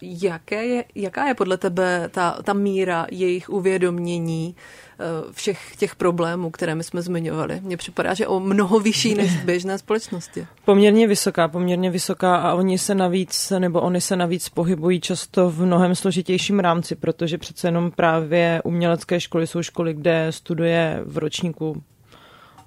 Jaké 0.00 0.66
je, 0.66 0.84
jaká 0.94 1.26
je 1.26 1.34
podle 1.34 1.56
tebe 1.56 2.08
ta, 2.12 2.38
ta 2.42 2.52
míra 2.52 3.06
jejich 3.10 3.50
uvědomění 3.50 4.56
Eh, 5.00 5.32
všech 5.32 5.76
těch 5.76 5.96
problémů, 5.96 6.50
které 6.50 6.74
my 6.74 6.84
jsme 6.84 7.02
zmiňovali. 7.02 7.60
Mně 7.60 7.76
připadá, 7.76 8.14
že 8.14 8.26
o 8.26 8.40
mnoho 8.40 8.80
vyšší 8.80 9.14
než 9.14 9.30
v 9.30 9.44
běžné 9.44 9.78
společnosti. 9.78 10.46
Poměrně 10.64 11.06
vysoká, 11.06 11.48
poměrně 11.48 11.90
vysoká 11.90 12.36
a 12.36 12.54
oni 12.54 12.78
se 12.78 12.94
navíc, 12.94 13.52
nebo 13.58 13.80
oni 13.80 14.00
se 14.00 14.16
navíc 14.16 14.48
pohybují 14.48 15.00
často 15.00 15.50
v 15.50 15.60
mnohem 15.60 15.94
složitějším 15.94 16.60
rámci, 16.60 16.94
protože 16.94 17.38
přece 17.38 17.68
jenom 17.68 17.90
právě 17.90 18.60
umělecké 18.64 19.20
školy 19.20 19.46
jsou 19.46 19.62
školy, 19.62 19.94
kde 19.94 20.26
studuje 20.30 21.02
v 21.04 21.18
ročníku 21.18 21.82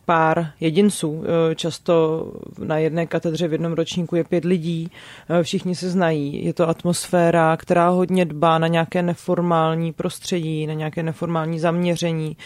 pár 0.05 0.51
jedinců. 0.59 1.23
Eh, 1.23 1.55
často 1.55 2.25
na 2.59 2.77
jedné 2.77 3.07
katedře 3.07 3.47
v 3.47 3.51
jednom 3.51 3.73
ročníku 3.73 4.15
je 4.15 4.23
pět 4.23 4.45
lidí, 4.45 4.91
eh, 5.29 5.43
všichni 5.43 5.75
se 5.75 5.89
znají. 5.89 6.45
Je 6.45 6.53
to 6.53 6.69
atmosféra, 6.69 7.57
která 7.57 7.89
hodně 7.89 8.25
dbá 8.25 8.57
na 8.57 8.67
nějaké 8.67 9.01
neformální 9.01 9.93
prostředí, 9.93 10.67
na 10.67 10.73
nějaké 10.73 11.03
neformální 11.03 11.59
zaměření 11.59 12.37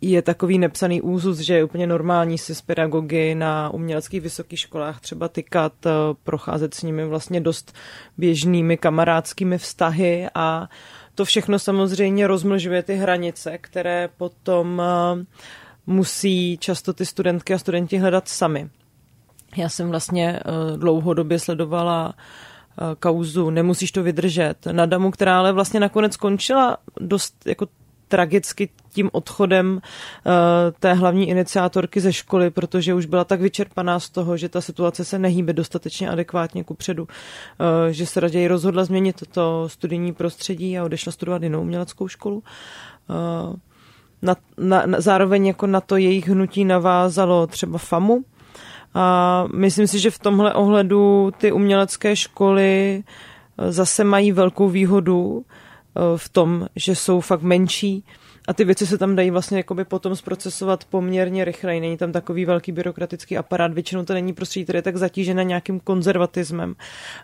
je 0.00 0.22
takový 0.22 0.58
nepsaný 0.58 1.02
úzus, 1.02 1.38
že 1.38 1.54
je 1.54 1.64
úplně 1.64 1.86
normální 1.86 2.38
si 2.38 2.54
s 2.54 2.60
pedagogy 2.62 3.34
na 3.34 3.70
uměleckých 3.70 4.20
vysokých 4.20 4.58
školách 4.58 5.00
třeba 5.00 5.28
tykat, 5.28 5.72
eh, 5.86 5.90
procházet 6.24 6.74
s 6.74 6.82
nimi 6.82 7.06
vlastně 7.06 7.40
dost 7.40 7.74
běžnými 8.18 8.76
kamarádskými 8.76 9.58
vztahy 9.58 10.26
a 10.34 10.68
to 11.14 11.24
všechno 11.24 11.58
samozřejmě 11.58 12.26
rozmlžuje 12.26 12.82
ty 12.82 12.94
hranice, 12.94 13.58
které 13.58 14.08
potom 14.16 14.82
uh, 15.14 15.22
musí 15.86 16.58
často 16.58 16.92
ty 16.92 17.06
studentky 17.06 17.54
a 17.54 17.58
studenti 17.58 17.98
hledat 17.98 18.28
sami. 18.28 18.70
Já 19.56 19.68
jsem 19.68 19.90
vlastně 19.90 20.40
uh, 20.72 20.78
dlouhodobě 20.78 21.38
sledovala 21.38 22.06
uh, 22.06 22.94
kauzu 22.94 23.50
Nemusíš 23.50 23.92
to 23.92 24.02
vydržet 24.02 24.66
na 24.72 24.86
damu, 24.86 25.10
která 25.10 25.38
ale 25.38 25.52
vlastně 25.52 25.80
nakonec 25.80 26.12
skončila 26.12 26.76
dost 27.00 27.46
jako 27.46 27.66
tragicky 28.08 28.68
tím 28.92 29.10
odchodem 29.12 29.72
uh, 29.72 30.32
té 30.80 30.94
hlavní 30.94 31.28
iniciátorky 31.28 32.00
ze 32.00 32.12
školy, 32.12 32.50
protože 32.50 32.94
už 32.94 33.06
byla 33.06 33.24
tak 33.24 33.40
vyčerpaná 33.40 34.00
z 34.00 34.10
toho, 34.10 34.36
že 34.36 34.48
ta 34.48 34.60
situace 34.60 35.04
se 35.04 35.18
nehýbe 35.18 35.52
dostatečně 35.52 36.10
adekvátně 36.10 36.64
ku 36.64 36.74
předu, 36.74 37.08
že 37.90 38.06
se 38.06 38.20
raději 38.20 38.48
rozhodla 38.48 38.84
změnit 38.84 39.22
to 39.30 39.68
studijní 39.68 40.12
prostředí 40.12 40.78
a 40.78 40.84
odešla 40.84 41.12
studovat 41.12 41.42
jinou 41.42 41.60
uměleckou 41.60 42.08
školu. 42.08 42.42
Na, 44.26 44.36
na, 44.58 44.86
na, 44.86 45.00
zároveň 45.00 45.46
jako 45.46 45.66
na 45.66 45.80
to 45.80 45.96
jejich 45.96 46.28
hnutí 46.28 46.64
navázalo 46.64 47.46
třeba 47.46 47.78
FAMu. 47.78 48.24
A 48.94 49.44
myslím 49.54 49.86
si, 49.86 49.98
že 49.98 50.10
v 50.10 50.18
tomhle 50.18 50.54
ohledu 50.54 51.32
ty 51.38 51.52
umělecké 51.52 52.16
školy 52.16 53.02
eh, 53.58 53.72
zase 53.72 54.04
mají 54.04 54.32
velkou 54.32 54.68
výhodu 54.68 55.44
eh, 55.44 56.00
v 56.16 56.28
tom, 56.28 56.66
že 56.76 56.94
jsou 56.94 57.20
fakt 57.20 57.42
menší, 57.42 58.04
a 58.48 58.52
ty 58.52 58.64
věci 58.64 58.86
se 58.86 58.98
tam 58.98 59.16
dají 59.16 59.30
vlastně 59.30 59.56
jakoby 59.56 59.84
potom 59.84 60.16
zprocesovat 60.16 60.84
poměrně 60.84 61.44
rychleji. 61.44 61.80
Není 61.80 61.96
tam 61.96 62.12
takový 62.12 62.44
velký 62.44 62.72
byrokratický 62.72 63.38
aparát, 63.38 63.72
většinou 63.72 64.04
to 64.04 64.14
není 64.14 64.32
prostředí, 64.32 64.64
které 64.64 64.78
je 64.78 64.82
tak 64.82 64.96
zatížené 64.96 65.44
nějakým 65.44 65.80
konzervatismem. 65.80 66.74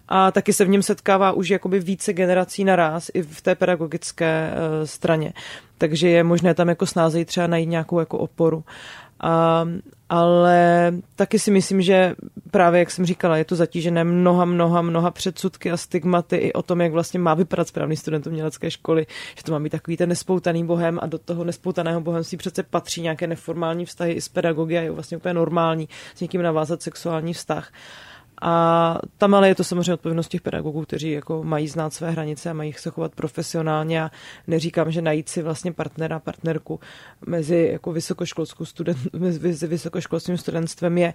A 0.09 0.31
taky 0.31 0.53
se 0.53 0.65
v 0.65 0.69
něm 0.69 0.83
setkává 0.83 1.33
už 1.33 1.49
jakoby 1.49 1.81
více 1.81 2.13
generací 2.13 2.65
naraz 2.65 3.11
i 3.15 3.23
v 3.23 3.41
té 3.41 3.55
pedagogické 3.55 4.51
uh, 4.51 4.87
straně. 4.87 5.33
Takže 5.83 6.09
je 6.09 6.25
možné 6.25 6.55
tam 6.55 6.69
jako 6.69 6.87
snázejí 6.87 7.25
třeba 7.25 7.47
najít 7.47 7.69
nějakou 7.69 7.99
jako 8.01 8.19
oporu. 8.19 8.65
A, 9.21 9.65
ale 10.09 10.93
taky 11.17 11.39
si 11.39 11.51
myslím, 11.51 11.83
že 11.83 12.15
právě, 12.51 12.79
jak 12.79 12.91
jsem 12.91 13.07
říkala, 13.07 13.37
je 13.37 13.45
to 13.45 13.57
zatížené 13.57 14.05
mnoha, 14.05 14.45
mnoha, 14.45 14.83
mnoha 14.83 15.11
předsudky 15.11 15.71
a 15.71 15.77
stigmaty 15.77 16.37
i 16.37 16.53
o 16.53 16.63
tom, 16.63 16.81
jak 16.81 16.93
vlastně 16.93 17.21
má 17.21 17.35
vypadat 17.35 17.69
správný 17.69 17.97
student 17.97 18.27
umělecké 18.27 18.71
školy, 18.71 19.07
že 19.37 19.43
to 19.43 19.53
má 19.53 19.59
být 19.59 19.71
takový 19.71 19.97
ten 19.97 20.09
nespoutaný 20.09 20.67
bohem 20.67 20.99
a 21.03 21.07
do 21.07 21.19
toho 21.19 21.45
nespoutaného 21.45 22.01
bohemství 22.01 22.39
přece 22.39 22.63
patří 22.63 23.03
nějaké 23.03 23.27
neformální 23.27 23.85
vztahy 23.85 24.13
i 24.13 24.21
s 24.21 24.29
pedagogy 24.29 24.79
a 24.79 24.83
je 24.83 24.91
vlastně 24.91 25.17
úplně 25.17 25.35
normální 25.35 25.89
s 26.15 26.21
někým 26.21 26.43
navázat 26.43 26.83
sexuální 26.83 27.33
vztah. 27.33 27.73
A 28.45 28.99
tam 29.19 29.35
ale 29.35 29.49
je 29.49 29.55
to 29.55 29.65
samozřejmě 29.65 29.95
odpovědnost 29.95 30.29
těch 30.29 30.41
pedagogů, 30.41 30.83
kteří 30.83 31.11
jako 31.11 31.45
mají 31.45 31.69
znát 31.69 31.95
své 31.95 32.11
hranice 32.11 32.51
a 32.51 32.53
mají 32.53 32.73
se 32.73 32.91
chovat 32.91 33.15
profesionálně. 33.15 34.03
A 34.03 34.11
neříkám, 34.47 34.93
že 34.93 35.03
najít 35.03 35.29
si 35.29 35.43
vlastně 35.43 35.73
partnera, 35.73 36.19
partnerku 36.19 36.81
mezi 37.27 37.69
jako 37.73 37.93
vysokoškolskou 37.93 38.65
student, 38.65 38.99
mezi 39.13 39.67
vysokoškolským 39.67 40.39
studentstvem 40.39 40.99
je 40.99 41.15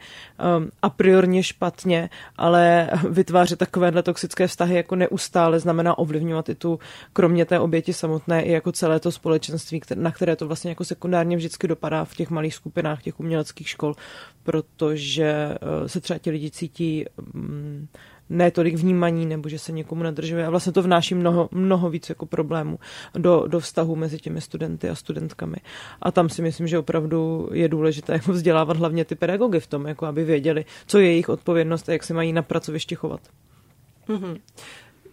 um, 0.57 0.69
a 0.81 0.89
priorně 0.89 1.43
špatně, 1.43 2.09
ale 2.35 2.89
vytvářet 3.09 3.59
takovéhle 3.59 4.03
toxické 4.03 4.47
vztahy 4.47 4.75
jako 4.75 4.95
neustále 4.95 5.59
znamená 5.59 5.97
ovlivňovat 5.97 6.49
i 6.49 6.55
tu, 6.55 6.79
kromě 7.13 7.45
té 7.45 7.59
oběti 7.59 7.93
samotné, 7.93 8.43
i 8.43 8.51
jako 8.51 8.71
celé 8.71 8.99
to 8.99 9.11
společenství, 9.11 9.81
na 9.95 10.11
které 10.11 10.35
to 10.35 10.47
vlastně 10.47 10.71
jako 10.71 10.85
sekundárně 10.85 11.37
vždycky 11.37 11.67
dopadá 11.67 12.05
v 12.05 12.15
těch 12.15 12.29
malých 12.29 12.55
skupinách 12.55 13.03
těch 13.03 13.19
uměleckých 13.19 13.69
škol, 13.69 13.95
protože 14.43 15.57
uh, 15.81 15.87
se 15.87 16.01
třeba 16.01 16.19
ti 16.19 16.29
lidi 16.29 16.51
cítí 16.51 17.05
ne 18.29 18.51
tolik 18.51 18.75
vnímaní 18.75 19.25
nebo 19.25 19.49
že 19.49 19.59
se 19.59 19.71
někomu 19.71 20.03
nadržuje 20.03 20.45
a 20.45 20.49
vlastně 20.49 20.73
to 20.73 20.83
vnáší 20.83 21.15
mnoho, 21.15 21.49
mnoho 21.51 21.89
víc 21.89 22.09
jako 22.09 22.25
problémů 22.25 22.79
do, 23.13 23.43
do 23.47 23.59
vztahu 23.59 23.95
mezi 23.95 24.17
těmi 24.17 24.41
studenty 24.41 24.89
a 24.89 24.95
studentkami. 24.95 25.57
A 26.01 26.11
tam 26.11 26.29
si 26.29 26.41
myslím, 26.41 26.67
že 26.67 26.79
opravdu 26.79 27.49
je 27.53 27.67
důležité 27.67 28.13
jako 28.13 28.31
vzdělávat 28.31 28.77
hlavně 28.77 29.05
ty 29.05 29.15
pedagogy 29.15 29.59
v 29.59 29.67
tom, 29.67 29.87
jako 29.87 30.05
aby 30.05 30.23
věděli, 30.23 30.65
co 30.87 30.99
je 30.99 31.05
jejich 31.05 31.29
odpovědnost 31.29 31.89
a 31.89 31.91
jak 31.91 32.03
se 32.03 32.13
mají 32.13 32.33
na 32.33 32.41
pracovišti 32.41 32.95
chovat. 32.95 33.21
Mm-hmm. 34.07 34.39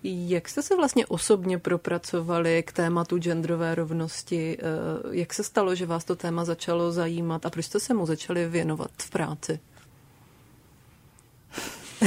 Jak 0.06 0.48
jste 0.48 0.62
se 0.62 0.76
vlastně 0.76 1.06
osobně 1.06 1.58
propracovali 1.58 2.62
k 2.62 2.72
tématu 2.72 3.18
genderové 3.18 3.74
rovnosti? 3.74 4.58
Eh, 4.58 4.62
jak 5.10 5.34
se 5.34 5.44
stalo, 5.44 5.74
že 5.74 5.86
vás 5.86 6.04
to 6.04 6.16
téma 6.16 6.44
začalo 6.44 6.92
zajímat 6.92 7.46
a 7.46 7.50
proč 7.50 7.64
jste 7.64 7.80
se 7.80 7.94
mu 7.94 8.06
začali 8.06 8.48
věnovat 8.48 8.90
v 8.98 9.10
práci? 9.10 9.60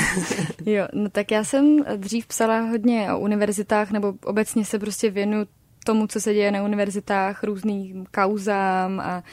jo, 0.66 0.88
no 0.94 1.10
tak 1.10 1.32
já 1.32 1.44
jsem 1.44 1.84
dřív 1.96 2.28
psala 2.28 2.60
hodně 2.60 3.14
o 3.14 3.20
univerzitách, 3.20 3.92
nebo 3.92 4.14
obecně 4.26 4.66
se 4.66 4.80
prostě 4.80 5.10
věnu 5.10 5.46
tomu, 5.86 6.08
co 6.08 6.22
se 6.22 6.34
děje 6.34 6.52
na 6.52 6.64
univerzitách, 6.64 7.44
různým 7.44 8.06
kauzám 8.12 9.00
a 9.00 9.24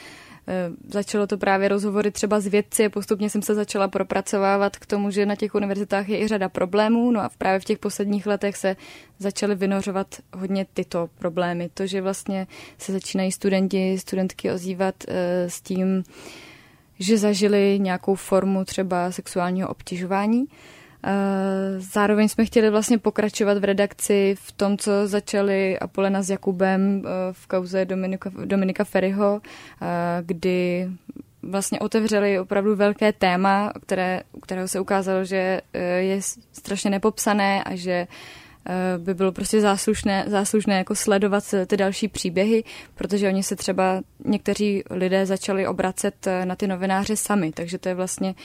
e, 0.47 0.69
začalo 0.87 1.27
to 1.27 1.37
právě 1.37 1.67
rozhovory 1.67 2.11
třeba 2.11 2.39
s 2.39 2.47
vědci, 2.47 2.89
postupně 2.89 3.29
jsem 3.29 3.41
se 3.41 3.55
začala 3.55 3.87
propracovávat 3.87 4.77
k 4.77 4.85
tomu, 4.85 5.11
že 5.11 5.25
na 5.25 5.35
těch 5.35 5.55
univerzitách 5.55 6.09
je 6.09 6.19
i 6.19 6.27
řada 6.27 6.49
problémů, 6.49 7.11
no 7.11 7.21
a 7.21 7.29
právě 7.37 7.59
v 7.59 7.65
těch 7.65 7.79
posledních 7.79 8.27
letech 8.27 8.57
se 8.57 8.75
začaly 9.19 9.55
vynořovat 9.55 10.07
hodně 10.33 10.65
tyto 10.73 11.09
problémy. 11.19 11.69
To, 11.73 11.87
že 11.87 12.01
vlastně 12.01 12.47
se 12.77 12.91
začínají 12.91 13.31
studenti, 13.31 13.97
studentky 13.99 14.51
ozývat 14.51 14.95
e, 15.07 15.49
s 15.49 15.61
tím, 15.61 16.03
že 16.99 17.17
zažili 17.17 17.79
nějakou 17.79 18.15
formu 18.15 18.65
třeba 18.65 19.11
sexuálního 19.11 19.69
obtěžování. 19.69 20.45
Eh, 21.07 21.11
zároveň 21.77 22.27
jsme 22.27 22.45
chtěli 22.45 22.69
vlastně 22.69 22.97
pokračovat 22.97 23.57
v 23.57 23.63
redakci 23.63 24.35
v 24.39 24.51
tom, 24.51 24.77
co 24.77 25.07
začali 25.07 25.79
Apolena 25.79 26.21
s 26.21 26.29
Jakubem 26.29 27.03
eh, 27.05 27.09
v 27.31 27.47
kauze 27.47 27.85
Dominika, 27.85 28.31
Dominika 28.45 28.83
Ferryho, 28.83 29.41
eh, 29.81 29.85
kdy 30.21 30.89
vlastně 31.43 31.79
otevřeli 31.79 32.39
opravdu 32.39 32.75
velké 32.75 33.13
téma, 33.13 33.73
které, 33.81 34.21
kterého 34.41 34.67
se 34.67 34.79
ukázalo, 34.79 35.25
že 35.25 35.61
je 35.99 36.21
strašně 36.51 36.89
nepopsané 36.89 37.63
a 37.63 37.75
že 37.75 38.07
Eh, 38.07 38.09
by 38.97 39.13
bylo 39.13 39.31
prostě 39.31 39.61
záslušné, 39.61 40.25
záslušné 40.27 40.77
jako 40.77 40.95
sledovat 40.95 41.43
ty 41.67 41.77
další 41.77 42.07
příběhy, 42.07 42.63
protože 42.95 43.27
oni 43.27 43.43
se 43.43 43.55
třeba 43.55 44.01
někteří 44.25 44.83
lidé 44.89 45.25
začali 45.25 45.67
obracet 45.67 46.27
eh, 46.27 46.45
na 46.45 46.55
ty 46.55 46.67
novináře 46.67 47.15
sami, 47.15 47.51
takže 47.51 47.77
to 47.77 47.89
je 47.89 47.95
vlastně 47.95 48.35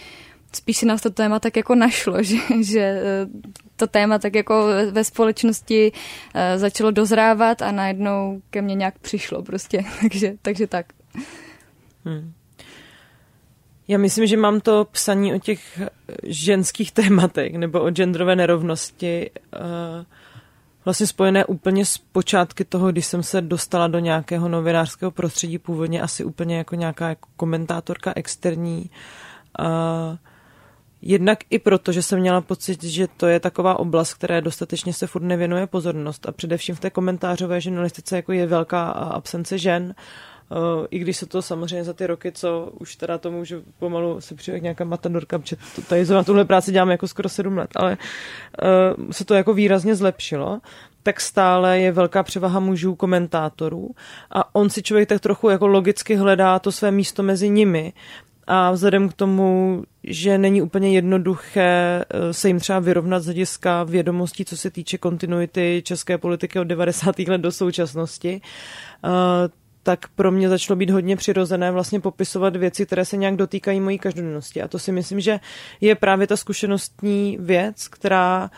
spíš 0.52 0.76
si 0.76 0.86
nás 0.86 1.02
to 1.02 1.10
téma 1.10 1.40
tak 1.40 1.56
jako 1.56 1.74
našlo, 1.74 2.22
že, 2.22 2.36
že 2.60 2.80
eh, 2.80 3.26
to 3.76 3.86
téma 3.86 4.18
tak 4.18 4.34
jako 4.34 4.66
ve 4.90 5.04
společnosti 5.04 5.92
začalo 6.56 6.90
dozrávat 6.90 7.62
a 7.62 7.72
najednou 7.72 8.42
ke 8.50 8.62
mně 8.62 8.74
nějak 8.74 8.98
přišlo 8.98 9.42
prostě, 9.42 9.84
takže, 10.00 10.32
takže 10.42 10.66
tak. 10.66 10.86
Hmm. 12.04 12.32
Já 13.90 13.98
myslím, 13.98 14.26
že 14.26 14.36
mám 14.36 14.60
to 14.60 14.84
psaní 14.84 15.34
o 15.34 15.38
těch 15.38 15.80
ženských 16.22 16.92
tématech 17.00 17.52
nebo 17.52 17.80
o 17.80 17.90
genderové 17.90 18.36
nerovnosti 18.36 19.30
uh, 19.30 20.04
vlastně 20.84 21.06
spojené 21.06 21.44
úplně 21.44 21.86
s 21.86 21.98
počátky 21.98 22.64
toho, 22.64 22.92
když 22.92 23.06
jsem 23.06 23.22
se 23.22 23.40
dostala 23.40 23.88
do 23.88 23.98
nějakého 23.98 24.48
novinářského 24.48 25.10
prostředí, 25.10 25.58
původně 25.58 26.02
asi 26.02 26.24
úplně 26.24 26.56
jako 26.56 26.74
nějaká 26.74 27.08
jako 27.08 27.28
komentátorka 27.36 28.12
externí. 28.16 28.90
Uh, 29.60 30.16
Jednak 31.02 31.38
i 31.50 31.58
proto, 31.58 31.92
že 31.92 32.02
jsem 32.02 32.20
měla 32.20 32.40
pocit, 32.40 32.84
že 32.84 33.08
to 33.16 33.26
je 33.26 33.40
taková 33.40 33.78
oblast, 33.78 34.14
které 34.14 34.40
dostatečně 34.40 34.92
se 34.92 35.06
furt 35.06 35.22
nevěnuje 35.22 35.66
pozornost 35.66 36.26
a 36.26 36.32
především 36.32 36.74
v 36.74 36.80
té 36.80 36.90
komentářové 36.90 37.60
žurnalistice 37.60 38.16
jako 38.16 38.32
je 38.32 38.46
velká 38.46 38.90
absence 38.90 39.58
žen 39.58 39.94
I 40.90 40.98
když 40.98 41.16
se 41.16 41.26
to 41.26 41.42
samozřejmě 41.42 41.84
za 41.84 41.92
ty 41.92 42.06
roky, 42.06 42.32
co 42.32 42.72
už 42.80 42.96
teda 42.96 43.18
to 43.18 43.30
můžu 43.30 43.62
pomalu 43.78 44.20
se 44.20 44.34
přijde 44.34 44.60
nějaká 44.60 44.84
matadorka, 44.84 45.38
protože 45.38 45.56
to, 45.76 45.82
tady 45.82 46.06
na 46.06 46.24
tuhle 46.24 46.44
práci 46.44 46.72
děláme 46.72 46.92
jako 46.92 47.08
skoro 47.08 47.28
sedm 47.28 47.58
let, 47.58 47.70
ale 47.76 47.98
uh, 48.98 49.10
se 49.10 49.24
to 49.24 49.34
jako 49.34 49.54
výrazně 49.54 49.96
zlepšilo 49.96 50.60
tak 51.02 51.20
stále 51.20 51.80
je 51.80 51.92
velká 51.92 52.22
převaha 52.22 52.60
mužů 52.60 52.94
komentátorů 52.94 53.90
a 54.30 54.54
on 54.54 54.70
si 54.70 54.82
člověk 54.82 55.08
tak 55.08 55.20
trochu 55.20 55.48
jako 55.48 55.66
logicky 55.66 56.14
hledá 56.14 56.58
to 56.58 56.72
své 56.72 56.90
místo 56.90 57.22
mezi 57.22 57.48
nimi 57.48 57.92
a 58.46 58.70
vzhledem 58.70 59.08
k 59.08 59.12
tomu, 59.12 59.82
že 60.04 60.38
není 60.38 60.62
úplně 60.62 60.90
jednoduché 60.92 62.04
eh, 62.10 62.32
se 62.34 62.48
jim 62.48 62.60
třeba 62.60 62.78
vyrovnat 62.78 63.22
z 63.22 63.24
hlediska 63.24 63.84
vědomostí, 63.84 64.44
co 64.44 64.56
se 64.56 64.70
týče 64.70 64.98
kontinuity 64.98 65.82
české 65.84 66.18
politiky 66.18 66.58
od 66.58 66.64
90. 66.64 67.18
let 67.18 67.40
do 67.40 67.52
současnosti, 67.52 68.40
tak 69.82 70.08
pro 70.08 70.30
mě 70.30 70.48
začalo 70.48 70.76
být 70.76 70.90
hodně 70.90 71.16
přirozené 71.16 71.70
vlastně 71.70 72.00
popisovat 72.00 72.56
věci, 72.56 72.86
které 72.86 73.04
se 73.04 73.16
nějak 73.16 73.36
dotýkají 73.36 73.80
mojí 73.80 73.98
každodennosti. 73.98 74.62
A 74.62 74.68
to 74.68 74.78
si 74.78 74.92
myslím, 74.92 75.20
že 75.20 75.40
je 75.80 75.94
právě 75.94 76.26
ta 76.26 76.36
zkušenostní 76.36 77.38
věc, 77.40 77.88
která 77.88 78.50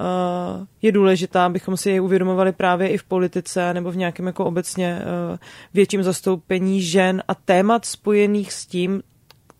uh, 0.00 0.66
je 0.82 0.92
důležitá, 0.92 1.46
abychom 1.46 1.76
si 1.76 1.90
je 1.90 2.00
uvědomovali 2.00 2.52
právě 2.52 2.88
i 2.88 2.98
v 2.98 3.04
politice 3.04 3.74
nebo 3.74 3.90
v 3.90 3.96
nějakém 3.96 4.26
jako 4.26 4.44
obecně 4.44 4.98
uh, 5.00 5.38
větším 5.74 6.02
zastoupení 6.02 6.82
žen 6.82 7.22
a 7.28 7.34
témat 7.34 7.84
spojených 7.84 8.52
s 8.52 8.66
tím, 8.66 9.02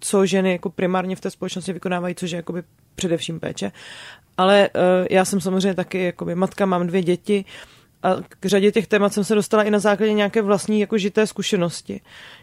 co 0.01 0.27
ženy 0.27 0.53
jako 0.53 0.71
primárně 0.71 1.17
v 1.17 1.21
té 1.21 1.31
společnosti 1.31 1.73
vykonávají, 1.73 2.15
což 2.15 2.31
je 2.31 2.37
jakoby 2.37 2.63
především 2.95 3.41
péče. 3.41 3.73
Ale 4.37 4.71
uh, 4.75 5.07
já 5.11 5.25
jsem 5.25 5.41
samozřejmě 5.41 5.75
taky 5.75 6.05
jakoby 6.05 6.35
matka, 6.35 6.67
mám 6.67 6.87
dvě 6.87 7.03
děti, 7.03 7.45
a 8.03 8.17
k 8.29 8.47
řadě 8.47 8.73
těch 8.73 8.87
témat 8.87 9.13
jsem 9.13 9.25
se 9.25 9.35
dostala 9.35 9.63
i 9.63 9.71
na 9.71 9.79
základě 9.79 10.13
nějaké 10.13 10.43
vlastní 10.43 10.81
jako 10.81 10.99
žité 10.99 11.27
zkušenosti. 11.27 12.01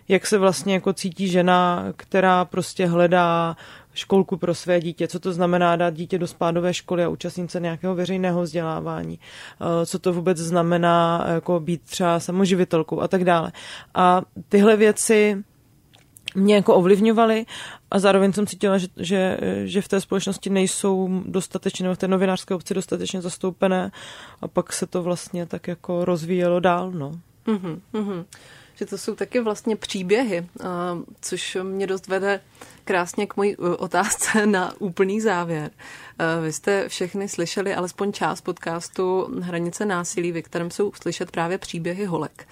Jak 0.07 0.28
se 0.28 0.38
vlastně 0.38 0.74
jako 0.74 0.93
cítí 0.93 1.28
žena, 1.28 1.86
která 1.95 2.45
prostě 2.45 2.86
hledá 2.86 3.57
školku 3.93 4.38
pro 4.38 4.55
své 4.55 4.80
dítě, 4.80 5.07
co 5.07 5.20
to 5.20 5.34
znamená 5.34 5.76
dát 5.76 5.93
dítě 5.93 6.18
do 6.18 6.28
spádové 6.28 6.74
školy 6.74 7.03
a 7.03 7.10
účastnit 7.10 7.51
se 7.51 7.60
nějakého 7.60 7.95
veřejného 7.95 8.41
vzdělávání, 8.41 9.20
eh, 9.22 9.86
co 9.86 9.99
to 9.99 10.14
vůbec 10.14 10.38
znamená 10.38 11.26
jako 11.34 11.60
být 11.60 11.82
třeba 11.82 12.20
samoživitelkou 12.20 13.01
a 13.01 13.07
tak 13.07 13.24
dále. 13.24 13.51
A 13.95 14.22
tyhle 14.49 14.78
věci 14.78 15.43
mě 16.36 16.55
jako 16.55 16.76
ovlivňovaly 16.76 17.45
a 17.92 18.00
zároveň 18.00 18.34
jsem 18.34 18.48
cítila, 18.48 18.78
že, 18.78 18.88
že, 18.98 19.38
že 19.66 19.82
v 19.82 19.88
té 19.88 20.02
společnosti 20.02 20.50
nejsou 20.50 21.22
dostatečně, 21.26 21.84
nebo 21.84 21.96
v 21.96 21.98
té 21.98 22.08
novinářské 22.08 22.56
obci 22.56 22.74
dostatečně 22.74 23.22
zastoupené 23.22 23.92
a 24.42 24.48
pak 24.48 24.74
se 24.74 24.88
to 24.88 25.04
vlastně 25.04 25.46
tak 25.46 25.68
jako 25.68 26.06
rozvíjelo 26.06 26.60
dál, 26.60 26.92
no. 26.92 27.12
Mm-hmm, 27.48 27.80
mm-hmm. 27.94 28.26
Že 28.76 28.86
to 28.86 28.98
jsou 28.98 29.16
taky 29.16 29.40
vlastně 29.40 29.76
příběhy, 29.76 30.48
což 31.22 31.58
mě 31.64 31.88
dost 31.88 32.08
vede 32.08 32.42
krásně 32.86 33.28
k 33.28 33.38
mojí 33.38 33.56
otázce 33.58 34.46
na 34.46 34.74
úplný 34.80 35.22
závěr. 35.22 35.72
Vy 36.44 36.54
jste 36.54 36.90
všechny 36.90 37.30
slyšeli 37.30 37.76
alespoň 37.76 38.12
část 38.12 38.42
podcastu 38.42 39.28
Hranice 39.42 39.86
násilí, 39.86 40.32
ve 40.32 40.42
kterém 40.42 40.72
jsou 40.72 40.92
slyšet 41.02 41.32
právě 41.32 41.58
příběhy 41.58 42.06
holek 42.06 42.48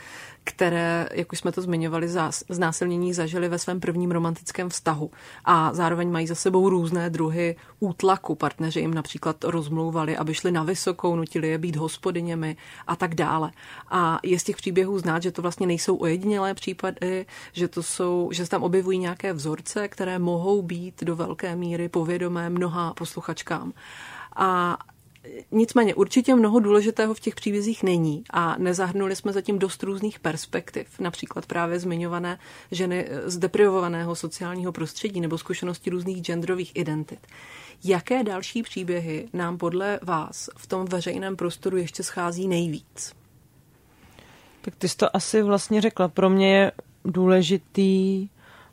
které, 0.48 1.10
jak 1.14 1.32
už 1.32 1.40
jsme 1.40 1.52
to 1.52 1.62
zmiňovali, 1.62 2.10
znásilnění 2.50 3.14
zažili 3.14 3.50
ve 3.50 3.60
svém 3.60 3.80
prvním 3.80 4.12
romantickém 4.12 4.70
vztahu. 4.70 5.12
A 5.46 5.74
zároveň 5.74 6.12
mají 6.12 6.28
za 6.28 6.36
sebou 6.36 6.70
různé 6.70 7.10
druhy 7.10 7.56
útlaku. 7.80 8.36
Partneři 8.36 8.80
jim 8.80 8.94
například 8.94 9.44
rozmlouvali, 9.44 10.18
aby 10.18 10.34
šli 10.34 10.52
na 10.52 10.64
vysokou, 10.64 11.16
nutili 11.16 11.48
je 11.48 11.58
být 11.58 11.76
hospodyněmi 11.76 12.58
a 12.88 12.96
tak 12.96 13.16
dále. 13.16 13.52
A 13.90 14.20
je 14.24 14.40
z 14.40 14.44
těch 14.44 14.56
příběhů 14.56 15.00
znát, 15.00 15.24
že 15.24 15.32
to 15.32 15.42
vlastně 15.42 15.68
nejsou 15.68 15.96
ojedinělé 15.96 16.54
případy, 16.54 17.26
že, 17.54 17.68
to 17.68 17.84
jsou, 17.84 18.30
že 18.32 18.46
se 18.46 18.52
tam 18.52 18.64
objevují 18.64 19.00
nějaké 19.00 19.34
vzorce, 19.34 19.88
které 19.88 20.20
mohou 20.20 20.62
být 20.62 21.04
do 21.04 21.16
velké 21.16 21.56
míry 21.56 21.90
povědomé 21.90 22.50
mnoha 22.50 22.94
posluchačkám. 22.94 23.74
A 24.36 24.78
Nicméně 25.52 25.96
určitě 25.96 26.36
mnoho 26.36 26.60
důležitého 26.60 27.14
v 27.14 27.20
těch 27.20 27.36
příbězích 27.36 27.84
není 27.84 28.24
a 28.30 28.56
nezahrnuli 28.58 29.16
jsme 29.16 29.34
zatím 29.34 29.60
dost 29.60 29.84
různých 29.84 30.20
perspektiv, 30.20 31.00
například 31.00 31.46
právě 31.46 31.80
zmiňované 31.80 32.40
ženy 32.72 33.10
z 33.26 33.38
deprivovaného 33.38 34.16
sociálního 34.16 34.72
prostředí 34.72 35.22
nebo 35.22 35.38
zkušenosti 35.38 35.90
různých 35.90 36.22
genderových 36.22 36.72
identit. 36.76 37.28
Jaké 37.84 38.24
další 38.24 38.64
příběhy 38.64 39.28
nám 39.34 39.58
podle 39.58 40.00
vás 40.04 40.50
v 40.58 40.68
tom 40.68 40.86
veřejném 40.86 41.36
prostoru 41.36 41.78
ještě 41.78 42.04
schází 42.04 42.48
nejvíc? 42.48 43.14
Tak 44.62 44.76
ty 44.76 44.90
jsi 44.90 44.98
to 44.98 45.16
asi 45.16 45.42
vlastně 45.42 45.82
řekla. 45.82 46.08
Pro 46.08 46.30
mě 46.30 46.58
je 46.58 46.72
důležitý 47.06 48.30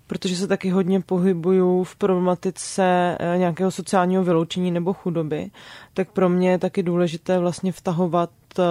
protože 0.07 0.37
se 0.37 0.47
taky 0.47 0.71
hodně 0.71 1.01
pohybuju 1.01 1.85
v 1.85 1.97
problematice 1.97 3.17
eh, 3.21 3.39
nějakého 3.39 3.71
sociálního 3.71 4.25
vyloučení 4.25 4.71
nebo 4.71 4.93
chudoby, 4.93 5.51
tak 5.95 6.13
pro 6.13 6.29
mě 6.29 6.51
je 6.51 6.59
taky 6.59 6.83
důležité 6.83 7.39
vlastně 7.39 7.73
vtahovat 7.73 8.31
eh, 8.59 8.63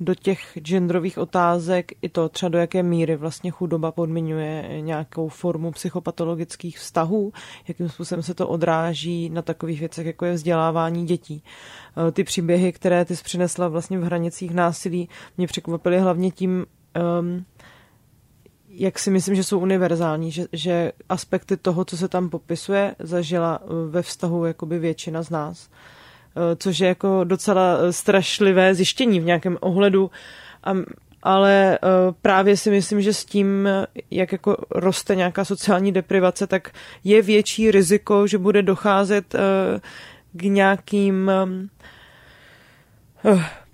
do 0.00 0.14
těch 0.14 0.58
genderových 0.60 1.18
otázek 1.18 1.92
i 2.02 2.08
to 2.08 2.28
třeba 2.28 2.48
do 2.48 2.58
jaké 2.58 2.82
míry 2.82 3.16
vlastně 3.16 3.50
chudoba 3.50 3.92
podmiňuje 3.92 4.80
nějakou 4.80 5.28
formu 5.28 5.72
psychopatologických 5.72 6.78
vztahů, 6.78 7.32
jakým 7.68 7.88
způsobem 7.88 8.22
se 8.22 8.34
to 8.34 8.48
odráží 8.48 9.30
na 9.30 9.42
takových 9.42 9.80
věcech, 9.80 10.06
jako 10.06 10.24
je 10.24 10.32
vzdělávání 10.32 11.06
dětí. 11.06 11.42
Eh, 12.08 12.12
ty 12.12 12.24
příběhy, 12.24 12.72
které 12.72 13.04
ty 13.04 13.14
přinesla 13.14 13.68
vlastně 13.68 13.98
v 13.98 14.04
hranicích 14.04 14.54
násilí, 14.54 15.08
mě 15.36 15.46
překvapily 15.46 16.00
hlavně 16.00 16.30
tím, 16.30 16.66
um, 17.20 17.44
jak 18.78 18.98
si 18.98 19.10
myslím, 19.10 19.34
že 19.34 19.44
jsou 19.44 19.58
univerzální, 19.58 20.30
že, 20.30 20.44
že 20.52 20.92
aspekty 21.08 21.56
toho, 21.56 21.84
co 21.84 21.96
se 21.96 22.08
tam 22.08 22.30
popisuje, 22.30 22.94
zažila 22.98 23.60
eh, 23.62 23.66
ve 23.90 24.02
vztahu 24.02 24.44
jakoby 24.44 24.78
většina 24.78 25.22
z 25.22 25.30
nás. 25.30 25.68
Eh, 25.70 26.56
což 26.56 26.78
je 26.78 26.88
jako 26.88 27.24
docela 27.24 27.78
eh, 27.80 27.92
strašlivé 27.92 28.74
zjištění 28.74 29.20
v 29.20 29.24
nějakém 29.24 29.58
ohledu, 29.60 30.10
a, 30.64 30.72
ale 31.22 31.78
právě 32.22 32.56
si 32.56 32.70
myslím, 32.70 33.02
že 33.02 33.12
s 33.14 33.24
tím, 33.24 33.68
jak 34.10 34.32
jako 34.32 34.56
roste 34.70 35.14
nějaká 35.14 35.44
sociální 35.44 35.92
deprivace, 35.92 36.46
tak 36.46 36.70
je 37.04 37.22
větší 37.22 37.70
riziko, 37.70 38.26
že 38.26 38.38
bude 38.38 38.62
docházet 38.62 39.34
k 40.32 40.42
nějakým 40.42 41.30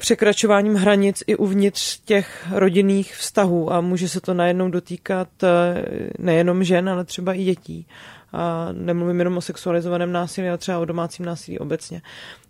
překračováním 0.05 0.75
hranic 0.75 1.23
i 1.27 1.37
uvnitř 1.37 2.01
těch 2.05 2.47
rodinných 2.53 3.15
vztahů 3.15 3.73
a 3.73 3.81
může 3.81 4.09
se 4.09 4.21
to 4.21 4.35
najednou 4.35 4.69
dotýkat 4.69 5.29
eh, 5.43 5.85
nejenom 6.19 6.65
žen, 6.65 6.89
ale 6.89 7.05
třeba 7.05 7.35
i 7.35 7.45
dětí. 7.45 7.87
A 8.33 8.69
nemluvím 8.73 9.19
jenom 9.19 9.37
o 9.37 9.41
sexualizovaném 9.41 10.13
násilí, 10.13 10.49
ale 10.49 10.59
třeba 10.59 10.79
o 10.79 10.85
domácím 10.85 11.25
násilí 11.25 11.59
obecně. 11.59 12.03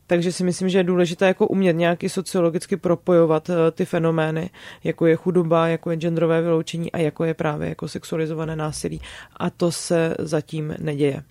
Takže 0.06 0.32
si 0.32 0.44
myslím, 0.44 0.68
že 0.68 0.78
je 0.78 0.84
důležité 0.84 1.26
jako 1.26 1.46
umět 1.46 1.72
nějaký 1.72 2.08
sociologicky 2.08 2.76
propojovat 2.76 3.50
eh, 3.50 3.70
ty 3.70 3.84
fenomény, 3.84 4.50
jako 4.84 5.06
je 5.06 5.16
chudoba, 5.16 5.68
jako 5.68 5.90
je 5.90 5.96
genderové 5.96 6.42
vyloučení 6.42 6.92
a 6.92 6.98
jako 6.98 7.24
je 7.24 7.34
právě 7.34 7.68
jako 7.68 7.88
sexualizované 7.88 8.56
násilí. 8.56 9.00
A 9.36 9.50
to 9.50 9.72
se 9.72 10.14
zatím 10.18 10.74
neděje. 10.78 11.22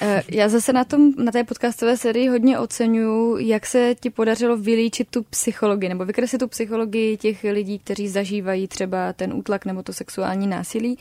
Eh, 0.00 0.22
já 0.30 0.48
zase 0.48 0.72
na, 0.72 0.84
tom, 0.84 1.12
na 1.24 1.32
té 1.32 1.44
podcastové 1.44 1.96
sérii 1.96 2.28
hodně 2.28 2.58
oceňuju, 2.58 3.38
jak 3.38 3.66
se 3.66 3.94
ti 4.00 4.10
podařilo 4.10 4.56
vylíčit 4.56 5.08
tu 5.10 5.22
psychologii, 5.22 5.88
nebo 5.88 6.04
vykreslit 6.04 6.40
tu 6.40 6.48
psychologii 6.48 7.16
těch 7.16 7.44
lidí, 7.44 7.78
kteří 7.78 8.08
zažívají 8.08 8.68
třeba 8.68 9.12
ten 9.12 9.32
útlak 9.34 9.64
nebo 9.64 9.82
to 9.82 9.92
sexuální 9.92 10.46
násilí 10.46 10.98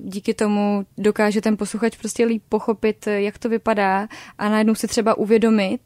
díky 0.00 0.34
tomu 0.34 0.86
dokáže 0.98 1.40
ten 1.40 1.56
posluchač 1.56 1.96
prostě 1.96 2.24
líp 2.24 2.42
pochopit, 2.48 3.06
jak 3.06 3.38
to 3.38 3.48
vypadá 3.48 4.08
a 4.38 4.48
najednou 4.48 4.74
si 4.74 4.88
třeba 4.88 5.18
uvědomit, 5.18 5.80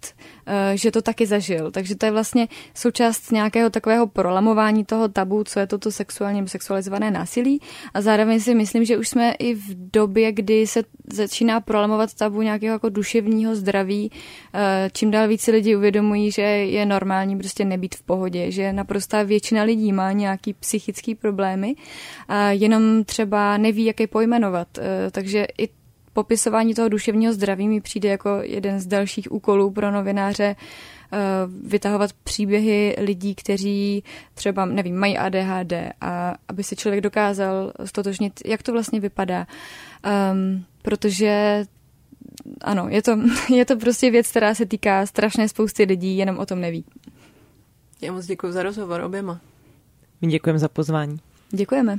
eh, 0.47 0.77
že 0.77 0.91
to 0.91 1.03
taky 1.03 1.27
zažil. 1.27 1.71
Takže 1.71 1.97
to 1.97 2.07
je 2.07 2.13
vlastně 2.13 2.49
součást 2.75 3.33
nějakého 3.33 3.71
takového 3.71 4.07
prolamování 4.07 4.85
toho 4.85 5.09
tabu, 5.09 5.45
co 5.45 5.61
je 5.61 5.67
toto 5.67 5.93
sexuálně 5.93 6.49
sexualizované 6.49 7.11
násilí. 7.11 7.61
A 7.95 8.01
zároveň 8.01 8.41
si 8.41 8.55
myslím, 8.55 8.85
že 8.85 8.97
už 8.97 9.09
jsme 9.09 9.33
i 9.33 9.55
v 9.55 9.91
době, 9.93 10.33
kdy 10.33 10.67
se 10.67 10.83
začíná 11.13 11.61
prolamovat 11.61 12.15
tabu 12.15 12.43
nějakého 12.43 12.73
jako 12.73 12.89
duševního 12.89 13.57
zdraví, 13.57 14.11
eh, 14.55 14.91
čím 14.93 15.11
dál 15.11 15.29
více 15.29 15.51
lidí 15.51 15.77
uvědomují, 15.77 16.31
že 16.31 16.43
je 16.43 16.87
normální 16.87 17.39
prostě 17.39 17.65
nebýt 17.65 17.95
v 17.95 18.03
pohodě, 18.03 18.51
že 18.51 18.73
naprostá 18.73 19.23
většina 19.23 19.63
lidí 19.63 19.93
má 19.93 20.13
nějaký 20.13 20.55
psychický 20.55 21.15
problémy 21.15 21.75
a 22.29 22.51
jenom 22.51 23.05
třeba 23.05 23.48
neví, 23.57 23.85
jak 23.85 24.01
je 24.01 24.07
pojmenovat. 24.07 24.69
Eh, 24.79 25.11
takže 25.11 25.47
i 25.59 25.69
popisování 26.13 26.75
toho 26.75 26.89
duševního 26.89 27.33
zdraví 27.33 27.69
mi 27.69 27.81
přijde 27.81 28.09
jako 28.09 28.39
jeden 28.43 28.81
z 28.81 28.87
dalších 28.87 29.33
úkolů 29.33 29.71
pro 29.71 29.91
novináře 29.91 30.57
eh, 31.13 31.19
vytahovat 31.63 32.13
příběhy 32.13 32.97
lidí, 32.99 33.35
kteří 33.35 34.05
třeba, 34.35 34.65
nevím, 34.65 34.97
mají 34.97 35.19
ADHD 35.19 35.73
a 36.01 36.35
aby 36.49 36.63
si 36.65 36.77
člověk 36.77 37.01
dokázal 37.01 37.73
stotožnit, 37.85 38.33
jak 38.47 38.63
to 38.63 38.73
vlastně 38.73 39.01
vypadá. 39.01 39.47
Um, 40.33 40.65
protože 40.83 41.65
ano, 42.61 42.87
je 42.89 43.03
to, 43.03 43.19
je 43.55 43.65
to 43.65 43.77
prostě 43.77 44.11
věc, 44.11 44.31
která 44.31 44.55
se 44.55 44.67
týká 44.67 45.07
strašné 45.07 45.49
spousty 45.49 45.85
lidí, 45.85 46.17
jenom 46.17 46.39
o 46.39 46.47
tom 46.47 46.61
neví. 46.61 46.85
Já 48.03 48.13
moc 48.13 48.27
děkuji 48.27 48.53
za 48.53 48.63
rozhovor 48.63 49.01
oběma. 49.01 49.41
My 50.21 50.29
děkujeme 50.29 50.59
za 50.59 50.69
pozvání. 50.69 51.17
Děkujeme. 51.51 51.99